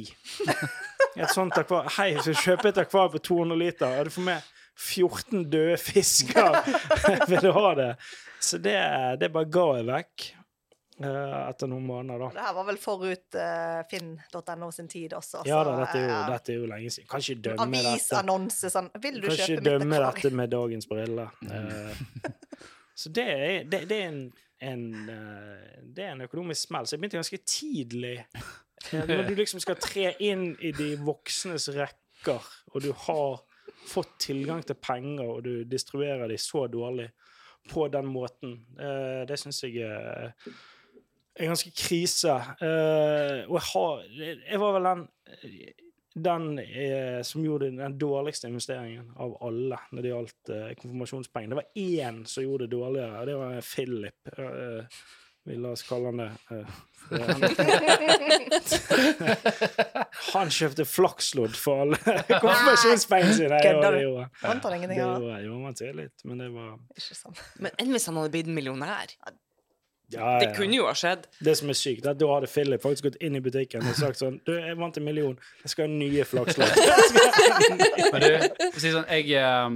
Et 1.18 1.34
sånt 1.34 1.58
akvarium 1.58 1.92
Hei, 1.98 2.14
jeg 2.14 2.24
skal 2.24 2.40
kjøpe 2.46 2.72
et 2.72 2.80
akvarium 2.86 3.18
på 3.18 3.22
200 3.28 3.60
liter, 3.60 3.92
er 3.92 4.08
det 4.08 4.14
for 4.14 4.24
med 4.24 4.48
14 4.80 5.44
døde 5.50 5.76
fisker. 5.80 6.60
Vil 7.30 7.40
du 7.44 7.50
ha 7.52 7.70
det? 7.78 7.94
Så 8.40 8.58
det, 8.58 8.76
det 9.20 9.28
bare 9.32 9.48
ga 9.52 9.64
jeg 9.76 9.86
vekk 9.90 10.26
eh, 11.04 11.40
etter 11.50 11.68
noen 11.68 11.84
måneder, 11.84 12.22
da. 12.24 12.28
Det 12.36 12.44
her 12.46 12.54
var 12.56 12.68
vel 12.70 12.78
forut 12.80 13.36
uh, 13.36 13.80
finn.no 13.90 14.70
sin 14.72 14.88
tid 14.88 15.16
også. 15.18 15.42
Ja 15.48 15.60
så, 15.60 15.66
da, 15.68 15.74
dette 15.82 15.98
er 16.00 16.06
jo, 16.06 16.12
ja. 16.14 16.22
dette 16.32 16.54
er 16.54 16.60
jo 16.62 16.70
lenge 16.70 16.94
siden. 16.94 17.08
Kan 17.10 17.24
ikke 17.26 17.42
dømme 17.50 17.68
dette. 17.76 17.92
Avisannonse 17.92 18.72
sånn 18.72 18.88
Vil 19.02 19.20
du 19.20 19.28
Kan 19.28 19.36
kjøpe 19.36 19.50
ikke 19.50 19.58
mitt 19.58 19.68
dømme 19.68 20.00
dette 20.06 20.32
med 20.40 20.54
dagens 20.56 20.90
briller. 20.90 21.36
uh, 21.50 22.32
så 23.02 23.12
det 23.20 23.28
er, 23.34 23.52
det, 23.68 23.82
det 23.92 24.00
er 24.00 24.08
en, 24.14 24.24
en 24.72 24.88
uh, 25.04 25.84
Det 25.84 26.08
er 26.08 26.16
en 26.16 26.26
økonomisk 26.30 26.70
smell. 26.70 26.88
Så 26.88 26.96
jeg 26.96 27.04
begynte 27.04 27.20
ganske 27.20 27.42
tidlig. 27.44 28.16
Eh, 28.88 29.04
Når 29.04 29.28
du 29.28 29.34
liksom 29.36 29.60
skal 29.60 29.76
tre 29.80 30.14
inn 30.24 30.54
i 30.64 30.72
de 30.72 30.94
voksnes 31.04 31.68
rekker, 31.76 32.46
og 32.72 32.84
du 32.84 32.92
har 33.06 33.42
fått 33.88 34.18
tilgang 34.26 34.62
til 34.66 34.78
penger, 34.80 35.24
og 35.26 35.44
du 35.46 35.64
distribuerer 35.64 36.28
de 36.28 36.38
så 36.40 36.66
dårlig 36.70 37.08
på 37.70 37.86
den 37.92 38.06
måten, 38.08 38.58
eh, 38.80 39.22
det 39.28 39.38
syns 39.40 39.64
jeg 39.64 39.84
er 39.84 40.32
er 41.40 41.50
ganske 41.50 41.70
krise. 41.76 42.34
Eh, 42.60 43.46
og 43.48 43.56
jeg 43.56 43.66
har 43.72 44.02
Jeg 44.50 44.60
var 44.60 44.74
vel 44.76 44.88
den 44.90 45.06
den 46.14 46.58
eh, 46.58 47.22
som 47.22 47.44
gjorde 47.44 47.70
den 47.70 47.98
dårligste 47.98 48.48
investeringen 48.48 49.12
av 49.16 49.36
alle 49.46 49.78
når 49.92 50.02
det 50.02 50.10
gjaldt 50.10 50.50
uh, 50.50 50.72
konfirmasjonspenger. 50.80 51.52
Det 51.52 51.58
var 51.60 51.78
én 51.78 52.24
som 52.26 52.42
gjorde 52.44 52.66
det 52.66 52.74
dårligere, 52.74 53.20
og 53.20 53.28
det 53.28 53.36
var 53.38 53.60
Philip. 53.62 54.32
Eh, 54.34 54.98
vi 55.48 55.54
la 55.56 55.70
oss 55.72 55.80
kalle 55.88 56.10
han 56.10 56.18
det. 56.20 56.30
eh, 56.52 56.68
han, 60.34 60.50
kjøpte 60.52 60.84
flakslodd 60.86 61.54
for 61.58 61.80
alle 61.84 61.96
konfirmasjonspengene 62.44 63.34
sine. 63.38 63.60
Kødder 63.64 63.90
det 63.96 64.02
du? 64.04 64.08
han. 64.42 64.60
Ingenting 64.76 65.00
av 65.04 65.22
det? 65.24 65.38
Jo, 65.46 65.52
man 65.62 65.74
til 65.78 65.94
litt, 65.96 66.18
men 66.28 66.42
det 66.42 66.48
var 66.54 66.68
Ikke 66.96 67.16
sant. 67.18 67.38
Men 67.58 67.70
enn 67.80 67.92
hvis 67.94 68.06
han 68.10 68.16
hadde 68.20 68.32
blitt 68.34 68.50
millionær? 68.52 69.06
ja, 70.10 70.38
Det 70.42 70.50
kunne 70.56 70.76
jo 70.76 70.86
ha 70.88 70.94
skjedd. 70.98 71.22
Det 71.40 71.54
som 71.58 71.70
er 71.72 71.78
sykt, 71.78 72.04
er 72.06 72.10
at 72.14 72.20
da 72.20 72.26
hadde 72.34 72.50
Philip 72.50 72.82
faktisk 72.82 73.04
gått 73.08 73.20
inn 73.24 73.38
i 73.38 73.42
butikken 73.44 73.86
og 73.86 73.94
sagt 73.98 74.20
sånn 74.20 74.40
Du, 74.46 74.52
jeg 74.58 74.76
vant 74.78 74.96
en 75.00 75.06
million. 75.06 75.38
Jeg 75.64 75.70
skal 75.74 75.88
ha 75.88 75.94
nye 75.94 76.26
flakslodd. 76.26 76.72
Men 78.12 78.20
du, 78.26 78.30
for 78.60 78.76
å 78.76 78.82
si 78.82 78.92
sånn, 78.94 79.08
jeg 79.08 79.24
eh, 79.40 79.68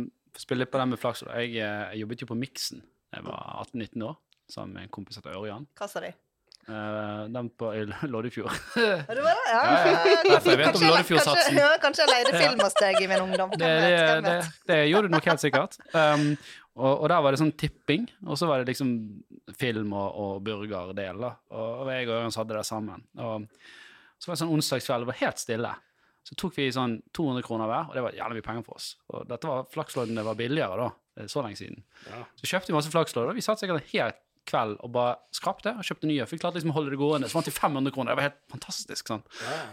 spiller 0.45 0.67
på 0.71 0.79
den 0.83 0.95
med 0.95 1.01
flakslodd. 1.03 1.35
Jeg, 1.41 1.57
eh, 1.63 1.83
jeg 1.95 2.05
jobbet 2.05 2.27
jo 2.27 2.31
på 2.35 2.39
Miksen 2.45 2.85
da 3.15 3.21
jeg 3.21 3.27
var 3.29 3.41
18-19 3.63 4.03
år, 4.09 4.15
sammen 4.51 4.77
med 4.77 4.87
en 4.87 4.93
kompis 4.95 5.19
etter 5.21 5.37
Ørjan. 5.37 5.67
Hva 5.79 5.89
sa 5.91 6.03
de? 6.05 6.13
Uh, 6.65 7.27
den 7.29 7.51
på 7.61 7.69
Loddefjord. 8.09 8.53
Det 8.75 9.21
var 9.21 9.37
det? 9.37 9.47
Ja. 9.53 9.63
Ja, 9.63 9.81
ja. 9.85 10.21
Derfor 10.31 10.55
jeg 10.55 10.61
vet 10.63 10.79
om 10.79 10.87
Loddefjordsatsen. 10.89 11.37
Kanskje, 11.37 11.61
ja, 11.61 11.73
kanskje 11.83 12.05
jeg 12.07 12.13
leide 12.15 12.41
film 12.41 12.63
hos 12.65 12.77
deg 12.81 13.01
i 13.05 13.09
min 13.11 13.25
ungdom. 13.27 13.53
Det, 13.61 13.73
det, 13.85 14.05
det, 14.25 14.37
det 14.71 14.79
gjorde 14.89 15.11
du 15.11 15.17
nok 15.17 15.29
helt 15.29 15.45
sikkert. 15.45 15.77
Um, 15.93 16.31
og, 16.75 16.93
og 17.05 17.09
der 17.13 17.25
var 17.27 17.35
det 17.35 17.43
sånn 17.43 17.53
tipping, 17.61 18.09
og 18.25 18.41
så 18.41 18.49
var 18.49 18.63
det 18.63 18.73
liksom 18.73 18.95
film 19.61 19.93
og, 19.93 20.09
og 20.25 20.39
burgerdel. 20.47 21.29
Og, 21.29 21.69
og 21.85 21.93
jeg 21.93 22.09
og 22.09 22.17
Ørjan 22.17 22.39
hadde 22.41 22.57
det 22.57 22.65
sammen. 22.71 23.05
Og 23.21 23.45
så 24.19 24.31
var 24.31 24.39
det 24.39 24.43
sånn 24.47 24.57
onsdagskveld, 24.57 25.05
det 25.05 25.13
var 25.13 25.21
helt 25.21 25.43
stille. 25.43 25.77
Så 26.25 26.37
tok 26.41 26.57
vi 26.57 26.71
sånn 26.73 26.97
200 27.13 27.45
kroner 27.45 27.69
hver, 27.69 27.91
og 27.91 27.97
det 27.97 28.03
var 28.07 28.17
jævlig 28.17 28.41
mye 28.41 28.47
penger 28.47 28.65
for 28.65 28.81
oss. 28.81 28.95
Og 29.13 29.27
dette 29.29 29.51
var 29.51 29.67
flaksloddene 29.75 30.25
var 30.25 30.39
billigere 30.39 30.81
da. 30.81 30.91
Er 31.21 31.29
så 31.31 31.45
lenge 31.45 31.61
siden. 31.61 31.85
Ja. 32.09 32.25
Så 32.41 32.49
kjøpte 32.49 32.73
vi 32.73 32.79
masse 32.79 32.91
flakslodd, 32.91 33.29
og 33.29 33.37
vi 33.37 33.45
satt 33.45 33.61
sikkert 33.61 33.83
en 33.83 33.91
hel 33.93 34.15
kveld 34.47 34.77
og 34.85 34.93
bare 34.93 35.17
skrapte 35.35 35.73
og 35.79 35.83
kjøpte 35.87 36.07
nye. 36.11 36.27
For 36.27 36.37
vi 36.37 36.43
klarte 36.43 36.59
liksom 36.61 36.71
å 36.71 36.77
holde 36.77 36.91
det 36.95 36.99
gående. 37.01 37.29
Så 37.31 37.39
vant 37.39 37.47
jeg 37.49 37.55
500 37.57 37.93
kroner. 37.95 38.13
Det 38.13 38.17
var 38.21 38.27
helt 38.29 38.41
fantastisk. 38.53 39.07
sånn. 39.09 39.23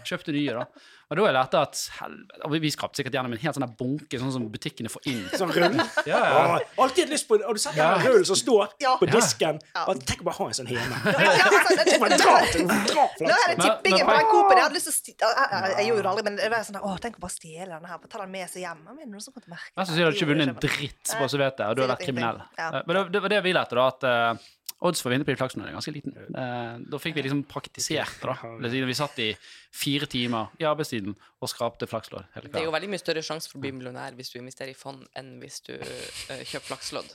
Kjøpte 0.08 0.32
nye, 0.34 0.52
da. 0.56 0.64
Og 1.12 1.18
da 1.18 1.24
jeg 1.28 1.34
lærte 1.36 1.60
at 1.60 1.76
helvete, 2.00 2.40
og 2.46 2.50
vi- 2.56 2.70
skrapte 2.72 2.96
sikkert 3.02 3.12
gjennom 3.18 3.32
en 3.36 3.38
helt 3.42 3.54
sånn 3.58 3.76
bunke, 3.76 4.16
sånn 4.18 4.32
som 4.32 4.46
butikkene 4.48 4.88
får 4.88 5.02
inn. 5.12 5.24
Sånn 5.36 5.52
rull. 5.52 5.76
Ja, 6.08 6.20
ja. 6.24 6.58
Alltid 6.80 7.10
lyst 7.12 7.28
på 7.28 7.36
Har 7.44 7.52
du 7.52 7.58
sett 7.60 7.74
den 7.76 7.84
Ja. 7.84 7.98
rullen 8.00 8.24
som 8.24 8.36
står 8.36 8.68
Ja. 8.80 8.96
på 8.96 9.06
disken? 9.12 9.60
Ja. 9.74 9.84
Bare, 9.86 9.98
tenk 9.98 10.20
å 10.22 10.24
bare 10.24 10.36
ha 10.40 10.46
en 10.46 10.52
sånn 10.56 10.66
hjemme. 10.72 10.96
Ja, 11.04 11.44
altså, 11.44 11.76
Nå 12.02 13.28
er 13.28 13.54
det 13.54 13.60
tippingen 13.62 14.06
på 14.06 14.14
den 14.16 14.26
Coop-en. 14.30 14.56
Jeg 14.56 14.64
hadde 14.64 14.74
lyst 14.78 15.04
til 15.04 15.14
å 15.14 15.30
jeg, 15.32 15.48
jeg, 15.52 15.76
jeg 15.76 15.86
gjorde 15.90 16.02
det 16.02 16.10
aldri, 16.12 16.24
men 16.26 16.36
det 16.40 16.50
var 16.52 16.64
sånn 16.66 16.80
Å, 16.82 16.94
tenk 17.02 17.18
å 17.18 17.22
bare 17.24 17.34
stjele 17.36 17.76
den 17.78 17.88
her. 17.90 17.98
Ta 18.08 18.18
den 18.22 18.32
med 18.34 18.50
seg 18.50 18.62
hjem. 18.64 18.82
Men 18.88 19.10
noen 19.12 19.22
som 19.22 19.32
kommer 19.34 19.44
til 19.46 19.52
å 19.52 19.54
merke 19.56 19.70
det? 19.72 19.86
sannsynlig 19.86 20.02
hadde 20.02 20.02
du 20.02 20.08
har 20.08 20.18
ikke 20.18 20.30
vunnet 20.32 20.48
en 20.48 20.62
dritt, 20.62 21.12
bare 21.18 21.30
så 21.32 21.38
vet 21.42 21.56
det, 21.60 21.66
og 21.68 21.76
du 21.76 21.82
har 21.84 21.90
vært 21.92 22.06
kriminell. 22.06 22.42
Eh, 22.58 22.82
Men 22.86 22.96
det, 22.96 23.04
det 23.12 23.22
var 23.22 23.28
det 23.36 23.42
vi 23.46 23.52
lærte, 23.56 23.74
da, 23.78 23.86
at 23.92 24.04
eh, 24.08 24.50
odds 24.82 25.02
for 25.02 25.10
å 25.10 25.12
vinne 25.14 25.26
på 25.26 25.32
de 25.32 25.38
flaksene 25.38 25.66
er 25.68 25.76
ganske 25.76 25.92
liten. 25.94 26.14
Eh, 26.18 26.74
da 26.90 27.00
fikk 27.00 27.16
vi 27.16 27.24
liksom 27.26 27.44
praktisert 27.50 28.18
det, 28.22 28.34
da. 28.34 28.70
Vi 28.90 28.96
satt 28.98 29.20
i 29.22 29.28
fire 29.74 30.08
timer 30.10 30.52
i 30.60 30.66
arbeidstiden 30.68 31.14
og 31.14 31.50
skrapte 31.50 31.88
flakslodd 31.90 32.26
hele 32.34 32.50
Det 32.52 32.60
er 32.62 32.66
jo 32.68 32.74
veldig 32.74 32.90
mye 32.92 33.02
større 33.02 33.22
sjanse 33.26 33.50
for 33.50 33.60
å 33.60 33.64
bli 33.64 33.72
millionær 33.76 34.16
hvis 34.18 34.32
du 34.34 34.40
investerer 34.40 34.74
i 34.74 34.78
fond, 34.78 35.04
enn 35.18 35.36
hvis 35.42 35.60
du 35.68 35.74
eh, 35.78 36.42
kjøper 36.42 36.72
flakslodd. 36.72 37.14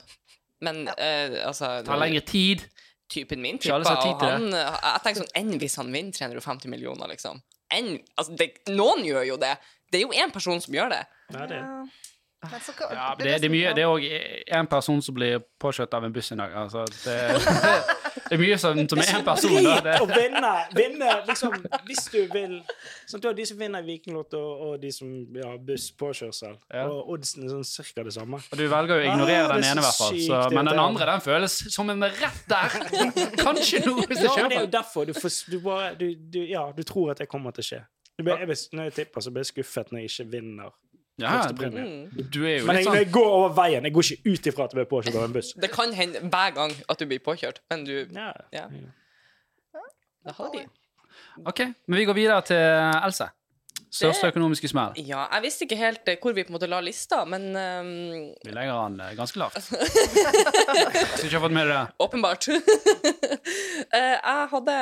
Men 0.64 0.88
eh, 0.96 1.38
altså 1.46 1.78
Det 1.82 1.90
tar 1.90 2.02
lengre 2.02 2.24
tid. 2.26 2.66
Typen 3.08 3.40
min 3.40 3.56
tippa, 3.56 3.78
og 3.80 4.20
han 4.20 4.50
Jeg 4.52 5.00
tenker 5.00 5.22
sånn 5.22 5.30
Enn 5.38 5.54
hvis 5.62 5.78
han 5.80 5.88
vinner 5.94 6.12
350 6.12 6.68
millioner, 6.68 7.08
liksom? 7.08 7.38
Enn 7.72 7.94
Altså, 8.18 8.34
det, 8.36 8.50
noen 8.68 9.00
gjør 9.06 9.24
jo 9.30 9.38
det. 9.40 9.54
Det 9.88 10.02
er 10.02 10.04
jo 10.04 10.12
én 10.12 10.32
person 10.34 10.60
som 10.60 10.74
gjør 10.74 10.92
det. 10.92 11.04
Ja, 11.32 11.46
det. 11.48 11.62
Ja. 12.42 12.58
Så 12.62 12.72
Ja, 12.90 13.14
det 13.18 13.24
det, 13.24 13.32
er 13.34 13.38
det 13.38 13.44
er 13.48 13.50
mye 13.50 13.70
Det 13.74 13.82
er 13.82 13.90
òg 13.90 14.04
en 14.60 14.66
person 14.70 15.00
som 15.02 15.14
blir 15.14 15.40
påkjørt 15.58 15.94
av 15.94 16.04
en 16.06 16.12
buss 16.14 16.30
i 16.32 16.36
dag. 16.38 16.52
Altså, 16.54 16.84
det, 16.86 17.16
det 18.28 18.36
er 18.36 18.38
mye 18.38 18.58
som, 18.62 18.78
som 18.88 19.00
er 19.02 19.10
én 19.16 19.24
person. 19.26 19.56
Det 19.58 19.94
er 19.94 20.04
å 20.04 20.06
vinne, 20.06 20.52
vinne 20.76 21.16
liksom, 21.26 21.56
hvis 21.88 22.04
du 22.12 22.20
vil 22.30 22.54
sånn, 23.10 23.24
Du 23.24 23.26
har 23.26 23.34
de 23.34 23.48
som 23.50 23.58
vinner 23.58 23.82
Vikinglotto, 23.82 24.38
og 24.38 24.78
de 24.82 24.92
som 24.94 25.10
ja, 25.34 25.50
busspåkjørsel. 25.58 26.54
Ja. 26.70 26.86
Og 26.86 27.10
oddsen 27.16 27.48
er 27.48 27.52
sånn 27.56 27.66
cirka 27.66 28.06
det 28.06 28.14
samme. 28.14 28.38
og 28.38 28.62
du 28.62 28.66
velger 28.70 29.02
jo 29.02 29.02
å 29.02 29.10
ignorere 29.10 29.48
Ah, 29.48 29.54
den 29.58 29.68
ene, 29.72 29.82
i 29.82 29.88
hvert 29.88 29.98
fall. 29.98 30.22
Så, 30.28 30.42
men 30.54 30.70
den 30.70 30.82
andre 30.86 31.10
den 31.10 31.26
føles 31.26 31.60
som 31.74 31.90
en 31.90 32.06
rett 32.06 32.42
der. 32.50 32.80
Kanskje 33.42 33.82
noe 33.86 34.06
hvis 34.06 34.22
jeg 34.22 34.30
Ja, 34.30 34.46
det 34.46 34.62
er 34.62 34.66
jo 34.68 34.74
derfor 34.78 35.08
du, 35.08 35.14
får, 35.18 35.42
du 35.50 35.58
bare 35.64 35.94
du, 35.98 36.10
du, 36.14 36.44
Ja, 36.46 36.68
du 36.76 36.84
tror 36.86 37.16
at 37.16 37.22
det 37.24 37.26
kommer 37.30 37.50
til 37.56 37.66
å 37.66 37.70
skje. 37.72 37.86
Jeg, 38.18 38.54
når 38.74 38.88
jeg 38.88 38.94
tipper, 38.96 39.22
så 39.22 39.30
blir 39.30 39.44
jeg 39.46 39.52
skuffet 39.52 39.90
når 39.94 40.00
jeg 40.04 40.10
ikke 40.10 40.30
vinner. 40.32 40.72
Ja, 41.18 41.48
du. 41.50 41.64
Mm. 41.66 42.10
du 42.30 42.44
er 42.46 42.60
jo 42.60 42.66
Men 42.68 42.76
jeg, 42.78 42.84
sånn 42.86 42.94
jeg 42.94 43.08
går 43.10 43.30
over 43.34 43.54
veien 43.56 43.86
Jeg 43.88 43.94
går 43.96 44.04
ikke 44.06 44.32
ut 44.34 44.48
ifra 44.52 44.66
at 44.68 44.74
jeg 44.74 44.78
blir 44.78 44.90
påkjørt 44.90 45.16
av 45.18 45.24
en 45.26 45.32
buss. 45.34 45.48
Det 45.58 45.70
kan 45.72 45.94
hende 45.96 46.20
hver 46.30 46.52
gang 46.54 46.74
at 46.88 47.00
du 47.00 47.06
blir 47.10 47.22
påkjørt, 47.24 47.58
men 47.72 47.82
du 47.88 47.94
Ja. 48.14 48.30
Ja. 48.54 48.68
Det 50.28 50.34
har 50.36 50.52
de. 50.52 50.62
OK, 51.46 51.60
men 51.86 51.98
vi 51.98 52.04
går 52.04 52.16
videre 52.18 52.42
til 52.46 52.56
Else. 52.58 53.30
Største 53.94 54.28
økonomiske 54.32 54.68
smell. 54.70 54.96
Ja, 55.00 55.24
jeg 55.34 55.44
visste 55.46 55.64
ikke 55.66 55.78
helt 55.80 56.10
eh, 56.10 56.18
hvor 56.20 56.34
vi 56.36 56.44
på 56.44 56.52
en 56.52 56.58
måte 56.58 56.68
la 56.70 56.80
lista, 56.84 57.22
men 57.28 57.48
um... 57.56 57.90
Vi 58.44 58.52
legger 58.54 58.74
den 58.88 59.00
eh, 59.04 59.14
ganske 59.18 59.40
lavt. 59.40 59.58
Skal 59.68 61.26
ikke 61.26 61.38
har 61.38 61.44
fått 61.46 61.56
med 61.56 61.70
deg 61.70 61.74
det. 61.74 61.84
åpenbart. 62.06 62.50
Eh, 63.94 64.14
jeg 64.18 64.48
hadde 64.50 64.74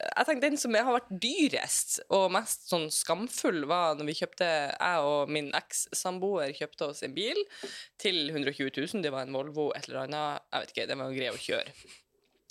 jeg 0.00 0.26
tenkte 0.26 0.48
Den 0.48 0.58
som 0.58 0.74
har 0.74 0.88
vært 0.94 1.10
dyrest 1.22 1.98
og 2.10 2.32
mest 2.34 2.66
sånn 2.70 2.88
skamfull, 2.92 3.62
var 3.70 3.98
når 3.98 4.08
vi 4.08 4.16
kjøpte 4.18 4.48
Jeg 4.48 5.06
og 5.06 5.30
min 5.30 5.50
eks-samboer 5.54 6.54
kjøpte 6.56 6.88
oss 6.90 7.04
en 7.06 7.14
bil 7.14 7.38
til 8.00 8.30
120 8.32 8.72
000. 8.74 9.04
Det 9.04 9.12
var 9.14 9.26
en 9.26 9.36
Volvo, 9.36 9.70
et 9.76 9.86
eller 9.88 10.06
annet. 10.06 10.46
Jeg 10.50 10.64
vet 10.64 10.74
ikke, 10.74 10.88
den 10.90 11.02
var 11.04 11.14
grei 11.14 11.30
å 11.30 11.40
kjøre. 11.40 11.76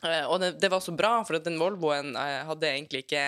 Eh, 0.06 0.26
og 0.26 0.40
det, 0.40 0.54
det 0.62 0.70
var 0.72 0.80
så 0.84 0.94
bra, 0.96 1.18
for 1.28 1.40
at 1.40 1.48
den 1.48 1.60
Volvoen 1.60 2.14
eh, 2.16 2.42
hadde 2.48 2.70
egentlig 2.72 3.04
ikke 3.04 3.26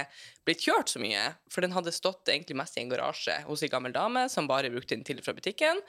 blitt 0.48 0.64
kjørt 0.64 0.94
så 0.94 1.02
mye. 1.04 1.24
For 1.52 1.66
den 1.66 1.76
hadde 1.76 1.94
stått 1.96 2.32
egentlig 2.32 2.58
mest 2.60 2.78
i 2.78 2.84
en 2.86 2.92
garasje 2.92 3.42
hos 3.48 3.64
en 3.66 3.74
gammel 3.74 3.96
dame 3.96 4.28
som 4.32 4.50
bare 4.50 4.72
brukte 4.74 4.96
den 4.96 5.06
til 5.08 5.20
og 5.20 5.28
fra 5.28 5.36
butikken. 5.38 5.82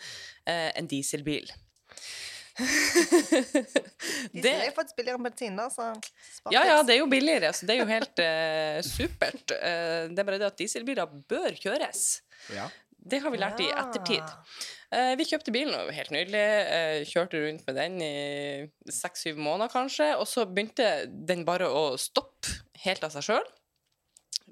Eh, 0.49 0.71
en 0.75 0.91
dieselbil. 0.91 1.47
De 4.33 4.49
er 4.51 4.67
jo 4.67 4.75
faktisk 4.77 4.99
billigere 4.99 5.17
enn 5.17 5.25
bensin, 5.25 5.57
da, 5.57 5.71
så 5.73 5.87
Ja, 6.53 6.61
ja, 6.69 6.83
det 6.85 6.99
er 6.99 7.01
jo 7.01 7.09
billigere, 7.09 7.53
så 7.57 7.65
det 7.65 7.75
er 7.75 7.81
jo 7.81 7.89
helt 7.89 8.21
uh, 8.21 8.79
supert. 8.85 9.55
Uh, 9.57 10.13
det 10.13 10.21
er 10.21 10.27
bare 10.29 10.41
det 10.43 10.51
at 10.51 10.59
dieselbiler 10.61 11.15
bør 11.31 11.57
kjøres. 11.57 12.03
Ja. 12.53 12.67
Det 13.03 13.19
har 13.23 13.35
vi 13.35 13.41
lært 13.41 13.61
i 13.63 13.71
ettertid. 13.71 14.35
Uh, 14.93 15.15
vi 15.19 15.27
kjøpte 15.27 15.55
bilen, 15.55 15.75
helt 15.95 16.13
nydelig. 16.15 16.45
uh, 16.69 16.99
kjørte 17.09 17.41
rundt 17.43 17.67
med 17.67 17.79
den 17.81 17.99
i 18.05 18.93
seks-syv 18.93 19.41
måneder, 19.41 19.73
kanskje. 19.73 20.13
Og 20.21 20.29
så 20.31 20.47
begynte 20.47 20.93
den 21.11 21.47
bare 21.49 21.71
å 21.71 21.85
stoppe 22.01 22.61
helt 22.85 23.05
av 23.07 23.15
seg 23.15 23.27
sjøl. 23.31 23.51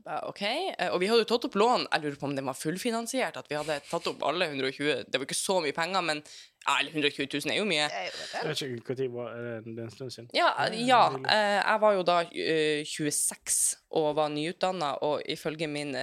OK. 0.04 0.42
Eh, 0.42 0.90
og 0.90 1.00
vi 1.02 1.08
hadde 1.10 1.24
jo 1.24 1.30
tatt 1.32 1.48
opp 1.48 1.58
lån. 1.60 1.86
Jeg 1.88 2.04
lurer 2.04 2.20
på 2.20 2.28
om 2.28 2.36
den 2.36 2.48
var 2.48 2.58
fullfinansiert. 2.58 3.40
At 3.40 3.50
vi 3.50 3.58
hadde 3.58 3.80
tatt 3.88 4.08
opp 4.10 4.22
alle 4.26 4.50
120 4.50 5.04
Det 5.06 5.20
var 5.20 5.28
ikke 5.28 5.38
så 5.38 5.60
mye 5.64 5.76
penger, 5.76 6.06
men 6.06 6.22
ja, 6.66 6.74
eller 6.76 6.92
120 6.92 7.26
000 7.32 7.54
er 7.54 7.60
jo 7.60 7.68
mye. 7.68 7.86
Det 7.88 8.12
det. 8.12 8.26
Jeg 8.34 8.48
vet 8.48 8.62
ikke 8.62 8.96
når 9.00 9.12
var 9.14 9.28
eh, 9.36 9.60
det 9.64 9.84
en 9.84 9.94
stund 9.94 10.14
siden. 10.14 10.30
Ja, 10.36 10.50
ja 10.76 11.02
eh, 11.24 11.58
jeg 11.58 11.78
var 11.84 11.96
jo 11.96 12.02
da 12.06 12.18
eh, 12.28 12.82
26 12.84 13.60
og 14.00 14.08
var 14.20 14.28
nyutdanna, 14.30 14.90
og 15.06 15.14
ifølge 15.26 15.66
min 15.66 15.96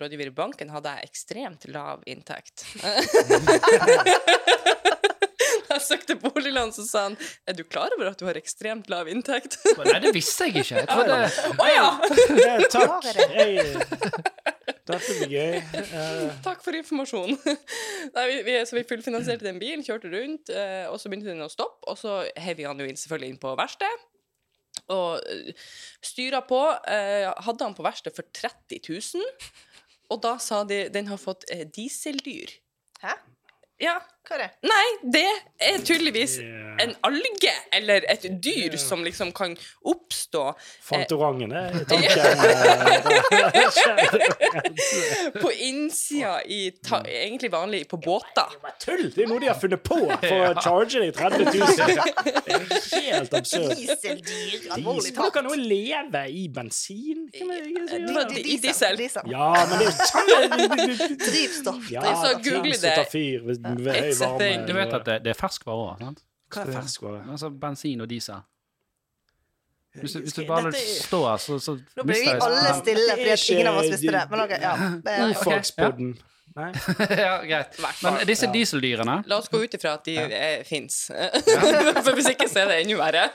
rådgiver 0.00 0.30
i 0.30 0.34
banken 0.34 0.72
hadde 0.72 0.94
jeg 0.94 1.10
ekstremt 1.10 1.62
lav 1.74 1.98
inntekt. 2.08 2.64
Jeg 5.74 5.84
søkte 5.84 6.16
boliglån, 6.22 6.72
så 6.76 6.84
sa 6.86 7.02
han 7.08 7.18
Er 7.50 7.56
du 7.58 7.64
klar 7.66 7.92
over 7.96 8.12
at 8.12 8.20
du 8.20 8.26
har 8.28 8.38
ekstremt 8.38 8.90
lav 8.92 9.10
inntekt? 9.10 9.58
Nei, 9.80 9.98
det 10.04 10.14
visste 10.16 10.48
jeg 10.48 10.64
ikke. 10.64 10.82
Jeg 10.82 10.88
trodde 10.90 11.18
Å 11.58 11.68
ja! 11.70 11.88
Ja, 12.44 12.56
takk. 12.70 13.10
Hey. 13.34 13.58
dette 14.84 15.18
blir 15.18 15.30
gøy. 15.32 15.60
Uh. 15.90 16.32
Takk 16.44 16.64
for 16.64 16.76
informasjonen. 16.76 17.38
Nei, 18.16 18.24
vi, 18.30 18.40
vi, 18.46 18.56
så 18.68 18.78
vi 18.78 18.86
fullfinansierte 18.88 19.46
den 19.46 19.60
bilen, 19.62 19.84
kjørte 19.86 20.10
rundt, 20.12 20.52
uh, 20.52 20.90
og 20.92 20.98
så 21.00 21.10
begynte 21.10 21.32
den 21.32 21.44
å 21.44 21.52
stoppe, 21.52 21.84
og 21.90 21.98
så 22.00 22.22
heiv 22.40 22.60
vi 22.60 22.66
han 22.68 22.80
jo 22.80 22.88
inn, 22.88 22.98
selvfølgelig 23.00 23.34
inn 23.34 23.40
på 23.42 23.54
verksted. 23.58 24.04
Og 24.92 25.20
eh, 25.30 25.52
styra 26.04 26.42
på. 26.44 26.60
Eh, 26.90 27.30
hadde 27.46 27.68
han 27.68 27.76
på 27.76 27.84
verksted 27.86 28.14
for 28.16 28.26
30 28.36 28.82
000, 28.90 29.22
og 30.12 30.20
da 30.24 30.34
sa 30.42 30.62
de 30.68 30.84
den 30.92 31.08
har 31.08 31.20
fått 31.20 31.46
eh, 31.52 31.64
dieseldyr. 31.64 32.52
Hæ? 33.04 33.16
Ja. 33.82 33.98
Hva 34.24 34.38
er 34.38 34.40
det? 34.40 34.46
Nei, 34.64 34.84
det 35.12 35.26
er 35.60 35.82
tydeligvis 35.84 36.38
yeah. 36.40 36.78
en 36.80 36.94
alge 37.04 37.50
eller 37.76 38.06
et 38.08 38.22
dyr 38.40 38.72
som 38.80 39.02
liksom 39.04 39.34
kan 39.36 39.52
oppstå 39.84 40.44
Fantorangen 40.86 41.52
er 41.52 41.84
tanken. 41.90 42.24
eh, 43.44 45.40
på 45.42 45.50
innsida 45.66 46.38
i 46.48 46.70
ta, 46.80 47.02
Egentlig 47.04 47.50
vanlig 47.52 47.82
på 47.90 47.98
båter. 48.00 48.56
Tull! 48.80 49.10
Det 49.12 49.26
er 49.26 49.28
noe 49.28 49.42
de 49.42 49.50
har 49.50 49.58
funnet 49.60 49.84
på 49.84 50.00
for 50.08 50.46
å 50.46 50.54
charge 50.64 51.04
deg 51.04 51.12
30 51.20 51.44
000. 51.44 51.52
Det 51.52 52.56
er 52.56 53.06
helt 53.10 53.36
absurd. 53.36 53.76
Dieseldyr. 53.76 54.70
Alvorlig 54.78 55.12
talt. 55.12 55.20
Hvordan 55.20 55.36
kan 55.36 55.48
noe 55.50 55.60
leve 55.60 56.24
i 56.32 56.46
bensin? 56.48 57.28
Er 57.34 58.32
diesel. 58.32 58.96
diesel. 59.04 59.28
Ja, 59.28 59.52
men 59.68 59.84
det 59.84 59.92
er 59.92 59.92
jo 60.32 61.12
Drivstoff. 61.26 61.92
Ja, 61.92 62.08
Så 62.24 62.34
google 62.40 62.72
det. 62.72 62.96
fyr 63.12 63.44
ved, 63.50 63.70
ved 63.84 64.13
varme. 64.20 64.66
Du 64.66 64.72
vet 64.72 64.92
at 65.00 65.04
det, 65.06 65.16
det 65.24 65.30
er 65.34 65.38
ferskvare 65.38 65.86
òg, 65.88 65.98
sant? 66.04 66.22
Hva 66.54 66.62
er 66.66 66.72
ferskvare? 66.78 67.22
Altså 67.30 67.50
bensin 67.50 68.00
og 68.04 68.08
diesel. 68.10 68.42
Hvis, 69.94 70.12
du- 70.12 70.20
hvis 70.24 70.32
du 70.34 70.42
bare 70.46 70.72
står 70.72 71.04
står, 71.06 71.36
så, 71.38 71.58
så 71.62 71.72
Nå 71.96 72.02
ble 72.02 72.14
vi 72.18 72.28
alle 72.34 72.72
stille 72.80 73.12
fordi 73.14 73.28
at 73.30 73.44
ingen 73.54 73.66
av 73.70 73.76
oss 73.78 73.90
visste 73.92 74.10
det. 74.16 74.22
Men 74.30 74.40
ok, 74.44 74.50
ja. 74.60 74.72
Det 75.06 75.12
er, 75.12 75.28
Ordfagspodden. 75.28 76.14
Nei? 76.54 76.70
Ja, 77.24 77.38
greit. 77.42 77.78
Men 78.04 78.20
disse 78.28 78.48
dieseldyrene 78.52 79.20
La 79.30 79.38
oss 79.40 79.50
gå 79.50 79.58
ut 79.64 79.74
ifra 79.74 79.96
at 79.98 80.06
de 80.06 80.14
ja. 80.18 80.50
fins. 80.66 81.08
For 82.04 82.14
hvis 82.14 82.30
ikke 82.34 82.48
så 82.50 82.64
er 82.64 82.70
det 82.70 82.82
ennå 82.84 83.00
verre. 83.00 83.28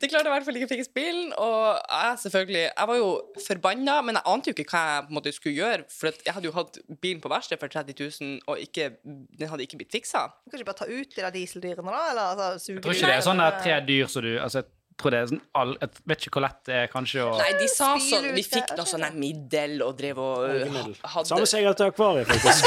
De 0.00 0.08
klarte 0.08 0.30
i 0.30 0.32
hvert 0.32 0.46
fall 0.46 0.56
ikke 0.56 0.66
å 0.66 0.70
fikse 0.70 0.92
bilen, 0.96 1.32
og 1.36 1.76
jeg 1.76 2.20
selvfølgelig 2.22 2.62
Jeg 2.62 2.88
var 2.88 2.96
jo 2.96 3.08
forbanna, 3.44 3.96
men 4.06 4.16
jeg 4.18 4.24
ante 4.32 4.50
jo 4.50 4.54
ikke 4.56 4.64
hva 4.72 4.82
jeg 4.88 5.04
på 5.04 5.12
en 5.12 5.18
måte 5.18 5.32
skulle 5.36 5.58
gjøre, 5.58 5.86
for 5.92 6.10
at 6.10 6.22
jeg 6.26 6.36
hadde 6.36 6.48
jo 6.48 6.54
hatt 6.56 6.78
bilen 7.04 7.20
på 7.22 7.30
verksted 7.32 7.60
for 7.60 7.72
30 7.72 7.98
000, 8.00 8.38
og 8.48 8.62
ikke, 8.62 8.88
den 9.04 9.50
hadde 9.52 9.66
ikke 9.66 9.82
blitt 9.82 9.94
fiksa. 9.94 10.24
kan 10.48 10.58
ikke 10.58 10.70
bare 10.70 10.80
ta 10.80 10.88
ut 10.88 11.12
de 11.12 11.20
der 11.26 11.34
dieseldyrene, 11.36 11.92
da? 11.92 12.04
Eller 12.14 12.22
altså, 12.30 12.48
suge 12.64 12.78
Jeg 12.78 12.86
tror 12.86 12.98
ikke 12.98 13.12
det 13.12 13.18
er 13.18 13.26
sånn 13.28 13.44
at 13.44 13.60
tre 13.60 13.76
dyr 13.90 14.08
som 14.10 14.24
du 14.24 14.32
altså, 14.38 14.64
tror 15.02 15.10
det 15.14 15.20
er 15.20 15.26
sånn 15.32 15.42
all, 15.58 15.72
Jeg 15.82 15.88
vet 16.12 16.20
ikke 16.26 16.36
hvor 16.38 16.44
lett 16.46 16.60
det 16.68 16.74
er 16.80 16.86
kanskje 16.92 17.18
å 17.26 17.28
Nei, 17.38 17.52
de 17.60 17.68
sa 17.70 17.86
sånn 18.02 18.26
Vi 18.36 18.42
fikk 18.46 18.68
da 18.78 18.84
sånn 18.88 19.04
en 19.08 19.16
middel 19.18 19.72
og 19.84 19.92
drev 19.98 20.16
og 20.22 20.36
Middel. 20.62 20.92
Hadde 21.02 21.28
Samme 21.32 21.46
som 21.50 21.56
jeg 21.60 21.66
har 21.68 21.76
til 21.78 21.86
akvariet, 21.92 22.26
faktisk. 22.30 22.62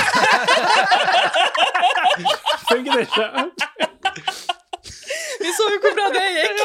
Funker 2.70 2.92
det 2.92 3.02
ikke? 3.08 3.28
Vi 5.42 5.50
så 5.54 5.64
jo 5.70 5.78
hvor 5.84 5.94
bra 5.98 6.06
det 6.16 6.26
gikk! 6.36 6.58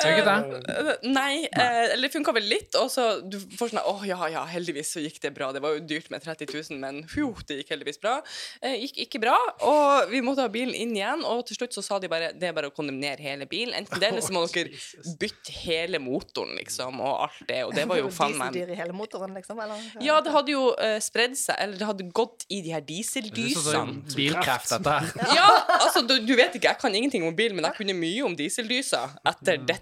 Funket 0.00 0.28
det? 0.28 0.60
Eh, 0.72 0.90
Nei, 1.12 1.44
eh, 1.46 1.92
eller 1.92 2.08
det 2.08 2.12
funka 2.14 2.34
vel 2.36 2.46
litt. 2.48 2.76
Og 2.80 2.90
så 2.92 3.06
du 3.20 3.38
får 3.58 3.72
sånn 3.72 3.82
Å 3.82 3.94
ja, 4.08 4.18
ja, 4.32 4.44
heldigvis 4.48 4.92
så 4.94 5.02
gikk 5.02 5.20
det 5.24 5.32
bra. 5.36 5.50
Det 5.54 5.62
var 5.64 5.76
jo 5.76 5.84
dyrt 5.86 6.10
med 6.12 6.24
30 6.24 6.50
000, 6.52 6.80
men 6.82 7.02
fjo, 7.10 7.32
det 7.48 7.60
gikk 7.60 7.74
heldigvis 7.74 8.00
bra. 8.02 8.18
Eh, 8.62 8.78
gikk 8.84 9.02
ikke 9.06 9.22
bra, 9.22 9.36
og 9.66 10.12
vi 10.12 10.22
måtte 10.24 10.44
ha 10.46 10.52
bilen 10.52 10.74
inn 10.74 10.94
igjen. 10.96 11.24
Og 11.28 11.44
til 11.48 11.60
slutt 11.60 11.76
så 11.76 11.84
sa 11.84 12.00
de 12.02 12.10
bare 12.12 12.32
det 12.36 12.50
er 12.50 12.56
bare 12.56 12.70
å 12.72 12.74
kondemnere 12.74 13.22
hele 13.22 13.48
bilen. 13.50 13.74
Enten 13.82 14.00
det, 14.02 14.12
eller 14.12 14.24
så 14.24 14.34
må 14.34 14.44
dere 14.52 14.72
bytte 15.20 15.54
hele 15.62 16.00
motoren, 16.02 16.54
liksom, 16.60 17.00
og 17.02 17.26
alt 17.26 17.42
det. 17.48 17.60
Og 17.68 17.74
det 17.76 17.86
var 17.90 18.00
jo 18.00 18.10
faen 18.18 18.36
meg 18.38 18.56
Dieseldyr 18.56 18.74
i 18.74 18.80
hele 18.80 18.96
motoren, 18.96 19.34
liksom? 19.36 19.60
Eller? 19.62 19.86
Ja, 20.04 20.18
det 20.24 20.34
hadde 20.34 20.54
jo 20.54 20.64
uh, 20.76 20.98
spredd 21.02 21.36
seg, 21.38 21.56
eller 21.58 21.78
det 21.80 21.88
hadde 21.88 22.08
gått 22.14 22.46
i 22.52 22.62
de 22.64 22.74
her 22.74 22.84
dieseldysene. 22.86 24.02
bilkreft, 24.16 24.72
dette 24.72 24.96
her. 24.96 25.36
Ja, 25.36 25.48
altså, 25.78 26.04
du, 26.06 26.16
du 26.24 26.34
vet 26.38 26.56
ikke, 26.56 26.72
jeg 26.72 26.80
kan 26.80 26.94
ingenting 26.94 27.26
om 27.28 27.36
bil, 27.36 27.54
men 27.56 27.66
jeg 27.68 27.78
kunne 27.80 27.96
mye 27.98 28.26
om 28.26 28.36
dieseldyser 28.38 29.16
etter 29.32 29.60
dette. 29.60 29.81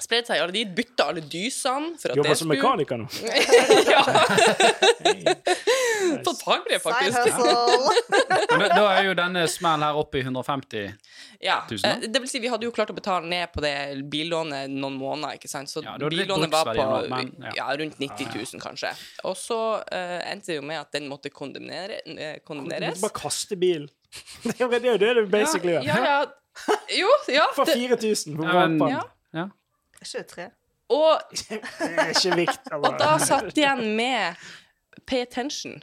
Spredd 0.00 0.24
seg 0.30 0.38
i 0.38 0.40
alle 0.40 0.54
de, 0.54 0.62
bytta 0.64 1.10
alle 1.10 1.20
dysene 1.28 1.90
for 2.00 2.14
at 2.14 2.16
Jobber 2.16 2.32
det 2.32 2.36
som 2.40 2.48
mekaniker 2.48 2.96
nå. 3.02 3.08
ja. 3.92 4.00
Fått 6.24 6.40
fagbrev, 6.42 6.78
Side 6.78 6.80
faktisk. 6.80 7.18
hustle. 7.18 7.52
Men 8.50 8.62
da, 8.64 8.68
da 8.72 8.86
er 8.94 9.04
jo 9.10 9.14
denne 9.18 9.42
smellen 9.52 9.84
her 9.84 9.98
oppe 10.00 10.22
i 10.22 10.24
150 10.24 10.86
Ja. 11.44 11.58
Tusen, 11.68 11.84
da. 11.84 11.92
eh, 12.06 12.08
Det 12.08 12.22
vil 12.24 12.32
si, 12.32 12.40
vi 12.40 12.48
hadde 12.52 12.64
jo 12.64 12.72
klart 12.72 12.92
å 12.92 12.96
betale 12.96 13.28
ned 13.28 13.52
på 13.52 13.60
det 13.64 13.74
billånet 14.12 14.72
noen 14.72 14.96
måneder, 15.00 15.36
ikke 15.36 15.52
sant. 15.52 15.68
Så 15.68 15.84
Ja, 15.84 15.98
var 16.00 16.16
billånet 16.16 16.52
var 16.56 16.72
på 16.72 16.88
men, 17.12 17.32
ja. 17.50 17.54
ja. 17.60 17.68
rundt 17.82 18.00
90 18.00 18.32
000, 18.40 18.64
kanskje. 18.64 18.94
Og 19.28 19.36
så 19.36 19.60
uh, 19.84 20.18
endte 20.32 20.54
det 20.54 20.60
jo 20.62 20.66
med 20.66 20.80
at 20.80 20.96
den 20.96 21.08
måtte 21.12 21.28
kondemnere, 21.32 22.00
kondemneres. 22.48 22.96
Du 22.96 23.04
måtte 23.04 23.08
bare 23.10 23.20
kaste 23.20 23.60
bilen. 23.60 23.90
Det 24.48 24.56
er 24.56 24.64
jo 24.64 24.70
det 24.74 24.96
det 25.04 25.12
du 25.20 25.26
basically 25.30 25.76
gjør. 25.76 25.84
Ja, 25.86 26.04
ja. 26.08 26.20
Jo, 27.00 27.10
ja. 27.28 27.46
For 27.54 27.64
Det, 27.68 27.74
4000 27.78 28.36
på 28.36 28.44
Ja, 28.46 28.66
men- 28.66 28.78
Japan. 28.78 28.88
ja. 28.96 29.02
Ja. 29.40 29.44
Er 30.00 30.04
ikke 30.04 30.18
det 30.18 30.26
tre? 30.34 30.46
Og 30.90 31.20
Det 31.30 31.60
er 31.60 32.08
ikke 32.14 32.36
viktig. 32.36 32.72
Og 32.80 32.98
da 32.98 33.10
satt 33.22 33.50
jeg 33.54 33.62
igjen 33.62 33.96
med 33.96 34.34
Pay 35.06 35.22
attention. 35.22 35.78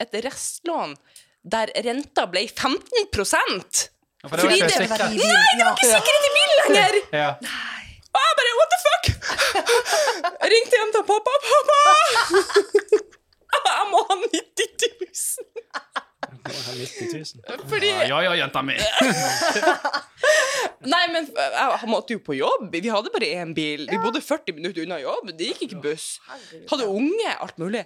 Et 0.00 0.14
restlån 0.24 0.96
der 1.42 1.66
renta 1.84 2.24
ble 2.30 2.44
15 2.48 2.86
Ja, 3.02 4.28
for 4.28 4.36
det 4.36 4.44
var 4.44 4.50
Fordi 4.50 4.54
ikke 4.54 4.66
det 4.68 4.76
sikkert. 4.78 5.00
Nei, 5.10 5.52
det 5.58 5.64
var 5.66 5.74
ikke 5.74 5.90
Sikkerhet 5.90 6.26
i 6.28 6.32
bilen 6.36 6.56
lenger! 6.62 6.94
Ja. 7.18 7.30
Og 8.12 8.20
jeg 8.22 8.34
bare 8.38 8.52
what 8.60 8.68
the 8.72 8.78
fuck? 8.86 9.04
Jeg 10.42 10.50
ringte 10.52 10.78
hjem 10.78 10.92
til 10.94 11.04
pappa. 11.10 11.32
Pappa! 11.48 11.80
Jeg 13.52 13.86
må 13.90 13.98
ha 14.08 14.14
90 14.16 14.78
000. 14.80 16.01
90 16.42 17.48
000. 17.48 17.66
Fordi 17.70 17.90
ja, 18.08 18.18
ja, 18.24 18.34
jenta 18.40 18.62
mi. 18.66 18.74
Nei, 20.92 21.04
men 21.14 21.28
jeg 21.30 21.90
måtte 21.90 22.16
jo 22.16 22.22
på 22.24 22.34
jobb. 22.34 22.72
Vi 22.74 22.90
hadde 22.90 23.12
bare 23.14 23.30
én 23.38 23.54
bil. 23.54 23.86
Vi 23.90 24.00
bodde 24.02 24.22
40 24.24 24.56
minutter 24.58 24.84
unna 24.84 24.98
jobb. 25.02 25.30
Det 25.38 25.52
gikk 25.52 25.68
ikke 25.68 25.82
buss. 25.84 26.16
Hadde 26.70 26.88
unge, 26.90 27.30
alt 27.38 27.58
mulig. 27.62 27.84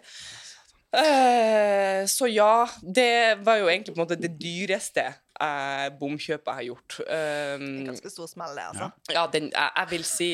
Eh, 0.96 2.07
så 2.09 2.28
ja, 2.30 2.64
det 2.80 3.42
var 3.44 3.61
jo 3.61 3.68
egentlig 3.68 3.92
på 3.92 4.00
en 4.00 4.07
måte 4.07 4.20
det 4.20 4.32
dyreste 4.40 5.04
uh, 5.42 5.88
bomkjøpet 5.98 6.48
jeg 6.48 6.61
har 6.61 6.66
gjort. 6.70 6.96
Um, 7.04 7.66
Ganske 7.90 8.12
stor 8.14 8.30
smell, 8.30 8.57
det, 8.57 8.64
altså. 8.70 8.88
ja, 9.12 9.26
den, 9.32 9.50
jeg, 9.52 9.70
jeg 9.76 9.90
vil 9.90 10.07
si 10.09 10.30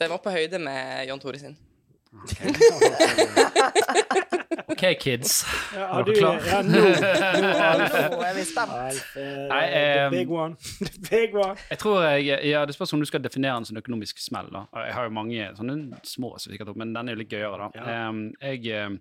Den 0.00 0.12
var 0.12 0.20
på 0.24 0.32
høyde 0.32 0.60
med 0.60 1.08
Jan 1.08 1.20
Tore 1.20 1.40
sin. 1.40 1.56
OK, 4.68 4.84
kids. 5.00 5.46
Ja, 5.74 5.98
Er 5.98 6.02
dere 6.04 6.16
klare? 6.18 6.40
ja, 6.46 6.62
nå, 6.62 6.80
nå 7.42 7.48
Alf. 7.68 7.92
Nå 8.12 8.20
er 8.26 8.34
vi 8.36 8.44
spent. 8.48 8.70
Eh, 9.16 9.48
the 9.48 9.80
eh, 9.80 10.10
big 10.10 10.30
one. 10.30 10.56
The 10.86 10.90
big 11.10 11.34
one. 11.36 11.56
Jeg 11.70 11.78
tror 11.78 12.02
jeg, 12.02 12.40
ja, 12.50 12.64
Det 12.66 12.74
spørs 12.74 12.92
om 12.92 13.00
du 13.00 13.06
skal 13.08 13.22
definere 13.24 13.54
den 13.56 13.64
som 13.64 13.76
en 13.76 13.82
økonomisk 13.82 14.18
smell. 14.22 14.46
da. 14.52 14.60
Jeg 14.86 14.94
har 14.94 15.02
jo 15.08 15.14
mange 15.14 15.48
sånne 15.56 15.76
små, 16.04 16.36
men 16.74 16.94
den 16.94 17.08
er 17.08 17.12
jo 17.16 17.22
litt 17.22 17.32
gøyere. 17.32 17.58
da. 17.62 17.68
Ja. 17.74 18.08
Em, 18.08 18.32
jeg, 18.42 18.66
em, 18.74 19.00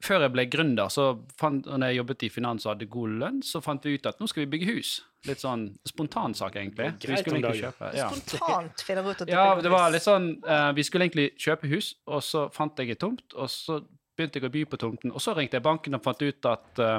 før 0.00 0.24
jeg 0.24 0.32
ble 0.32 0.46
gründer, 0.48 0.88
så 0.92 1.10
fant, 1.38 1.66
når 1.68 1.90
jeg 1.92 2.00
jobbet 2.00 2.24
i 2.24 2.30
finans 2.32 2.64
og 2.66 2.72
hadde 2.72 2.88
god 2.92 3.16
lønn, 3.20 3.40
så 3.44 3.60
fant 3.64 3.84
vi 3.84 3.98
ut 3.98 4.08
at 4.08 4.20
nå 4.20 4.28
skal 4.30 4.44
vi 4.44 4.50
bygge 4.54 4.72
hus. 4.72 4.92
Litt 5.28 5.42
sånn 5.42 5.66
spontan 5.84 6.32
sak, 6.36 6.56
egentlig. 6.56 6.94
Vi 7.02 7.18
skulle 7.20 7.42
egentlig 7.42 7.66
kjøpe, 7.66 7.90
ja. 7.98 8.08
Spontant 8.08 8.84
finner 8.86 9.04
ut 9.04 9.20
at 9.20 9.28
du 9.28 9.32
Ja, 9.34 9.50
bygger 9.50 9.66
det 9.68 9.72
var 9.74 9.92
litt 9.92 10.06
sånn 10.06 10.30
uh, 10.46 10.70
Vi 10.76 10.84
skulle 10.88 11.10
egentlig 11.10 11.26
kjøpe 11.40 11.68
hus, 11.68 11.92
og 12.08 12.24
så 12.24 12.46
fant 12.54 12.80
jeg 12.80 12.96
et 12.96 13.02
tomt, 13.02 13.26
og 13.36 13.52
så 13.52 13.82
begynte 14.16 14.40
jeg 14.40 14.48
å 14.48 14.54
by 14.54 14.64
på 14.72 14.80
tomten, 14.80 15.12
og 15.12 15.20
så 15.20 15.36
ringte 15.36 15.60
jeg 15.60 15.66
banken 15.68 15.96
og 15.96 16.04
fant 16.04 16.24
ut 16.24 16.48
at 16.48 16.80
uh, 16.80 16.96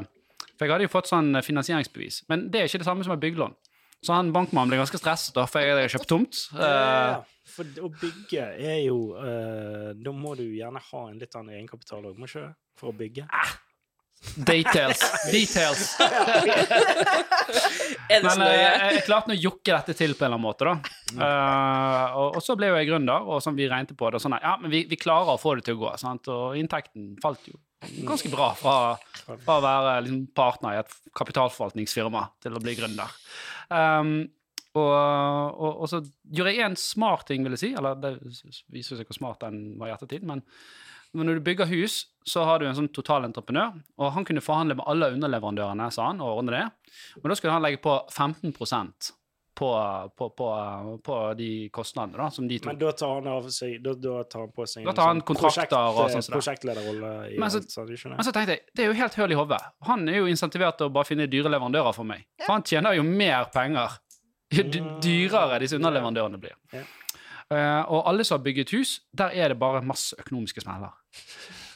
For 0.54 0.68
jeg 0.68 0.76
hadde 0.76 0.86
jo 0.86 0.94
fått 0.94 1.10
sånn 1.10 1.34
finansieringsbevis, 1.42 2.24
men 2.30 2.50
det 2.54 2.62
er 2.62 2.70
ikke 2.70 2.84
det 2.84 2.90
samme 2.92 3.08
som 3.08 3.18
et 3.18 3.26
byggelån. 3.26 3.58
Så 4.02 4.16
han 4.16 4.32
bankmannen 4.34 4.72
ble 4.72 4.80
ganske 4.82 4.98
stresset 4.98 5.36
da, 5.38 5.46
for 5.50 5.62
jeg 5.62 5.76
hadde 5.76 5.92
kjøpt 5.94 6.10
tomt. 6.10 6.46
Ja, 6.58 6.72
Eh, 7.12 7.28
for 7.52 7.84
å 7.84 7.90
bygge 7.92 8.46
er 8.56 8.80
jo 8.86 9.12
uh, 9.18 9.92
Da 9.98 10.14
må 10.16 10.36
du 10.40 10.46
gjerne 10.46 10.80
ha 10.92 11.02
en 11.10 11.20
litt 11.20 11.36
annen 11.36 11.58
egenkapital 11.58 12.06
òg, 12.08 12.16
må 12.20 12.30
ikke 12.30 12.46
det? 12.46 12.54
For 12.80 12.92
å 12.92 12.96
bygge. 12.96 13.26
details. 14.48 15.02
Details. 15.34 15.84
Det 18.12 18.20
så 18.22 18.38
Men 18.38 18.42
eh, 18.46 18.58
jeg, 18.60 18.96
jeg 18.96 19.04
klarte 19.08 19.34
å 19.34 19.38
jokke 19.40 19.72
dette 19.74 19.94
til 19.98 20.14
på 20.16 20.26
en 20.26 20.30
eller 20.30 20.38
annen 20.38 20.44
måte, 20.44 20.68
da. 20.68 20.74
Uh, 21.16 22.18
og, 22.20 22.38
og 22.38 22.44
så 22.44 22.56
ble 22.60 22.70
jo 22.70 22.78
jeg 22.78 22.90
gründer, 22.90 23.28
og 23.28 23.42
sånn 23.44 23.58
vi 23.58 23.68
regnet 23.72 23.96
på 23.98 24.10
det. 24.12 24.20
og 24.20 24.24
Sånn, 24.24 24.36
ja, 24.44 24.54
men 24.62 24.72
vi, 24.72 24.84
vi 24.90 25.00
klarer 25.00 25.34
å 25.34 25.42
få 25.42 25.56
det 25.58 25.66
til 25.68 25.80
å 25.80 25.82
gå. 25.82 25.92
Sant? 26.00 26.28
Og 26.32 26.60
inntekten 26.60 27.14
falt 27.24 27.48
jo 27.50 27.58
ganske 28.06 28.30
bra 28.30 28.52
fra, 28.58 28.76
fra 29.42 29.56
å 29.58 29.64
være 29.64 29.96
liksom, 30.06 30.26
partner 30.38 30.76
i 30.76 30.82
et 30.84 30.92
kapitalforvaltningsfirma 31.18 32.28
til 32.44 32.56
å 32.56 32.62
bli 32.64 32.76
gründer. 32.78 33.16
Um, 33.72 34.30
og, 34.72 34.92
og, 34.92 35.82
og 35.84 35.90
så 35.92 36.00
gjorde 36.32 36.54
jeg 36.56 36.68
en 36.70 36.80
smart 36.80 37.26
ting, 37.28 37.44
vil 37.44 37.58
jeg 37.58 37.64
si. 37.64 37.72
Eller 37.76 37.98
det 38.00 38.16
viser 38.72 39.00
seg 39.00 39.10
hvor 39.10 39.18
smart 39.18 39.44
den 39.44 39.76
var 39.80 39.92
i 39.92 39.96
ettertid. 39.96 40.24
Men, 40.28 40.44
men 41.16 41.28
når 41.28 41.40
du 41.40 41.48
bygger 41.50 41.72
hus, 41.72 42.06
så 42.28 42.46
har 42.48 42.62
du 42.62 42.68
en 42.70 42.78
sånn 42.78 42.92
totalentreprenør. 42.96 43.82
Og 44.00 44.14
han 44.16 44.28
kunne 44.28 44.44
forhandle 44.44 44.78
med 44.80 44.88
alle 44.92 45.12
underleverandørene, 45.18 45.90
sa 45.92 46.12
han, 46.12 46.24
og 46.24 46.44
ordne 46.44 46.56
det. 46.56 46.94
Men 47.20 47.34
da 47.34 47.40
skulle 47.40 47.58
han 47.58 47.66
legge 47.66 47.84
på 47.84 47.98
15 48.08 48.56
på, 49.62 49.70
på, 50.18 50.28
på, 50.42 50.48
på 51.06 51.18
de 51.38 51.50
kostnadene 51.76 52.18
da, 52.18 52.28
som 52.34 52.48
de 52.50 52.58
tok. 52.60 52.72
Men 52.72 52.80
da 52.82 52.92
tar 52.98 53.12
han 53.20 53.28
av 53.30 53.50
seg 53.54 53.76
Da, 53.86 53.94
da 53.94 54.24
tar 54.26 54.48
han 54.48 54.54
på 54.56 54.66
seg 54.68 54.88
Da 54.90 54.96
tar 54.98 55.12
han 55.12 55.20
sånn 55.22 55.28
kontrakter 55.30 55.78
og 56.02 56.10
sånn 56.16 56.26
prosjektlederrolle 56.34 57.12
Men 57.38 57.54
så- 57.54 57.62
alt, 57.62 57.70
så? 57.76 57.86
Men 58.10 58.26
så 58.26 58.34
tenkte 58.34 58.56
jeg, 58.58 58.64
det 58.76 58.84
er 58.86 58.90
jo 58.90 58.98
helt 58.98 59.20
høl 59.22 59.36
i 59.36 59.38
hodet. 59.38 59.62
Han 59.90 60.08
er 60.10 60.18
jo 60.24 60.26
insentivert 60.32 60.80
til 60.82 60.90
å 60.90 60.94
bare 60.98 61.06
finne 61.12 61.28
dyre 61.30 61.52
leverandører 61.54 61.94
for 61.94 62.10
meg. 62.10 62.26
For 62.46 62.56
han 62.58 62.66
tjener 62.66 62.98
jo 62.98 63.04
mer 63.06 63.46
penger 63.54 64.00
jo 64.52 64.64
dy- 64.74 64.82
dyrere 65.06 65.62
disse 65.64 65.78
underleverandørene 65.78 66.42
blir. 66.42 66.58
Ja. 66.74 66.82
Eh, 67.52 67.82
og 67.92 68.06
alle 68.08 68.24
som 68.28 68.40
har 68.40 68.44
bygget 68.46 68.72
hus, 68.76 68.98
der 69.14 69.30
er 69.36 69.52
det 69.54 69.60
bare 69.60 69.82
masse 69.84 70.16
økonomiske 70.20 70.64
smeller. 70.64 70.92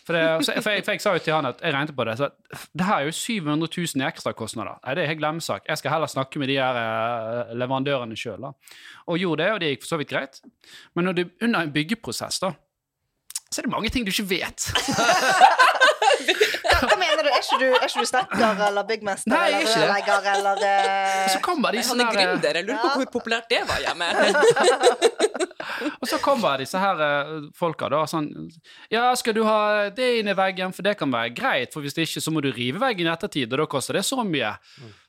For, 0.05 0.13
det, 0.13 0.45
for, 0.45 0.51
jeg, 0.53 0.83
for 0.85 0.93
jeg 0.93 1.01
sa 1.01 1.13
jo 1.15 1.21
til 1.25 1.33
han 1.33 1.47
at 1.49 1.61
jeg 1.65 1.73
regnet 1.73 1.95
på 1.97 2.05
det, 2.05 2.13
så 2.19 2.27
det 2.77 2.85
her 2.85 2.99
er 3.01 3.07
jo 3.07 3.13
700 3.17 3.69
000 3.73 4.03
i 4.03 4.05
ekstrakostnader. 4.05 4.75
Nei, 4.85 4.93
det 4.97 5.01
er 5.03 5.09
helt 5.09 5.21
glemmesak. 5.23 5.63
Jeg 5.65 5.81
skal 5.81 5.95
heller 5.95 6.11
snakke 6.11 6.41
med 6.41 6.51
de 6.51 6.59
her 6.61 6.77
eh, 6.77 7.55
leverandørene 7.57 8.17
sjøl. 8.19 8.45
Og 8.45 9.17
gjorde 9.17 9.41
det, 9.43 9.49
og 9.55 9.59
det 9.63 9.71
gikk 9.73 9.81
for 9.87 9.95
så 9.95 9.99
vidt 10.03 10.13
greit. 10.13 10.37
Men 10.93 11.09
når 11.09 11.17
du 11.17 11.23
under 11.47 11.65
en 11.65 11.73
byggeprosess, 11.73 12.37
da, 12.45 12.53
så 13.49 13.61
er 13.61 13.65
det 13.65 13.73
mange 13.73 13.89
ting 13.89 14.05
du 14.05 14.13
ikke 14.13 14.29
vet. 14.29 14.69
Hva 16.75 16.95
mener 16.99 17.23
du? 17.23 17.29
Er 17.31 17.39
ikke 17.41 17.57
du, 17.61 17.65
er 17.73 17.85
ikke 17.87 18.03
du 18.03 18.09
snekker 18.09 18.61
eller 18.67 18.85
byggmester 18.89 19.31
Nei, 19.31 19.45
er 19.47 19.63
eller 19.63 19.75
rørlegger 19.81 20.29
eller 20.35 20.61
uh... 20.61 21.29
Så 21.33 21.39
kommer 21.43 21.73
de 21.75 21.81
Han 21.87 22.01
er 22.03 22.05
eh, 22.05 22.15
gründer. 22.15 22.59
Jeg 22.59 22.67
lurer 22.67 22.81
på 22.81 22.89
Ja. 22.91 22.95
hvor 22.99 23.11
populært 23.15 23.47
det 23.49 23.61
var 23.69 23.79
hjemme. 23.83 24.09
Og 26.01 26.07
så 26.07 26.17
kommer 26.23 26.61
disse 26.61 26.79
her 26.79 27.01
eh, 27.05 27.49
folka 27.57 27.89
da 27.91 28.03
sånn 28.09 28.29
Ja, 28.93 29.09
skal 29.19 29.35
du 29.37 29.41
ha 29.47 29.89
det 29.95 30.07
inn 30.21 30.29
i 30.31 30.35
veggen, 30.37 30.71
for 30.75 30.85
det 30.87 30.95
kan 30.99 31.11
være 31.11 31.33
greit, 31.35 31.73
for 31.75 31.83
hvis 31.85 31.95
det 31.97 32.07
ikke, 32.07 32.23
så 32.23 32.31
må 32.33 32.43
du 32.45 32.51
rive 32.55 32.79
veggen 32.81 33.09
i 33.09 33.13
ettertid, 33.13 33.51
og 33.53 33.63
da 33.63 33.67
koster 33.75 33.97
det 33.99 34.05
så 34.07 34.21
mye. 34.25 34.53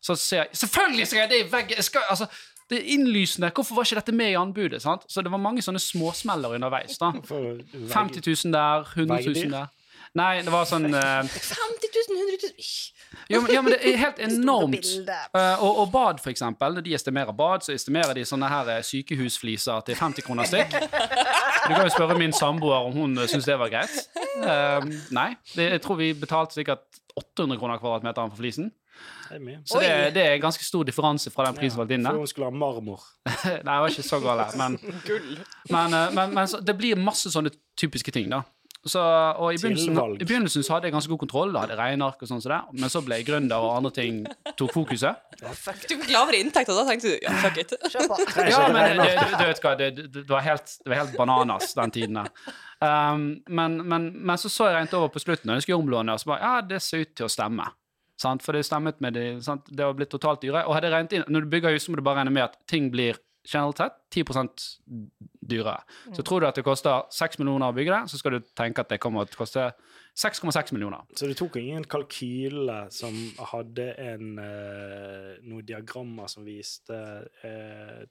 Så 0.02 0.16
sier 0.18 0.44
jeg 0.44 0.60
selvfølgelig 0.64 1.06
skal 1.12 1.24
jeg 1.24 1.32
det 1.34 1.40
i 1.44 1.48
veggen! 1.52 1.76
Jeg 1.80 1.88
skal, 1.90 2.06
altså, 2.10 2.26
det 2.70 2.80
er 2.80 2.88
innlysende. 2.96 3.52
Hvorfor 3.54 3.76
var 3.78 3.86
ikke 3.86 4.00
dette 4.00 4.14
med 4.18 4.32
i 4.32 4.38
anbudet? 4.40 4.82
sant? 4.82 5.04
Så 5.06 5.22
det 5.22 5.30
var 5.30 5.38
mange 5.38 5.62
sånne 5.62 5.78
småsmeller 5.82 6.56
underveis. 6.58 6.98
da. 6.98 7.12
For 7.28 7.38
å 7.38 7.52
velge- 7.52 7.86
50 7.92 8.26
000 8.26 8.56
der, 8.56 8.88
100 8.96 9.20
000 9.30 9.52
der. 9.54 9.68
Nei, 10.16 10.32
det 10.42 10.50
var 10.50 10.64
sånn 10.66 10.88
eh, 10.90 11.22
50 11.30 11.92
000, 12.08 12.18
100 12.24 12.40
000 12.48 12.58
Ish. 12.58 12.90
Jo, 13.30 13.40
men, 13.42 13.52
ja, 13.54 13.62
men 13.62 13.72
det 13.74 13.80
er 13.82 13.96
helt 14.00 14.20
enormt. 14.28 14.90
Eh, 15.08 15.62
og, 15.64 15.78
og 15.82 15.92
bad, 15.92 16.22
for 16.22 16.30
eksempel. 16.30 16.74
Når 16.78 16.86
de 16.86 16.94
estimerer 16.94 17.32
bad, 17.36 17.66
så 17.66 17.74
estimerer 17.74 18.14
de 18.16 18.24
sånne 18.28 18.50
her 18.50 18.72
eh, 18.76 18.82
sykehusfliser 18.86 19.86
til 19.86 19.98
50 19.98 20.26
kroner 20.26 20.48
stykk. 20.48 20.76
Du 20.76 21.74
kan 21.74 21.82
jo 21.82 21.92
spørre 21.94 22.18
min 22.18 22.34
samboer 22.36 22.88
om 22.88 22.94
hun 22.94 23.18
uh, 23.18 23.26
syns 23.30 23.48
det 23.48 23.58
var 23.58 23.72
greit. 23.72 23.96
Uh, 24.38 24.86
nei. 25.14 25.32
Det, 25.54 25.70
jeg 25.76 25.82
tror 25.82 25.98
vi 25.98 26.12
betalte 26.14 26.60
sikkert 26.60 27.02
800 27.16 27.58
kroner 27.58 27.80
kvadratmeteren 27.82 28.30
for 28.30 28.44
flisen. 28.44 28.70
Det. 29.30 29.58
Så 29.64 29.80
det, 29.80 30.14
det 30.14 30.22
er 30.22 30.36
ganske 30.38 30.64
stor 30.64 30.84
differanse 30.86 31.30
fra 31.34 31.48
den 31.48 31.56
prisen 31.58 31.80
ja, 31.82 31.86
din. 31.90 32.06
For 32.06 32.22
hun 32.22 32.30
skulle 32.30 32.50
ha 32.50 32.54
marmor. 32.54 33.02
Nei, 33.44 33.56
det 33.58 33.80
var 33.82 33.90
ikke 33.90 34.06
så 34.06 34.20
galt. 34.22 34.54
Men, 34.58 34.78
men, 35.70 35.96
eh, 35.98 36.12
men, 36.14 36.34
men 36.34 36.48
så, 36.48 36.60
det 36.62 36.76
blir 36.78 37.00
masse 37.00 37.32
sånne 37.32 37.50
typiske 37.78 38.14
ting, 38.14 38.30
da. 38.30 38.44
Så, 38.86 39.00
og 39.02 39.50
i 39.50 39.58
begynnelsen, 39.58 39.96
I 40.20 40.26
begynnelsen 40.26 40.62
så 40.62 40.76
hadde 40.76 40.86
jeg 40.86 40.94
ganske 40.94 41.10
god 41.10 41.20
kontroll, 41.24 41.52
da 41.54 41.64
hadde 41.64 41.74
jeg 41.74 41.80
regneark 41.80 42.20
og 42.22 42.28
sånn 42.30 42.42
som 42.44 42.52
det, 42.52 42.58
men 42.78 42.92
så 42.92 43.00
ble 43.02 43.18
jeg 43.18 43.26
gründer, 43.26 43.64
og 43.64 43.72
andre 43.80 43.90
ting 43.96 44.20
tok 44.58 44.74
fokuset. 44.76 45.24
Du 45.40 45.46
fikk 45.58 46.12
lavere 46.12 46.38
inntekt, 46.44 46.70
og 46.70 46.78
da 46.78 46.84
tenkte 46.92 47.16
du 47.16 47.24
ja, 47.26 47.32
fuck 47.42 47.58
it. 47.62 47.74
Ja, 48.52 48.60
men 48.70 49.00
det, 49.00 49.08
du 49.32 49.42
vet 49.42 49.64
hva, 49.64 49.72
det, 49.80 49.90
det, 50.04 50.22
var 50.30 50.44
helt, 50.46 50.76
det 50.84 50.92
var 50.92 51.02
helt 51.02 51.16
bananas 51.18 51.74
den 51.74 51.96
tiden 51.96 52.20
der. 52.20 52.30
Um, 52.78 53.26
men, 53.48 53.80
men, 53.88 54.10
men 54.14 54.38
så 54.38 54.52
så 54.52 54.70
jeg 54.70 54.78
regnet 54.78 54.94
over 54.98 55.10
på 55.14 55.24
slutten, 55.24 55.50
og 55.50 55.58
jeg 55.58 55.66
skulle 55.66 55.82
omlåne, 55.82 56.14
og 56.14 56.22
så 56.22 56.30
bare, 56.34 56.46
ja, 56.46 56.62
det 56.70 56.82
ser 56.84 57.02
ut 57.02 57.14
til 57.16 57.26
å 57.26 57.32
stemme. 57.32 57.66
Sant? 58.20 58.44
For 58.44 58.56
det 58.56 58.64
stemmet 58.68 59.02
med 59.04 59.16
det, 59.18 59.26
sant? 59.44 59.66
det 59.68 59.84
var 59.84 59.96
blitt 59.98 60.12
totalt 60.14 60.44
dyre. 60.44 60.64
Og 60.68 60.76
hadde 60.76 60.88
jeg 60.88 60.96
regnet 60.96 61.16
inn, 61.18 61.26
når 61.32 61.44
du 61.44 61.52
bygger 61.52 61.74
hus, 61.74 61.84
så 61.84 61.92
må 61.92 62.00
du 62.00 62.06
bare 62.06 62.22
regne 62.22 62.32
med 62.38 62.46
at 62.46 62.56
ting 62.70 62.88
blir 62.92 63.18
generelt 63.46 63.82
sett 63.82 63.98
10 64.14 64.24
dyrere. 65.48 65.80
Så 66.16 66.24
tror 66.26 66.42
du 66.42 66.48
at 66.48 66.58
det 66.58 66.64
koster 66.66 67.06
6 67.14 67.40
millioner 67.42 67.70
å 67.70 67.76
bygge 67.76 67.94
det, 67.94 68.12
så 68.12 68.20
skal 68.20 68.36
du 68.36 68.50
tenke 68.56 68.84
at 68.84 68.92
det 68.92 69.00
kommer 69.02 69.28
til 69.28 69.38
å 69.38 69.44
koste 69.44 69.70
6,6 70.16 70.72
millioner. 70.72 71.04
Så 71.16 71.28
du 71.28 71.34
tok 71.36 71.58
ingen 71.60 71.84
kalkyle 71.84 72.86
som 72.94 73.16
hadde 73.52 73.90
en, 74.00 74.38
eh, 74.40 75.32
noen 75.44 75.66
diagrammer 75.66 76.30
som 76.32 76.46
viste 76.46 76.96
eh, 77.44 78.06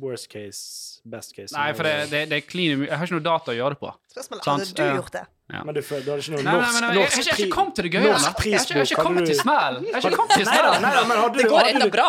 worst 0.00 0.28
case, 0.32 1.00
best 1.04 1.34
case 1.36 1.56
Nei, 1.56 1.72
for 1.76 1.88
det, 1.88 2.10
det, 2.12 2.26
det 2.30 2.40
er 2.40 2.48
clean. 2.48 2.84
Jeg 2.84 2.96
har 2.96 3.08
ikke 3.08 3.18
noe 3.18 3.24
data 3.28 3.52
å 3.52 3.56
gjøre 3.56 3.76
det 3.76 3.80
på. 3.82 3.92
Spørsmålet 4.12 4.48
hadde 4.50 4.68
du 4.72 4.82
eh, 4.84 4.94
gjort 4.98 5.16
det? 5.16 5.24
Men 5.52 5.74
du, 5.74 5.80
du 5.80 5.88
hadde 5.92 6.22
ikke 6.22 6.32
noe 6.32 6.42
Nei, 6.42 6.52
nei, 6.52 6.60
norsk, 6.62 6.80
men 6.80 6.96
jeg, 6.96 7.02
norsk 7.02 7.30
har 7.32 7.40
ikke 7.42 7.52
kommet 7.52 7.74
til 7.76 7.84
det 7.84 7.92
gøye 7.92 8.02
ennå. 8.02 8.12
Jeg 8.12 8.60
har 8.72 8.84
ikke- 8.86 9.02
kommet 9.02 9.26
til 9.26 9.36
du- 9.36 9.42
smellen. 9.42 9.82
Nei 10.82 10.92
nei 11.12 11.28
Det 11.36 11.46
går 11.52 11.68
ennå 11.72 11.88
bra. 11.92 12.08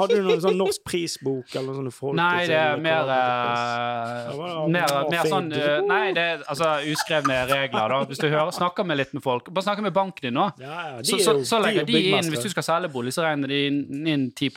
Hadde 0.00 0.14
du 0.14 0.22
noen 0.28 0.42
sånn 0.44 0.58
norsk 0.60 0.84
prisbok 0.86 1.56
eller 1.56 1.82
noe 1.82 1.90
sånt? 1.90 2.14
Nei, 2.20 2.46
det 2.46 2.56
er 2.60 2.76
mer, 2.76 3.10
eh, 3.10 4.30
Ja, 4.30 4.66
mer, 4.66 4.94
mer 5.10 5.24
sånn 5.26 5.50
eh, 5.52 5.80
Nei, 5.86 6.12
det 6.12 6.22
er 6.22 6.44
altså 6.46 6.70
uskrevne 6.92 7.40
regler, 7.50 7.88
da. 7.94 8.04
Hvis 8.10 8.22
du 8.22 8.28
hører, 8.28 8.52
snakker 8.54 8.86
med 8.86 9.00
litt 9.00 9.14
med 9.14 9.22
folk 9.22 9.50
Bare 9.50 9.64
snakker 9.64 9.82
med 9.82 9.94
banken 9.94 10.28
din 10.28 10.34
nå. 10.34 10.46
Ja, 10.60 10.96
ja, 10.96 11.02
Så, 11.02 11.18
så, 11.24 11.36
så 11.44 11.58
er 11.58 11.66
legger 11.66 11.86
de 11.86 12.02
inn, 12.12 12.30
hvis 12.32 12.42
du 12.44 12.50
skal 12.52 12.62
selge 12.66 12.92
bolig, 12.92 13.12
så 13.16 13.24
regner 13.26 13.48
de 13.50 13.60
inn, 13.66 14.06
inn 14.06 14.30
10 14.30 14.50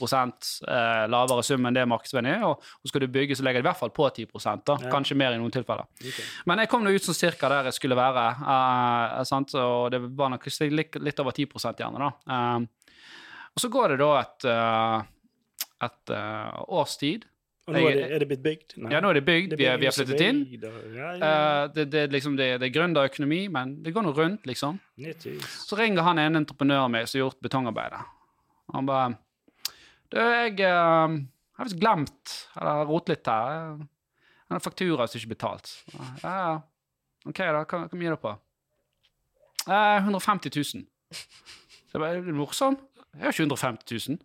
eh, 0.68 1.07
lavere 1.09 1.43
sum 1.43 1.66
enn 1.66 1.74
det 1.74 1.88
markedsverdien 1.89 2.38
er. 2.38 2.43
Og, 2.47 2.59
og 2.61 2.91
skal 2.91 3.01
du 3.01 3.07
bygge, 3.07 3.38
så 3.39 3.45
legger 3.45 3.61
de 3.61 3.68
i 3.68 3.70
hvert 3.72 3.80
fall 3.80 3.89
på 3.95 4.09
10 4.14 4.28
da. 4.68 4.78
Kanskje 4.91 5.16
mer 5.18 5.34
i 5.34 5.38
noen 5.41 5.51
tilfeller. 5.53 5.86
Men 6.45 6.59
jeg 6.64 6.70
kom 6.70 6.84
nå 6.84 6.93
ut 6.93 7.03
som 7.03 7.14
cirka 7.18 7.49
der 7.49 7.64
jeg 7.70 7.74
skulle 7.80 7.95
være, 7.95 8.03
eh, 8.12 9.24
sant? 9.30 9.54
og 9.56 9.91
det 9.93 9.99
var 10.18 10.30
nok 10.34 10.47
litt, 10.47 11.20
over 11.20 11.32
10 11.32 11.47
gjerne, 11.80 11.99
da. 11.99 12.12
Eh, 12.36 12.95
og 13.54 13.62
så 13.62 13.70
går 13.70 13.93
det 13.93 13.99
da 14.01 14.10
et, 14.22 14.45
eh, 14.49 15.04
et 15.88 16.10
eh, 16.18 16.64
års 16.68 16.97
tid. 16.97 17.26
Og 17.64 17.76
nå 17.78 17.80
er 17.88 17.95
det, 17.95 18.08
er 18.12 18.20
det 18.20 18.28
blitt 18.28 18.41
bygd? 18.43 18.74
Nei. 18.84 18.89
Ja, 18.91 18.99
nå 18.99 19.10
er 19.14 19.20
det 19.22 19.24
bygd, 19.28 19.54
vi, 19.56 19.66
er- 19.70 19.78
vi 19.80 19.88
har 19.88 19.93
flyttet 19.95 20.20
inn. 20.26 20.41
Eh, 20.51 21.68
det, 21.76 21.86
det, 21.93 22.01
liksom, 22.12 22.36
det, 22.36 22.49
det 22.60 22.68
er 22.68 22.74
gründerøkonomi, 22.76 23.45
men 23.56 23.78
det 23.86 23.93
går 23.95 24.04
nå 24.04 24.12
rundt, 24.18 24.43
liksom. 24.49 24.82
Så 25.47 25.78
ringer 25.80 26.04
han 26.04 26.20
en 26.20 26.41
entreprenør 26.41 26.89
med 26.91 27.08
som 27.08 27.20
har 27.22 27.28
gjort 27.30 27.39
betongarbeidet. 27.45 28.01
Han 28.74 28.86
bare 28.89 29.14
Du, 30.12 30.18
jeg 30.20 30.60
eh, 30.60 31.16
har 31.58 31.66
visst 31.68 31.80
glemt 31.82 32.34
Eller 32.60 32.86
rotet 32.89 33.16
litt 33.18 33.28
her. 33.32 33.80
En 34.54 34.62
faktura 34.64 35.08
som 35.08 35.18
ikke 35.20 35.30
er 35.30 35.36
betalt. 35.38 35.72
Ja, 35.93 36.34
ja. 36.34 36.54
OK, 37.30 37.39
da. 37.39 37.63
Hva, 37.63 37.84
hva 37.88 37.99
er 38.03 38.15
det 38.15 38.19
på? 38.24 38.34
Eh, 39.69 39.97
150 40.03 40.51
000. 40.59 40.86
Så 41.13 41.95
jeg 41.95 42.01
bare, 42.01 42.17
er 42.17 42.26
du 42.26 42.34
morsom? 42.36 42.78
Jeg 43.13 43.28
har 43.28 43.36
ikke 43.36 43.45
150 43.47 44.07
000. 44.09 44.21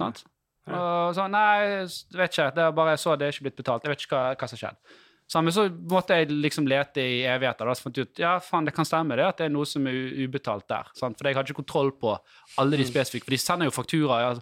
Sant? 0.00 0.24
Og 0.64 1.10
så, 1.16 1.26
nei, 1.28 1.84
vet 2.16 2.32
ikke. 2.32 2.50
Det 2.56 2.62
er 2.64 2.76
bare 2.76 2.94
jeg 2.94 3.02
så 3.02 3.16
det 3.20 3.26
er 3.26 3.34
ikke 3.36 3.48
blitt 3.50 3.58
betalt. 3.60 3.84
Jeg 3.84 3.92
vet 3.92 4.06
ikke 4.06 4.16
hva, 4.16 4.30
hva 4.40 4.48
som 4.48 4.56
har 4.56 4.62
skjedd. 4.62 5.00
Så, 5.24 5.40
så 5.56 5.64
måtte 5.88 6.16
jeg 6.18 6.30
liksom 6.32 6.66
lete 6.68 7.00
i 7.04 7.20
evigheter. 7.28 7.68
Da, 7.68 7.74
så 7.76 7.86
fant 7.86 8.00
jeg 8.00 8.08
ut 8.08 8.20
ja, 8.20 8.34
faen, 8.44 8.66
det 8.68 8.74
kan 8.76 8.88
stemme 8.88 9.16
det 9.16 9.24
at 9.28 9.40
det 9.40 9.48
er 9.48 9.54
noe 9.54 9.68
som 9.68 9.86
er 9.88 9.98
ubetalt 10.24 10.66
der. 10.70 10.88
Sant? 10.96 11.18
For 11.20 11.28
jeg 11.28 11.38
hadde 11.38 11.52
ikke 11.52 11.62
kontroll 11.62 11.92
på 12.00 12.12
alle 12.60 12.80
de 12.80 12.86
spesifikke, 12.88 13.28
for 13.28 13.36
de 13.36 13.40
sender 13.40 13.70
jo 13.70 13.76
fakturaer. 13.76 14.40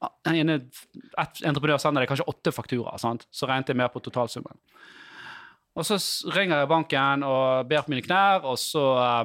Ja, 0.00 0.10
En 0.32 0.50
entreprenør 0.50 1.80
sender 1.80 2.04
deg 2.04 2.10
kanskje 2.10 2.28
åtte 2.28 2.52
fakturaer, 2.52 3.00
sant? 3.00 3.26
så 3.32 3.48
regnet 3.48 3.70
jeg 3.72 3.78
mer 3.80 3.92
på 3.92 4.02
totalsummen. 4.04 4.58
Og 5.74 5.86
så 5.86 5.98
ringer 6.34 6.62
jeg 6.62 6.70
banken 6.70 7.24
og 7.26 7.66
ber 7.70 7.82
på 7.82 7.90
mine 7.90 8.04
knær, 8.04 8.44
og 8.46 8.58
så, 8.60 8.84
eh, 9.02 9.24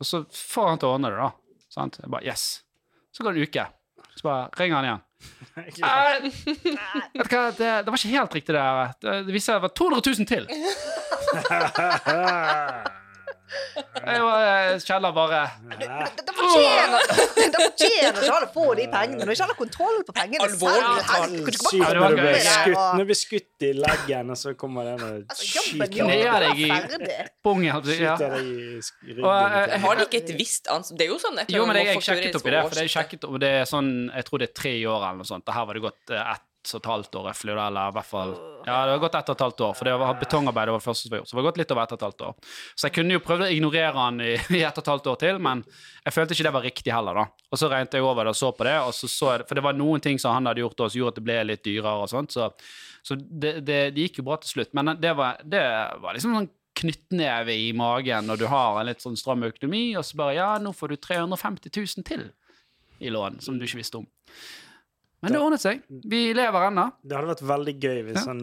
og 0.00 0.06
så 0.08 0.24
får 0.26 0.68
han 0.72 0.80
til 0.82 0.88
å 0.88 0.94
ordne 0.96 1.12
det, 1.12 1.20
da. 1.22 1.30
Sant? 1.76 1.98
Jeg 2.02 2.10
bare 2.12 2.26
yes. 2.26 2.44
Så 3.14 3.22
går 3.22 3.32
det 3.36 3.40
en 3.42 3.48
uke. 3.50 3.64
Så 4.16 4.22
bare 4.26 4.48
ringer 4.58 4.76
han 4.80 4.88
igjen. 4.88 5.02
Eh, 5.56 5.62
vet 7.16 7.30
du 7.30 7.36
hva, 7.36 7.46
det, 7.56 7.70
det 7.86 7.90
var 7.92 7.98
ikke 7.98 8.12
helt 8.16 8.34
riktig, 8.36 8.52
det 8.56 8.62
her. 8.66 8.92
Det, 9.00 9.12
det 9.28 9.32
viser 9.34 9.52
seg 9.52 9.56
det 9.56 9.66
var 9.68 9.74
200 9.80 10.00
000 10.12 10.26
til. 10.28 10.44
Eh, 14.06 14.78
Kjeller 14.82 15.12
bare 15.14 15.40
Det 15.78 15.86
det 16.26 16.34
fortjener 16.36 18.16
det 18.16 18.24
ikke 18.26 18.34
alle 18.36 18.46
å 18.48 18.52
få 18.54 18.64
de 18.78 18.86
pengene 18.92 19.24
når 19.26 19.32
ikke 19.36 19.44
alle 19.46 19.54
har 19.54 19.58
kontroll 19.60 19.98
på 20.08 20.14
pengene 20.16 20.46
Alvorlig 20.46 21.04
talt. 21.06 21.36
Sykt 21.66 21.86
det 21.86 22.00
når 22.00 22.16
du 22.16 22.20
blir 22.22 22.40
skutt, 22.46 22.80
når 22.80 22.98
du 22.98 23.10
blir 23.10 23.20
skutt 23.20 23.66
i 23.66 23.70
leggen, 23.76 24.32
og 24.34 24.40
så 24.40 24.54
kommer 24.58 24.90
den 24.90 25.04
og 25.06 25.14
Altså, 25.26 25.44
skyter 25.46 26.42
deg 26.46 26.62
i- 26.66 26.70
pungen. 27.46 27.82
skyter 27.86 28.34
deg 28.36 28.46
i 28.46 29.20
Og, 29.22 29.30
eh, 29.30 29.56
ryggen. 29.56 29.80
Har 29.86 29.94
de 29.96 30.06
ikke 30.06 30.20
et 30.22 30.34
visst 30.38 30.66
ansvar? 30.72 30.98
Det 30.98 31.06
er 31.06 31.10
jo 31.12 31.18
sånn 31.22 31.38
Jo, 31.48 31.66
men 31.66 31.76
jeg, 31.82 32.02
sjekket 32.02 32.36
opp 32.40 32.46
i 32.46 32.50
det, 32.50 32.62
for 32.66 32.74
det 32.80 32.90
sjekket, 32.90 33.24
og 33.30 33.40
det 33.40 33.52
er 33.62 33.64
sånn, 33.64 33.90
jeg 34.14 34.24
tror 34.28 34.38
det 34.38 34.48
er 34.50 34.54
tre 34.62 34.74
år 34.86 35.00
eller 35.06 35.16
noe 35.22 35.30
sånt. 35.30 35.44
Og 35.48 35.54
her 35.54 35.64
var 35.66 35.74
det 35.74 35.82
gått 35.86 36.10
eh, 36.10 36.32
ett 36.34 36.45
og 36.74 36.80
et 36.80 36.88
halvt 36.90 37.16
år, 37.18 37.26
røftlig, 37.28 37.52
eller 37.54 37.90
i 37.90 37.94
hvert 37.96 38.08
fall 38.08 38.32
Ja, 38.66 38.80
det 38.86 38.94
har 38.96 39.02
gått 39.04 39.18
ett 39.18 39.28
og 39.30 39.36
et 39.36 39.44
halvt 39.44 39.62
år, 39.68 39.74
for 39.78 39.88
det 39.88 39.94
var 40.00 40.18
betongarbeid 40.20 40.66
det 40.66 40.74
var 40.74 40.82
det 40.82 40.86
første 40.86 41.06
som 41.06 41.12
var 41.12 41.20
gjort. 41.20 41.28
Så 41.30 41.36
det 41.36 41.38
var 41.38 41.46
gått 41.46 41.60
litt 41.60 41.74
over 41.74 41.82
ett 41.82 41.92
og 41.94 41.98
et 42.00 42.06
halvt 42.06 42.24
år. 42.26 42.34
Så 42.74 42.88
jeg 42.88 42.94
kunne 42.96 43.14
jo 43.14 43.22
prøvd 43.22 43.44
å 43.46 43.50
ignorere 43.54 43.92
han 43.94 44.18
i, 44.24 44.32
i 44.58 44.62
ett 44.66 44.80
og 44.80 44.82
et 44.82 44.90
halvt 44.92 45.10
år 45.12 45.20
til, 45.22 45.38
men 45.46 45.62
jeg 46.02 46.16
følte 46.16 46.36
ikke 46.36 46.48
det 46.48 46.54
var 46.56 46.66
riktig 46.66 46.94
heller, 46.96 47.20
da. 47.22 47.46
Og 47.52 47.62
så 47.62 47.70
regnet 47.70 47.94
jeg 47.98 48.06
over 48.06 48.26
det 48.26 48.34
og 48.34 48.40
så 48.40 48.50
på 48.58 48.66
det, 48.66 48.76
og 48.82 48.92
så 48.96 49.10
så 49.12 49.32
jeg 49.36 49.46
for 49.46 49.60
det 49.60 49.64
var 49.68 49.78
noen 49.78 50.02
ting 50.02 50.18
som 50.22 50.34
han 50.34 50.50
hadde 50.50 50.64
gjort 50.64 50.78
da, 50.82 50.90
som 50.90 51.02
gjorde 51.02 51.14
at 51.14 51.20
det 51.20 51.26
ble 51.28 51.38
litt 51.52 51.64
dyrere 51.66 52.04
og 52.04 52.10
sånt, 52.10 52.34
så, 52.34 52.50
så 53.06 53.18
det, 53.18 53.58
det, 53.62 53.80
det 53.94 54.08
gikk 54.08 54.22
jo 54.22 54.26
bra 54.30 54.40
til 54.42 54.56
slutt. 54.56 54.74
Men 54.74 54.96
det 54.98 55.14
var, 55.18 55.38
det 55.46 55.62
var 56.02 56.18
liksom 56.18 56.34
sånn 56.40 56.50
knyttneve 56.76 57.54
i 57.56 57.70
magen 57.76 58.26
når 58.28 58.42
du 58.42 58.48
har 58.52 58.80
en 58.80 58.88
litt 58.90 59.04
sånn 59.04 59.16
stram 59.16 59.46
økonomi, 59.46 59.88
og 59.96 60.04
så 60.04 60.18
bare 60.20 60.36
ja, 60.36 60.50
nå 60.60 60.74
får 60.76 60.92
du 60.92 60.98
350 61.06 61.72
000 61.72 62.06
til 62.06 62.26
i 62.98 63.12
lån 63.12 63.40
som 63.44 63.58
du 63.58 63.66
ikke 63.66 63.80
visste 63.80 64.00
om. 64.00 64.06
Men 65.22 65.32
det 65.32 65.40
ordnet 65.40 65.62
seg. 65.62 65.80
Vi 65.88 66.20
lever 66.36 66.66
ennå. 66.68 66.84
Det 67.02 67.16
hadde 67.16 67.30
vært 67.32 67.44
veldig 67.48 67.74
gøy 67.82 67.98
hvis 68.10 68.18
Ja. 68.20 68.24
han 68.28 68.40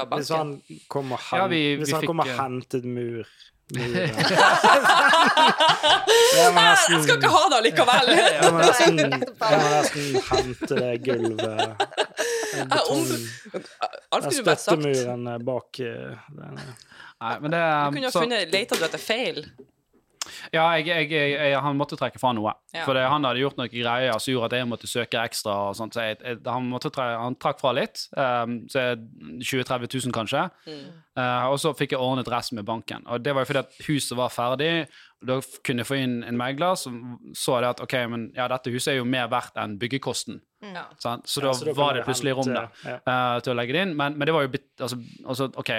av 0.00 0.08
han- 0.08 0.18
Hvis 0.20 0.30
han 0.34 0.60
kom 0.88 1.12
og, 1.12 1.18
hen, 1.30 1.38
Ja, 1.38 1.46
vi- 1.46 1.76
hvis 1.76 1.86
vi 1.86 1.92
han 1.92 2.00
fikk, 2.02 2.06
kom 2.08 2.20
og 2.20 2.26
eh, 2.28 2.36
hentet 2.40 2.84
mur. 2.84 3.24
Jeg 6.30 6.50
Jeg 6.90 7.02
skal 7.04 7.16
ikke 7.18 7.30
ha 7.30 7.42
det 7.50 7.56
allikevel! 7.60 8.06
jeg 8.16 8.52
må 8.52 8.58
nesten, 8.64 8.98
jeg 8.98 9.10
må 9.60 9.68
nesten 9.74 10.02
hente 10.30 10.74
det 10.80 10.92
gulvet 11.06 11.46
den 12.50 13.04
du. 13.06 13.16
Du 14.10 14.30
støttemuren 14.34 15.28
bak 15.46 15.80
eh, 15.86 16.16
den. 16.34 16.56
Nei, 17.20 17.34
men 17.44 17.50
det 17.54 17.60
kunne 17.94 18.08
ha 18.08 18.14
funnet 18.16 18.54
Leita 18.54 18.78
du 18.80 18.84
etter 18.88 19.02
feil? 19.02 19.42
Ja, 20.52 20.66
jeg, 20.76 20.86
jeg, 20.86 21.08
jeg, 21.10 21.32
jeg, 21.32 21.60
han 21.64 21.78
måtte 21.78 21.96
trekke 21.98 22.20
fra 22.20 22.32
noe. 22.36 22.52
Ja. 22.74 22.84
For 22.84 22.98
han 22.98 23.24
hadde 23.26 23.40
gjort 23.40 23.58
noen 23.58 23.70
greier 23.72 24.18
som 24.20 24.34
gjorde 24.34 24.50
at 24.50 24.58
jeg 24.60 24.68
måtte 24.68 24.90
søke 24.90 25.22
ekstra. 25.22 25.54
og 25.70 25.78
sånt, 25.78 25.96
så 25.96 26.10
jeg, 26.10 26.18
jeg, 26.22 26.40
han, 26.46 26.68
måtte 26.70 26.92
tre, 26.94 27.06
han 27.18 27.38
trakk 27.40 27.62
fra 27.62 27.72
litt. 27.76 28.04
Um, 28.12 28.60
så 28.70 28.90
20 29.40 29.64
000-30 29.64 29.96
000 29.96 30.14
kanskje. 30.14 30.44
Eh, 31.18 31.46
og 31.50 31.56
så 31.60 31.72
fikk 31.76 31.94
jeg 31.96 32.02
ordnet 32.02 32.28
resten 32.30 32.60
med 32.60 32.68
banken. 32.68 33.06
Og 33.10 33.22
det 33.24 33.34
var 33.34 33.44
jo 33.44 33.50
fordi 33.50 33.62
at 33.64 33.80
huset 33.88 34.18
var 34.18 34.32
ferdig. 34.34 34.72
og 35.20 35.30
Da 35.30 35.38
kunne 35.66 35.82
jeg 35.82 35.88
få 35.88 35.98
inn 36.00 36.20
en 36.26 36.38
megler 36.38 36.76
som 36.78 37.18
så 37.36 37.58
det 37.60 37.72
at 37.74 37.82
ok, 37.84 37.96
men 38.12 38.28
ja, 38.36 38.46
dette 38.52 38.72
huset 38.72 38.94
er 38.94 39.00
jo 39.00 39.08
mer 39.08 39.28
verdt 39.32 39.58
enn 39.60 39.78
byggekosten. 39.80 40.40
Ja. 40.60 40.86
Så 41.00 41.16
Så 41.24 41.40
Ja, 41.40 41.46
da 41.48 41.52
så 41.56 41.64
da 41.64 41.72
var 41.76 41.94
det 41.96 42.04
plutselig 42.04 42.36
rom 42.36 42.52
ja. 42.52 42.68
eh, 42.84 43.40
til 43.40 43.52
å 43.52 43.56
legge 43.56 43.72
det 43.76 43.82
inn. 43.88 43.96
Men, 43.96 44.16
men 44.18 44.28
det 44.28 44.36
var 44.36 44.46
jo 44.46 44.52
bit, 44.54 44.68
altså, 44.78 45.00
altså, 45.26 45.50
OK, 45.56 45.72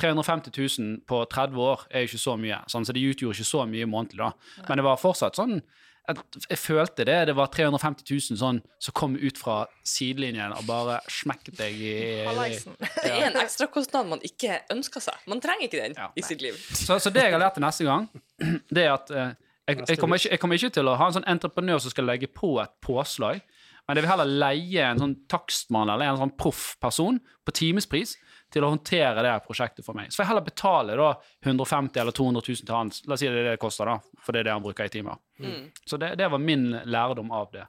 350 0.00 0.52
000 0.80 1.00
på 1.06 1.22
30 1.30 1.60
år 1.62 1.86
er 1.90 2.04
jo 2.04 2.10
ikke 2.12 2.22
så 2.24 2.36
mye, 2.40 2.60
sånn, 2.70 2.86
så 2.86 2.94
det 2.94 3.04
utgjorde 3.06 3.38
ikke 3.38 3.52
så 3.52 3.64
mye 3.70 3.88
månedlig, 3.90 4.20
da. 4.24 4.64
Men 4.68 4.80
det 4.80 4.86
var 4.86 5.00
fortsatt 5.00 5.38
sånn 5.38 5.60
at 6.04 6.18
Jeg 6.50 6.58
følte 6.60 7.04
det. 7.08 7.16
Det 7.30 7.34
var 7.36 7.48
350 7.48 8.04
000 8.04 8.36
sånn 8.36 8.58
som 8.82 8.92
kom 8.96 9.14
ut 9.16 9.38
fra 9.40 9.62
sidelinjen 9.88 10.52
og 10.52 10.66
bare 10.68 10.98
smekket 11.08 11.56
deg 11.56 11.78
i. 11.80 11.94
Det 12.28 13.08
er 13.08 13.22
en 13.30 13.38
ekstrakostnad 13.40 14.10
man 14.10 14.20
ikke 14.26 14.58
ønsker 14.74 15.00
seg. 15.00 15.22
Man 15.30 15.40
trenger 15.40 15.70
ikke 15.70 15.80
den 15.80 15.96
Ja, 15.96 16.10
i 16.12 16.26
sitt 16.26 16.44
liv. 16.44 16.58
så, 16.76 16.98
så 17.00 17.12
det 17.14 17.24
jeg 17.24 17.32
har 17.32 17.40
lært 17.40 17.56
til 17.56 17.64
neste 17.64 17.88
gang, 17.88 18.10
det 18.76 18.84
er 18.84 18.92
at 18.98 19.14
eh, 19.14 19.32
jeg, 19.64 19.80
jeg, 19.88 19.98
kommer 20.02 20.20
ikke, 20.20 20.34
jeg 20.34 20.42
kommer 20.42 20.60
ikke 20.60 20.74
til 20.76 20.92
å 20.92 20.98
ha 21.00 21.08
en 21.08 21.16
sånn 21.16 21.30
entreprenør 21.30 21.80
som 21.80 21.94
skal 21.94 22.08
legge 22.10 22.28
på 22.28 22.52
et 22.60 22.74
påslag, 22.84 23.40
men 23.88 23.96
jeg 23.96 24.04
vil 24.04 24.12
heller 24.12 24.36
leie 24.44 24.84
en 24.84 25.00
sånn 25.00 25.16
takstmann 25.28 25.88
eller 25.92 26.08
en 26.08 26.20
sånn 26.20 26.36
proff 26.40 26.74
person 26.84 27.16
på 27.44 27.52
timespris 27.56 28.14
til 28.54 28.64
å 28.64 28.70
håndtere 28.70 29.24
det 29.26 29.34
prosjektet 29.46 29.86
for 29.86 29.98
meg. 29.98 30.12
Så 30.12 30.20
får 30.20 30.24
jeg 30.24 30.30
heller 30.30 30.46
betale 30.46 30.96
da 30.98 31.10
150 31.44 32.00
eller 32.00 32.14
200 32.14 32.46
000 32.48 32.62
til 32.62 32.76
hans, 32.76 33.02
La 33.08 33.16
oss 33.16 33.24
si 33.24 33.28
det 33.28 33.34
er 33.34 33.48
det 33.48 33.56
det 33.56 33.62
koster, 33.62 33.90
da, 33.90 34.20
for 34.22 34.34
det 34.34 34.44
er 34.44 34.48
det 34.48 34.54
han 34.54 34.64
bruker 34.64 34.88
i 34.88 34.94
timer. 34.94 35.18
Mm. 35.42 35.68
Så 35.84 35.98
det, 36.00 36.14
det 36.20 36.30
var 36.30 36.42
min 36.42 36.70
lærdom 36.84 37.34
av 37.34 37.50
det. 37.54 37.66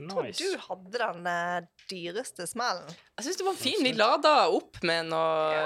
Nice. 0.00 0.40
Du 0.42 0.58
hadde 0.64 0.98
den 1.00 1.26
eh, 1.30 1.66
dyreste 1.90 2.46
smellen. 2.48 2.88
Jeg 3.18 3.26
syns 3.26 3.40
det 3.40 3.46
var 3.46 3.58
fin. 3.58 3.82
Vi 3.84 3.92
lada 3.96 4.32
opp 4.48 4.80
med 4.86 5.10
noen 5.10 5.58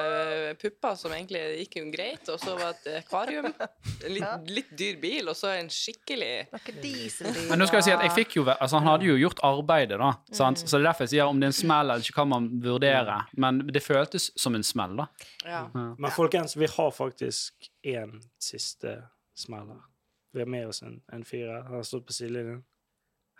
eh, 0.50 0.56
pupper 0.60 0.96
som 0.98 1.14
egentlig 1.14 1.42
gikk 1.62 1.78
jo 1.80 1.84
greit, 1.92 2.28
og 2.32 2.40
så 2.42 2.56
var 2.58 2.74
det 2.84 2.96
et 2.96 3.04
akvarium. 3.04 3.50
En 4.04 4.12
litt, 4.12 4.50
litt 4.52 4.72
dyr 4.76 4.98
bil, 5.00 5.28
og 5.30 5.36
så 5.38 5.54
en 5.54 5.70
skikkelig. 5.72 6.50
Men 6.52 7.60
nå 7.60 7.68
skal 7.70 7.78
jeg 7.78 7.86
si 7.86 7.92
at 7.94 8.02
jeg 8.04 8.12
fikk 8.12 8.34
jo, 8.36 8.42
altså 8.52 8.80
Han 8.82 8.90
hadde 8.90 9.06
jo 9.08 9.14
gjort 9.16 9.40
arbeidet, 9.46 9.96
da. 10.00 10.10
Sant? 10.28 10.60
Mm. 10.60 10.68
Så 10.68 10.76
det 10.76 10.82
er 10.82 10.88
derfor 10.90 11.06
jeg 11.06 11.14
sier 11.14 11.30
om 11.30 11.40
det 11.40 11.48
er 11.48 11.54
en 11.54 11.56
smell 11.56 11.94
eller 11.94 12.04
ikke, 12.04 12.16
kan 12.18 12.28
man 12.28 12.50
vurdere. 12.64 13.16
Men 13.40 13.62
det 13.70 13.80
føltes 13.84 14.28
som 14.40 14.58
en 14.58 14.66
smell, 14.66 14.98
da. 15.00 15.08
ja. 15.48 15.64
Men 15.72 16.10
folkens, 16.12 16.56
vi 16.60 16.68
har 16.68 16.92
faktisk 16.92 17.70
én 17.86 18.18
siste 18.42 18.98
smell 19.38 19.72
her. 19.72 19.82
Vi 20.34 20.40
har 20.40 20.46
med 20.46 20.68
oss 20.68 20.82
en, 20.82 21.00
en 21.12 21.24
fyr 21.24 21.46
her. 21.46 21.62
Han 21.62 21.74
har 21.78 21.82
stått 21.82 22.06
på 22.06 22.12
sidelinjen. 22.12 22.64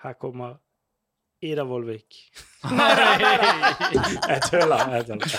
Her 0.03 0.13
kommer 0.21 0.59
Ida 1.45 1.65
Vollvik. 1.69 2.17
Jeg 2.65 4.41
tuller. 4.49 4.85
Jeg 4.95 5.07
tuller. 5.09 5.33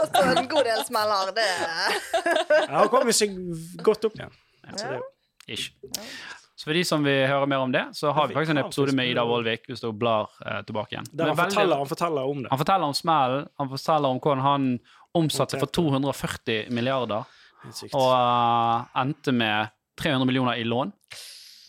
Altså, 0.00 0.24
en 0.40 0.48
god 0.50 0.64
del 0.68 0.82
smeller, 0.86 1.32
det 1.36 1.46
Han 2.68 2.76
har 2.76 2.90
kommet 2.92 3.16
seg 3.18 3.34
godt 3.84 4.06
opp 4.10 4.18
igjen. 4.20 4.36
Så 4.76 4.92
Ja. 4.94 5.00
Ish. 5.50 5.72
Så 6.60 6.68
for 6.68 6.76
de 6.76 6.82
som 6.84 7.02
vil 7.02 7.24
høre 7.26 7.46
mer 7.48 7.62
om 7.64 7.72
det, 7.72 7.82
så 7.96 8.12
har 8.12 8.28
vi 8.28 8.34
faktisk 8.36 8.52
en 8.52 8.58
episode 8.60 8.92
med 8.94 9.08
Ida 9.10 9.22
Vollvik, 9.26 9.62
hvis 9.66 9.80
du 9.80 9.88
blar 9.96 10.28
eh, 10.44 10.60
tilbake 10.68 10.92
igjen. 10.94 11.06
der 11.10 11.30
han, 11.30 11.36
veldig- 11.38 11.54
forteller, 11.56 11.76
han 11.80 11.88
forteller 11.88 12.28
om 12.30 12.42
det. 12.44 12.50
han 12.52 12.58
forteller 12.60 12.86
om 12.86 12.94
smellen, 12.94 13.46
han 13.58 13.68
forteller 13.72 14.08
om 14.14 14.20
hvordan 14.20 14.44
han 14.44 14.66
omsatte 15.16 15.58
for 15.58 15.66
240 15.66 16.68
milliarder 16.70 17.24
og 17.96 18.10
uh, 18.12 18.84
endte 19.02 19.32
med 19.32 19.72
300 20.00 20.26
millioner 20.28 20.60
i 20.60 20.64
lån. 20.64 20.92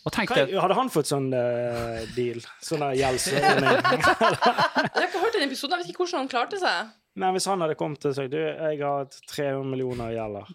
Hva- 0.02 0.62
Hadde 0.64 0.74
han 0.74 0.90
fått 0.90 1.06
sånn 1.10 1.28
uh, 1.30 2.00
deal? 2.16 2.40
Sånn 2.64 2.82
gjeldsordning? 2.98 3.68
Jeg 3.92 4.98
har 4.98 5.06
ikke 5.06 5.22
hørt 5.22 5.38
en 5.38 5.46
episoden, 5.46 5.76
jeg 5.76 5.84
vet 5.84 5.92
ikke 5.92 6.02
hvordan 6.04 6.24
han 6.24 6.30
klarte 6.32 6.58
seg. 6.62 6.90
Nei, 7.22 7.30
hvis 7.36 7.46
han 7.50 7.62
hadde 7.62 7.76
kommet 7.78 8.04
og 8.08 8.14
sagt 8.16 8.32
du, 8.32 8.38
jeg 8.40 8.78
har 8.82 9.08
300 9.30 9.68
millioner 9.68 10.10
i 10.10 10.16
gjelder, 10.16 10.48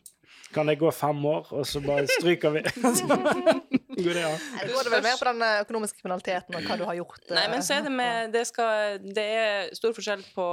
kan 0.56 0.68
det 0.72 0.78
gå 0.82 0.92
fem 0.96 1.20
år, 1.30 1.52
og 1.54 1.68
så 1.70 1.80
bare 1.86 2.08
stryker 2.10 2.56
vi? 2.58 2.64
Går 3.98 4.14
det 4.14 4.22
ja. 4.24 4.32
Går 4.74 4.84
det 4.88 4.92
vel 4.94 5.04
mer 5.08 5.18
på 5.20 5.26
den 5.30 5.42
eh, 5.42 5.62
økonomiske 5.66 6.02
kriminaliteten 6.02 6.56
og 6.60 6.68
hva 6.70 6.78
du 6.78 6.84
har 6.86 6.98
gjort. 7.00 7.22
eh, 7.30 7.36
Nei, 7.38 7.46
men 7.54 7.64
så 7.66 7.78
er 7.80 7.88
det 7.88 7.92
med 7.98 8.32
Det, 8.34 8.44
skal, 8.48 9.00
det 9.02 9.26
er 9.42 9.74
stor 9.78 9.96
forskjell 9.98 10.24
på 10.36 10.48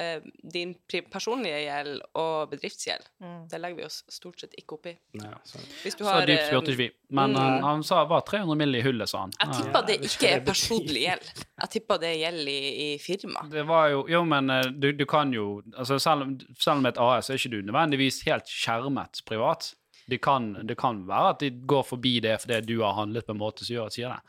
eh, 0.00 0.20
din 0.56 0.74
personlige 1.12 1.58
gjeld 1.66 2.00
og 2.16 2.50
bedriftsgjeld. 2.54 3.06
Mm. 3.20 3.38
Det 3.52 3.60
legger 3.60 3.76
vi 3.82 3.86
oss 3.88 4.02
stort 4.12 4.40
sett 4.40 4.54
ikke 4.58 4.78
opp 4.78 4.86
i. 4.90 4.94
Nei, 5.20 5.32
så. 5.44 5.60
Hvis 5.84 5.98
du 5.98 6.04
så 6.06 6.16
dypt 6.26 6.40
eh, 6.40 6.48
spurte 6.50 6.72
ikke 6.74 6.82
vi. 6.84 6.90
Men 7.16 7.36
mm. 7.36 7.38
han, 7.38 7.62
han 7.62 7.84
sa 7.86 8.00
det 8.02 8.10
var 8.10 8.24
300 8.26 8.56
mill. 8.58 8.74
i 8.76 8.82
hullet, 8.82 9.08
sa 9.08 9.20
han. 9.26 9.32
Jeg 9.40 9.60
tipper 9.60 9.84
det 9.86 9.98
ikke 10.08 10.30
er 10.34 10.40
personlig 10.46 11.04
gjeld. 11.06 11.28
Jeg 11.62 11.70
tipper 11.76 12.00
det 12.02 12.08
er 12.14 12.18
gjeld 12.24 12.48
i, 12.50 12.58
i 12.86 12.88
firma. 12.98 13.44
Det 13.52 13.62
var 13.68 13.88
jo 13.92 14.02
Jo, 14.10 14.24
men 14.28 14.50
eh, 14.50 14.66
du, 14.72 14.90
du 14.92 15.04
kan 15.08 15.32
jo 15.34 15.62
altså 15.76 15.98
selv, 16.02 16.22
om- 16.26 16.38
selv 16.60 16.82
med 16.82 16.94
et 16.96 17.00
AS 17.02 17.30
er 17.30 17.38
ikke 17.40 17.52
du 17.54 17.60
nødvendigvis 17.68 18.22
helt 18.26 18.48
skjermet 18.50 19.22
privat. 19.26 19.74
Det 20.08 20.20
kan, 20.22 20.52
det 20.66 20.76
kan 20.78 21.00
være 21.08 21.32
at 21.34 21.40
de 21.42 21.50
går 21.66 21.82
forbi 21.88 22.20
det 22.22 22.36
fordi 22.42 22.60
du 22.66 22.76
har 22.82 22.94
handlet 22.94 23.26
på 23.26 23.34
en 23.34 23.40
måte 23.42 23.64
som 23.66 23.74
gjør 23.74 23.86
at 23.90 23.96
sier 23.96 24.08
det. 24.14 24.20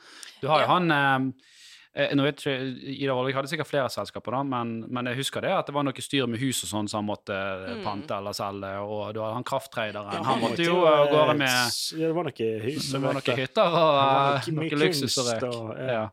Du 0.42 0.48
har 0.50 0.64
jo 0.64 0.66
Ja. 0.66 0.74
han 0.74 0.92
eh, 0.92 1.46
eh, 2.04 2.16
nå 2.18 2.24
vet 2.26 2.44
jeg, 2.46 2.74
Ida 3.02 3.14
Vollvik 3.14 3.36
hadde 3.38 3.50
sikkert 3.50 3.70
flere 3.70 3.90
selskaper, 3.90 4.32
da, 4.32 4.42
men, 4.44 4.86
men 4.90 5.06
jeg 5.10 5.18
husker 5.18 5.42
det 5.42 5.50
at 5.54 5.66
det 5.70 5.74
var 5.74 5.84
noe 5.88 6.02
styr 6.02 6.28
med 6.30 6.40
hus 6.42 6.64
og 6.66 6.70
sånn 6.70 6.90
som 6.90 7.00
han 7.04 7.10
måtte 7.10 7.34
eh, 7.38 7.76
Mm. 7.78 7.84
pante 7.86 8.14
eller 8.18 8.34
selge, 8.38 8.74
og 8.82 9.14
du 9.14 9.22
hadde 9.22 9.34
han 9.38 9.44
krafttraderen. 9.44 10.14
Ja, 10.14 10.24
han 10.24 10.42
måtte 10.42 10.64
jo 10.66 10.80
av 10.86 11.08
eh, 11.08 11.12
gårde 11.14 11.38
med 11.38 11.58
det 12.02 12.12
var 12.14 12.24
noe 12.30 12.50
hus 12.68 12.92
det 12.92 12.98
og 12.98 13.04
var 13.08 13.18
noen 13.18 13.38
hytter 13.42 13.78
og 13.82 13.98
noe- 13.98 14.56
noe 14.62 14.82
luksus 14.86 15.18
og 15.18 15.34
ja. 15.78 15.94
Ja. 15.94 16.06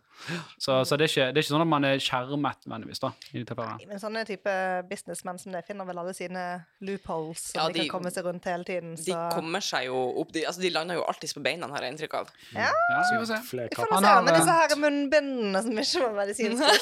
Så, 0.59 0.85
så 0.89 0.97
det, 0.97 1.05
er 1.05 1.11
ikke, 1.13 1.25
det 1.35 1.41
er 1.41 1.43
ikke 1.45 1.53
sånn 1.53 1.65
at 1.65 1.69
man 1.69 1.85
er 1.85 1.99
skjermet 2.01 2.63
nødvendigvis, 2.65 3.01
da. 3.03 3.11
i 3.35 3.43
tilfellene. 3.45 3.89
Men 3.91 4.01
sånne 4.01 4.23
type 4.29 4.55
businessmenn 4.89 5.39
som 5.43 5.53
det 5.53 5.65
finner 5.67 5.85
vel 5.89 5.99
alle 6.01 6.15
sine 6.17 6.45
loopholes 6.87 7.43
som 7.51 7.61
Ja, 7.61 7.67
de, 7.69 7.75
de- 7.75 7.85
kan 7.89 7.99
komme 7.99 8.13
seg 8.15 8.25
rundt 8.29 8.45
hele 8.49 8.65
tiden. 8.65 8.95
De 8.97 9.17
kommer 9.35 9.61
seg 9.65 9.89
jo 9.91 9.99
opp 10.23 10.33
De, 10.33 10.47
altså, 10.49 10.63
de 10.65 10.71
lander 10.73 10.97
jo 11.01 11.05
alltid 11.11 11.35
på 11.37 11.43
beina, 11.45 11.69
har 11.75 11.85
jeg 11.85 11.93
inntrykk 11.97 12.15
av. 12.23 12.31
ja, 12.55 12.71
Ja, 12.71 13.03
så 13.03 13.11
vi 13.15 13.21
får 13.25 13.29
se. 13.33 13.41
Vi 13.69 13.77
får 13.81 13.93
se 13.99 14.07
har, 14.07 14.23
med 14.25 14.39
disse 14.39 14.57
her 14.61 14.77
munnbindene 14.87 15.63
som 15.67 15.83
ikke 15.85 16.07
var 16.07 16.17
medisinske. 16.23 16.73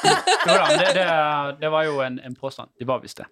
Det, 0.50 0.94
det, 0.94 1.06
det 1.60 1.68
var 1.70 1.84
jo 1.84 2.00
en, 2.04 2.16
en 2.24 2.34
påstand. 2.34 2.70
De 2.78 2.86
var 2.88 3.00
visst 3.02 3.20
det. 3.20 3.26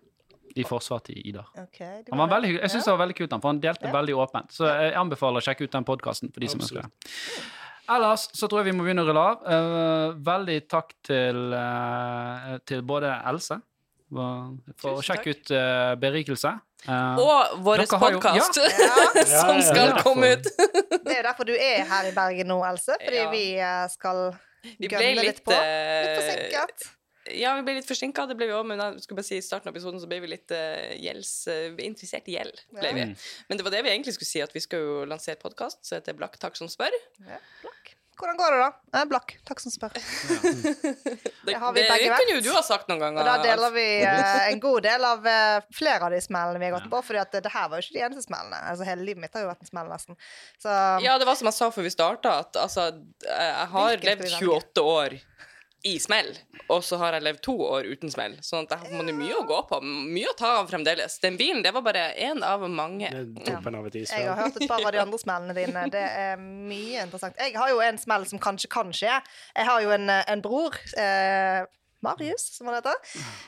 De 0.56 0.64
forsvarte 0.66 1.12
til 1.12 1.20
Ida. 1.28 1.44
Okay, 1.60 2.02
Han 2.10 2.18
var 2.18 2.30
veldig, 2.32 2.50
jeg 2.58 2.70
syns 2.72 2.86
det 2.88 2.92
var 2.94 3.00
veldig 3.04 3.16
kult, 3.18 3.32
han, 3.36 3.42
for 3.44 3.52
han 3.52 3.60
delte 3.62 3.86
Ja. 3.86 3.92
veldig 3.94 4.14
åpent. 4.18 4.52
Så 4.54 4.66
jeg 4.66 4.94
anbefaler 4.98 5.38
å 5.40 5.44
sjekke 5.44 5.68
ut 5.68 5.74
den 5.76 5.86
podkasten 5.86 6.32
for 6.34 6.42
de 6.42 6.48
som 6.50 6.60
ønsker 6.64 6.82
det. 6.82 7.12
Ellers 7.88 8.28
så 8.36 8.48
tror 8.48 8.60
jeg 8.62 8.70
vi 8.70 8.76
må 8.76 8.84
begynne 8.84 9.04
å 9.04 9.08
rulle 9.08 9.24
av. 9.32 9.44
Uh, 9.48 10.16
veldig 10.26 10.58
takk 10.68 10.92
til, 11.08 11.38
uh, 11.56 12.56
til 12.68 12.82
både 12.86 13.14
Else 13.30 13.60
for 14.08 14.98
å 14.98 15.04
sjekke 15.04 15.34
ut 15.36 15.52
uh, 15.52 15.92
Berikelse. 16.00 16.54
Uh, 16.86 17.18
Og 17.20 17.56
vår 17.66 17.82
podkast, 17.90 18.60
Ja, 18.60 18.68
Ja, 18.78 19.24
som 19.42 19.56
ja, 19.56 19.64
skal 19.66 19.94
ja. 19.94 20.02
komme 20.04 20.34
ut. 20.36 20.46
det 21.04 21.16
er 21.16 21.18
jo 21.22 21.26
derfor 21.30 21.48
du 21.48 21.54
er 21.56 21.82
her 21.88 22.10
i 22.10 22.14
Bergen 22.16 22.52
nå, 22.52 22.60
Else. 22.68 22.96
Fordi 23.02 23.24
Ja. 23.24 23.30
vi 23.32 23.44
skal 23.94 24.22
gønne 24.78 25.10
litt 25.18 25.24
litt, 25.32 25.42
på. 25.48 25.56
Litt 25.56 26.14
forsinket. 26.20 26.88
Ja, 27.36 27.54
vi 27.58 27.64
ble 27.66 27.76
litt 27.78 27.88
forsinka. 27.88 28.26
Det 28.30 28.36
ble 28.38 28.48
vi 28.50 28.56
òg, 28.56 28.64
men 28.70 28.80
jeg 28.82 29.04
skulle 29.04 29.20
bare 29.20 29.28
si 29.28 29.40
i 29.40 29.44
starten 29.44 29.70
av 29.70 29.76
episoden 29.76 30.00
så 30.02 30.08
ble 30.10 30.20
vi 30.24 30.32
litt 30.32 30.54
uh, 30.54 30.94
gjelds... 30.96 31.34
uh, 31.50 31.68
interessert 31.84 32.30
i 32.30 32.38
gjeld. 32.38 32.64
ble 32.78 32.94
vi. 32.96 33.06
Mm. 33.10 33.14
Men 33.48 33.60
det 33.60 33.66
var 33.66 33.76
det 33.76 33.84
vi 33.86 33.94
egentlig 33.94 34.16
skulle 34.16 34.32
si, 34.32 34.42
at 34.44 34.54
vi 34.56 34.64
skal 34.64 34.84
jo 34.84 34.98
lansere 35.08 35.40
podkast 35.40 35.82
som 35.84 35.98
heter 35.98 36.16
Blakk 36.18 36.40
takk 36.40 36.58
som 36.58 36.70
spør. 36.72 36.94
Ja, 37.24 37.40
blakk. 37.62 37.94
Hvordan 38.18 38.36
går 38.36 38.52
det, 38.52 38.58
da? 38.58 38.98
Eh, 38.98 39.04
blakk. 39.06 39.32
Takk 39.46 39.60
som 39.62 39.72
spør. 39.72 39.92
Det, 41.48 41.54
har 41.54 41.72
vi 41.72 41.80
det 41.80 41.88
begge 41.88 42.16
kunne 42.18 42.32
jo 42.34 42.40
du 42.44 42.48
ha 42.52 42.60
sagt 42.66 42.90
noen 42.90 43.00
ganger. 43.00 43.22
Og 43.22 43.28
da 43.28 43.36
deler 43.40 43.70
vi 43.72 43.84
eh, 44.04 44.48
en 44.50 44.60
god 44.60 44.82
del 44.84 45.04
av 45.06 45.28
eh, 45.30 45.68
flere 45.72 46.04
av 46.04 46.12
de 46.12 46.18
smellene 46.20 46.60
vi 46.60 46.66
har 46.66 46.74
gått 46.74 46.90
på. 46.92 47.00
For 47.06 47.16
det, 47.16 47.40
det 47.46 47.52
her 47.54 47.70
var 47.70 47.80
jo 47.80 47.86
ikke 47.86 47.94
de 47.94 48.02
eneste 48.04 48.26
smellene. 48.26 48.58
Altså 48.68 48.84
Hele 48.84 49.06
livet 49.06 49.22
mitt 49.22 49.38
har 49.38 49.46
jo 49.46 49.48
vært 49.48 49.64
en 49.64 49.70
smell, 49.70 49.88
nesten. 49.88 50.18
Så 50.60 50.74
Ja, 51.06 51.14
det 51.16 51.28
var 51.30 51.38
som 51.40 51.48
jeg 51.48 51.56
sa 51.56 51.70
før 51.72 51.86
vi 51.86 51.94
starta, 51.94 52.34
at 52.42 52.58
altså, 52.60 52.90
jeg 53.24 53.70
har 53.72 53.94
levd 53.94 54.04
skal 54.04 54.20
vi 54.20 54.28
velge? 54.34 54.58
28 54.58 54.86
år 54.98 55.16
i 55.88 55.94
smell, 56.02 56.30
og 56.68 56.82
så 56.84 56.98
har 57.00 57.16
jeg 57.16 57.24
levd 57.26 57.40
to 57.46 57.54
år 57.64 57.88
uten 57.88 58.12
smell. 58.12 58.36
Sånn 58.44 58.66
at 58.66 58.74
jeg 58.74 58.84
har 58.84 58.98
man 58.98 59.10
mye 59.18 59.38
å 59.38 59.44
gå 59.48 59.60
på. 59.70 59.80
Mye 59.84 60.32
å 60.32 60.36
ta 60.38 60.54
av 60.60 60.68
fremdeles. 60.70 61.18
Den 61.22 61.38
bilen, 61.40 61.62
det 61.64 61.72
var 61.76 61.84
bare 61.86 62.10
én 62.14 62.42
av 62.44 62.66
mange. 62.70 63.10
Det 63.10 63.46
toppen 63.46 63.78
av 63.78 63.88
et 63.88 63.98
jeg 63.98 64.28
har 64.28 64.38
hørt 64.38 64.60
et 64.60 64.68
par 64.70 64.84
av 64.84 64.92
de 64.94 65.00
andre 65.02 65.20
smellene 65.20 65.56
dine. 65.56 65.86
Det 65.92 66.04
er 66.04 66.38
mye 66.42 67.06
interessant. 67.06 67.38
Jeg 67.40 67.56
har 67.56 67.72
jo 67.72 67.82
en 67.84 67.98
smell 68.00 68.28
som 68.30 68.42
kanskje 68.42 68.70
kan 68.72 68.94
skje. 68.94 69.18
Jeg 69.56 69.68
har 69.70 69.82
jo 69.84 69.92
en, 69.96 70.08
en 70.20 70.44
bror. 70.44 70.78
Eh, 70.98 71.64
Marius, 72.04 72.44
som 72.54 72.68
han 72.70 72.76
heter. 72.78 72.94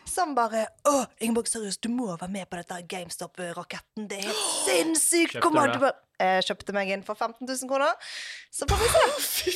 Som 0.05 0.35
bare 0.35 0.67
'Å, 0.83 1.07
Ingeborg, 1.23 1.47
seriøst, 1.47 1.83
du 1.83 1.89
må 1.89 2.17
være 2.17 2.29
med 2.29 2.51
på 2.51 2.59
dette 2.59 2.83
GameStop-raketten. 2.91 4.09
Det 4.11 4.19
er 4.19 4.27
helt 4.27 4.55
sinnssykt! 4.67 5.37
Kjøpte 5.39 5.51
du 5.75 5.79
bare 5.79 5.93
Jeg 6.21 6.45
kjøpte 6.51 6.75
meg 6.77 6.91
inn 6.93 7.03
for 7.07 7.17
15 7.17 7.47
000 7.49 7.71
kroner. 7.71 7.97
Så 8.51 8.67
får 8.69 8.81
vi 8.83 8.89
se. 8.93 9.05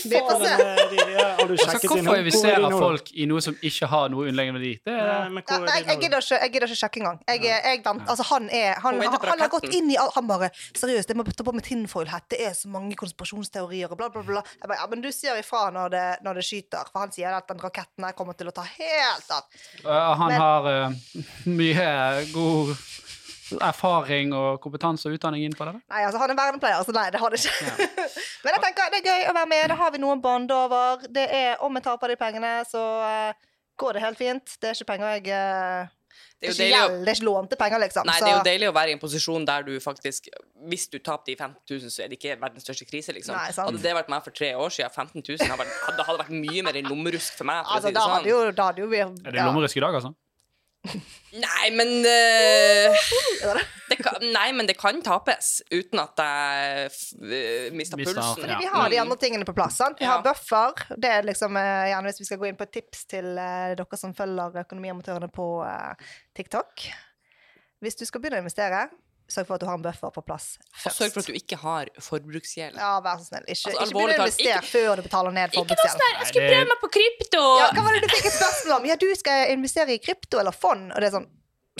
Vi 0.12 0.18
får 0.22 0.42
se. 0.44 0.52
eh, 0.54 1.42
Altså, 1.44 1.88
hvorfor 1.90 2.14
er 2.14 2.20
investerer 2.22 2.74
folk 2.78 3.10
i 3.18 3.26
noe 3.28 3.42
som 3.44 3.56
ikke 3.66 3.88
har 3.90 4.12
noe 4.12 4.28
underliggende 4.28 4.60
verdi? 4.60 4.72
Det 4.86 4.94
er, 4.94 5.28
men 5.34 5.42
Ja, 5.42 5.58
hvor 5.58 5.68
jeg, 5.68 5.84
jeg, 5.88 5.98
gidder 6.04 6.22
ikke, 6.24 6.38
jeg 6.44 6.52
gidder 6.54 6.70
ikke 6.70 6.80
sjekke 6.80 7.02
engang. 7.02 7.18
Jeg, 7.28 7.42
jeg 7.50 7.82
vent, 7.84 8.04
altså, 8.14 8.26
han, 8.30 8.48
er, 8.54 8.78
han, 8.84 9.00
han, 9.02 9.18
han 9.32 9.44
har 9.44 9.52
gått 9.52 9.66
inn 9.74 9.90
i 9.92 9.98
alt. 10.00 10.14
Han 10.18 10.28
bare 10.30 10.50
Seriøst, 10.54 11.10
jeg 11.10 11.18
må 11.18 11.26
ta 11.28 11.46
på 11.46 11.54
meg 11.56 11.66
tinfoil-hett. 11.66 12.28
Det 12.32 12.40
er 12.48 12.54
så 12.56 12.70
mange 12.72 12.96
konspirasjonsteorier 13.00 13.90
og 13.92 13.98
bla, 14.00 14.08
bla, 14.14 14.22
bla. 14.26 14.44
Jeg 14.60 14.70
bare, 14.70 14.80
ja, 14.80 14.88
men 14.94 15.04
du 15.04 15.10
sier 15.14 15.38
ifra 15.42 15.66
når 15.74 15.92
det, 15.94 16.04
når 16.26 16.40
det 16.40 16.46
skyter. 16.48 16.88
For 16.92 17.04
han 17.04 17.14
sier 17.14 17.34
at 17.36 17.50
den 17.50 17.62
raketten 17.62 18.06
her 18.08 18.14
kommer 18.16 18.38
til 18.38 18.50
å 18.50 18.54
ta 18.54 18.64
helt 18.68 19.34
av. 19.34 19.46
Uh, 19.84 20.12
han 20.22 20.32
Men- 20.32 20.40
har 20.40 20.70
uh, 20.70 21.24
mye 21.50 21.90
god 22.32 22.74
erfaring 23.52 24.32
og 24.36 24.60
kompetanse 24.64 25.08
og 25.08 25.16
utdanning 25.18 25.44
innenfor 25.44 25.70
det. 25.70 25.80
Nei, 25.92 26.04
altså, 26.06 26.20
han 26.22 26.32
er 26.32 26.38
vernepleier, 26.38 26.84
så 26.86 26.94
nei, 26.96 27.08
det 27.12 27.20
har 27.22 27.34
det 27.34 27.42
ikke. 27.42 27.88
men 28.44 28.54
jeg 28.56 28.62
tenker 28.68 28.94
det 28.94 29.02
er 29.02 29.10
gøy 29.10 29.26
å 29.32 29.34
være 29.36 29.50
med. 29.50 29.66
Da 29.72 29.80
har 29.80 29.92
vi 29.94 30.00
noen 30.04 30.22
bånd 30.24 30.54
over. 30.54 31.04
Det 31.12 31.26
er 31.28 31.60
Om 31.64 31.76
jeg 31.80 31.86
taper 31.88 32.14
de 32.14 32.20
pengene, 32.20 32.54
så 32.68 32.84
uh, 33.02 33.50
går 33.80 33.98
det 33.98 34.06
helt 34.06 34.18
fint. 34.20 34.56
Det 34.60 34.70
er 34.70 34.78
ikke 34.78 34.88
penger 34.94 35.12
jeg 35.16 35.28
uh, 35.34 35.92
Det 36.40 36.48
er 36.48 36.50
jo 36.50 36.54
ikke 36.54 36.64
deilig 36.64 36.80
å 36.80 36.88
det 37.04 37.12
er 37.12 37.18
ikke 37.18 37.28
lånte 37.28 37.58
penger, 37.60 37.84
liksom. 37.84 38.08
Nei, 38.08 38.16
så, 38.18 38.24
det 38.24 38.32
er 38.32 38.38
jo 38.38 38.48
deilig 38.48 38.70
å 38.70 38.74
være 38.80 38.94
i 38.94 38.96
en 38.96 39.02
posisjon 39.02 39.46
der 39.48 39.68
du 39.68 39.72
faktisk 39.82 40.28
Hvis 40.70 40.88
du 40.92 40.98
taper 40.98 41.32
de 41.32 41.36
15 41.36 41.56
000, 41.76 41.92
så 41.92 42.04
er 42.04 42.12
det 42.12 42.20
ikke 42.20 42.36
verdens 42.40 42.64
største 42.66 42.88
krise, 42.88 43.14
liksom. 43.16 43.36
Nei, 43.36 43.52
sant. 43.52 43.68
hadde 43.68 43.84
det 43.84 43.94
vært 44.00 44.12
meg 44.12 44.24
for 44.26 44.36
tre 44.36 44.54
år 44.56 44.72
siden, 44.72 44.92
15 44.92 45.20
000 45.20 45.48
hadde 45.48 45.62
vært, 45.64 45.80
hadde, 45.88 46.08
hadde 46.10 46.24
vært 46.24 46.36
mye 46.44 46.66
mer 46.66 46.80
enn 46.80 46.92
lommerusk 46.92 47.36
for 47.40 47.50
meg. 47.50 47.64
For 47.64 47.76
altså, 47.78 47.88
å 47.88 47.90
si 47.90 47.92
det 47.92 47.98
da 48.00 48.04
sånn. 48.08 48.18
hadde 48.18 48.32
jo, 48.32 48.44
da 48.52 48.68
hadde 48.70 48.86
jo 48.86 48.92
vi 48.92 49.02
Er 49.04 49.34
det 49.34 49.48
lommerusk 49.52 49.82
i 49.82 49.84
dag, 49.84 50.00
altså? 50.00 50.14
Nei, 50.84 51.70
men 51.72 52.04
eh, 52.04 52.92
Ja, 53.42 53.54
det- 53.56 53.68
det 53.88 53.96
kan, 54.02 54.13
Nei, 54.32 54.52
men 54.52 54.66
det 54.66 54.76
kan 54.80 55.00
tapes 55.02 55.60
uten 55.70 55.98
at 56.00 56.16
jeg 56.16 56.86
eh, 56.88 57.70
mister 57.76 57.96
pulsen. 58.00 58.22
Fordi 58.40 58.58
Vi 58.60 58.66
har 58.72 58.88
de 58.90 58.96
Mm. 58.96 59.02
andre 59.02 59.16
tingene 59.16 59.44
på 59.44 59.54
plass. 59.54 59.76
sant? 59.76 59.98
Vi 59.98 60.04
Ja. 60.06 60.16
har 60.16 60.22
buffer. 60.22 60.72
Det 60.96 61.10
er 61.10 61.22
liksom 61.22 61.56
eh, 61.56 61.90
gjerne 61.92 62.04
hvis 62.10 62.20
vi 62.20 62.24
skal 62.24 62.38
gå 62.38 62.48
inn 62.48 62.56
på 62.56 62.62
et 62.68 62.72
tips 62.72 63.04
til 63.06 63.36
eh, 63.38 63.74
dere 63.74 63.96
som 64.00 64.14
følger 64.14 64.60
Økonomiamatørene 64.64 65.30
på 65.32 65.48
TikTok. 66.34 66.86
Hvis 67.82 67.96
du 67.98 68.04
skal 68.08 68.20
begynne 68.22 68.40
å 68.40 68.44
investere, 68.46 68.86
sørg 69.28 69.46
for 69.48 69.54
at 69.56 69.60
du 69.60 69.66
har 69.66 69.76
en 69.78 69.82
buffer 69.84 70.10
på 70.12 70.22
plass 70.24 70.58
først. 70.76 70.86
Og 70.86 70.92
sørg 71.00 71.12
for 71.14 71.20
at 71.20 71.26
du 71.26 71.36
ikke 71.38 71.56
har 71.60 71.88
forbruksgjeld. 72.00 72.76
Ja, 72.80 73.00
vær 73.04 73.16
så 73.20 73.28
snill. 73.30 73.44
Ikke, 73.48 73.72
Altså, 73.72 73.72
ikke 73.72 73.94
begynn 73.96 74.12
å 74.12 74.18
investere 74.20 74.52
investere 74.52 74.72
før 74.72 74.96
du 74.96 75.02
betaler 75.08 75.32
ned 75.32 75.48
Ikke 75.50 75.56
noe 75.56 75.64
forbruksgjeld. 75.64 76.00
sånn 76.00 76.18
jeg 76.20 76.26
skulle 76.32 76.50
prøve 76.52 76.68
meg 76.72 76.80
på 76.84 76.90
krypto! 76.96 77.42
Ja, 77.60 77.70
hva 77.72 77.84
var 77.86 77.92
det 77.96 78.02
du 78.04 78.08
fikk 78.14 78.26
et 78.30 78.36
spørsmål 78.38 78.76
om? 78.78 78.86
Ja, 78.92 78.96
du 79.00 79.08
skal 79.16 79.50
investere 79.56 79.96
i 79.96 79.98
krypto 79.98 80.38
eller 80.40 80.52
fond. 80.52 80.92
Og 80.92 81.00
det 81.00 81.08
er 81.08 81.16
sånn 81.18 81.28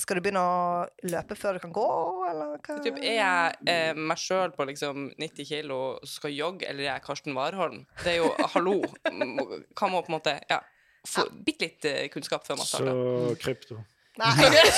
Skal 0.01 0.19
du 0.19 0.25
begynne 0.25 0.43
å 0.43 0.87
løpe 1.07 1.37
før 1.39 1.55
du 1.55 1.63
kan 1.63 1.73
gå, 1.75 1.87
eller 2.27 2.57
hva? 2.59 2.77
Typ, 2.83 2.97
er 2.99 3.19
jeg 3.21 3.59
eh, 3.71 3.93
meg 3.95 4.19
sjøl 4.19 4.51
på 4.57 4.67
liksom 4.67 5.13
90 5.23 5.47
kilo 5.47 5.77
og 5.93 6.09
skal 6.11 6.35
jogge, 6.35 6.67
eller 6.67 6.83
er 6.83 6.91
jeg 6.97 7.05
Karsten 7.07 7.37
Warholm? 7.39 7.85
Det 8.03 8.17
er 8.17 8.23
jo 8.25 8.33
hallo. 8.57 8.81
Hva 9.79 9.91
må 9.93 10.03
på 10.03 10.11
en 10.11 10.19
måte 10.19 10.39
Ja. 10.51 10.63
Få 11.05 11.27
bitte 11.45 11.67
litt 11.67 11.85
eh, 11.85 12.07
kunnskap 12.09 12.47
før 12.47 12.57
man 12.57 12.67
starter. 12.67 12.95
Så 12.97 13.35
krypto. 13.43 13.83
Nei. 14.17 14.31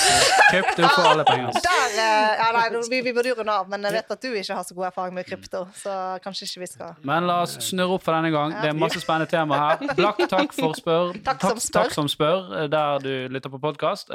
Krypto 0.51 0.87
for 0.89 1.05
alle 1.11 1.23
penger. 1.23 1.57
Der, 1.61 1.91
eh, 1.93 2.31
ja, 2.39 2.47
nei, 2.55 2.81
vi, 2.89 3.01
vi 3.05 3.13
burde 3.13 3.29
jo 3.29 3.35
runde 3.37 3.53
av, 3.53 3.67
men 3.69 3.85
jeg 3.85 3.93
vet 3.99 4.13
at 4.15 4.23
du 4.23 4.31
ikke 4.33 4.57
har 4.57 4.65
så 4.65 4.77
god 4.77 4.87
erfaring 4.89 5.13
med 5.13 5.27
krypto, 5.29 5.61
så 5.77 5.93
kanskje 6.23 6.47
ikke 6.47 6.63
vi 6.63 6.69
skal 6.71 6.95
Men 7.05 7.27
la 7.29 7.35
oss 7.45 7.53
snurre 7.67 7.99
opp 7.99 8.05
for 8.05 8.17
denne 8.17 8.31
gang. 8.33 8.55
Det 8.57 8.71
er 8.71 8.79
masse 8.81 9.01
spennende 9.03 9.29
tema 9.29 9.59
her. 9.61 9.93
Blakk 9.99 10.23
takk 10.31 10.57
for 10.57 10.73
spør. 10.77 11.13
Takk 11.27 11.45
som 11.45 11.61
spør. 11.61 11.77
takk 11.77 11.93
som 11.99 12.09
spør, 12.09 12.49
eh, 12.63 12.69
der 12.73 13.05
du 13.05 13.11
lytter 13.37 13.53
på 13.53 13.61
podkast. 13.61 14.09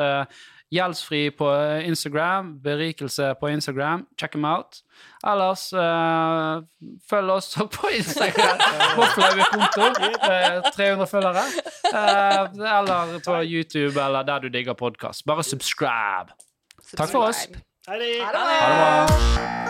Gjeldsfri 0.73 1.31
på 1.37 1.49
eh, 1.53 1.89
Instagram, 1.89 2.55
berikelse 2.65 3.35
på 3.41 3.49
Instagram. 3.49 4.07
Check 4.21 4.33
them 4.33 4.45
out. 4.45 4.83
Ellers 5.27 5.73
uh, 5.73 6.63
følg 7.11 7.31
oss 7.31 7.55
på 7.55 7.91
Instagram. 7.97 8.59
på 8.97 9.09
flaue 9.15 9.49
konto. 9.53 10.09
eh, 10.33 10.73
300 10.77 11.07
følgere. 11.07 11.45
Uh, 11.93 12.79
eller 12.79 13.19
på 13.25 13.43
YouTube 13.43 14.05
eller 14.05 14.23
der 14.23 14.39
du 14.39 14.49
digger 14.49 14.73
podkast. 14.73 15.27
Bare 15.27 15.43
subscribe. 15.43 16.33
Takk 16.97 17.11
for 17.11 17.29
oss. 17.29 17.49
Ha 17.89 17.99
det! 17.99 18.15
Ha 18.23 18.33
det. 18.33 19.62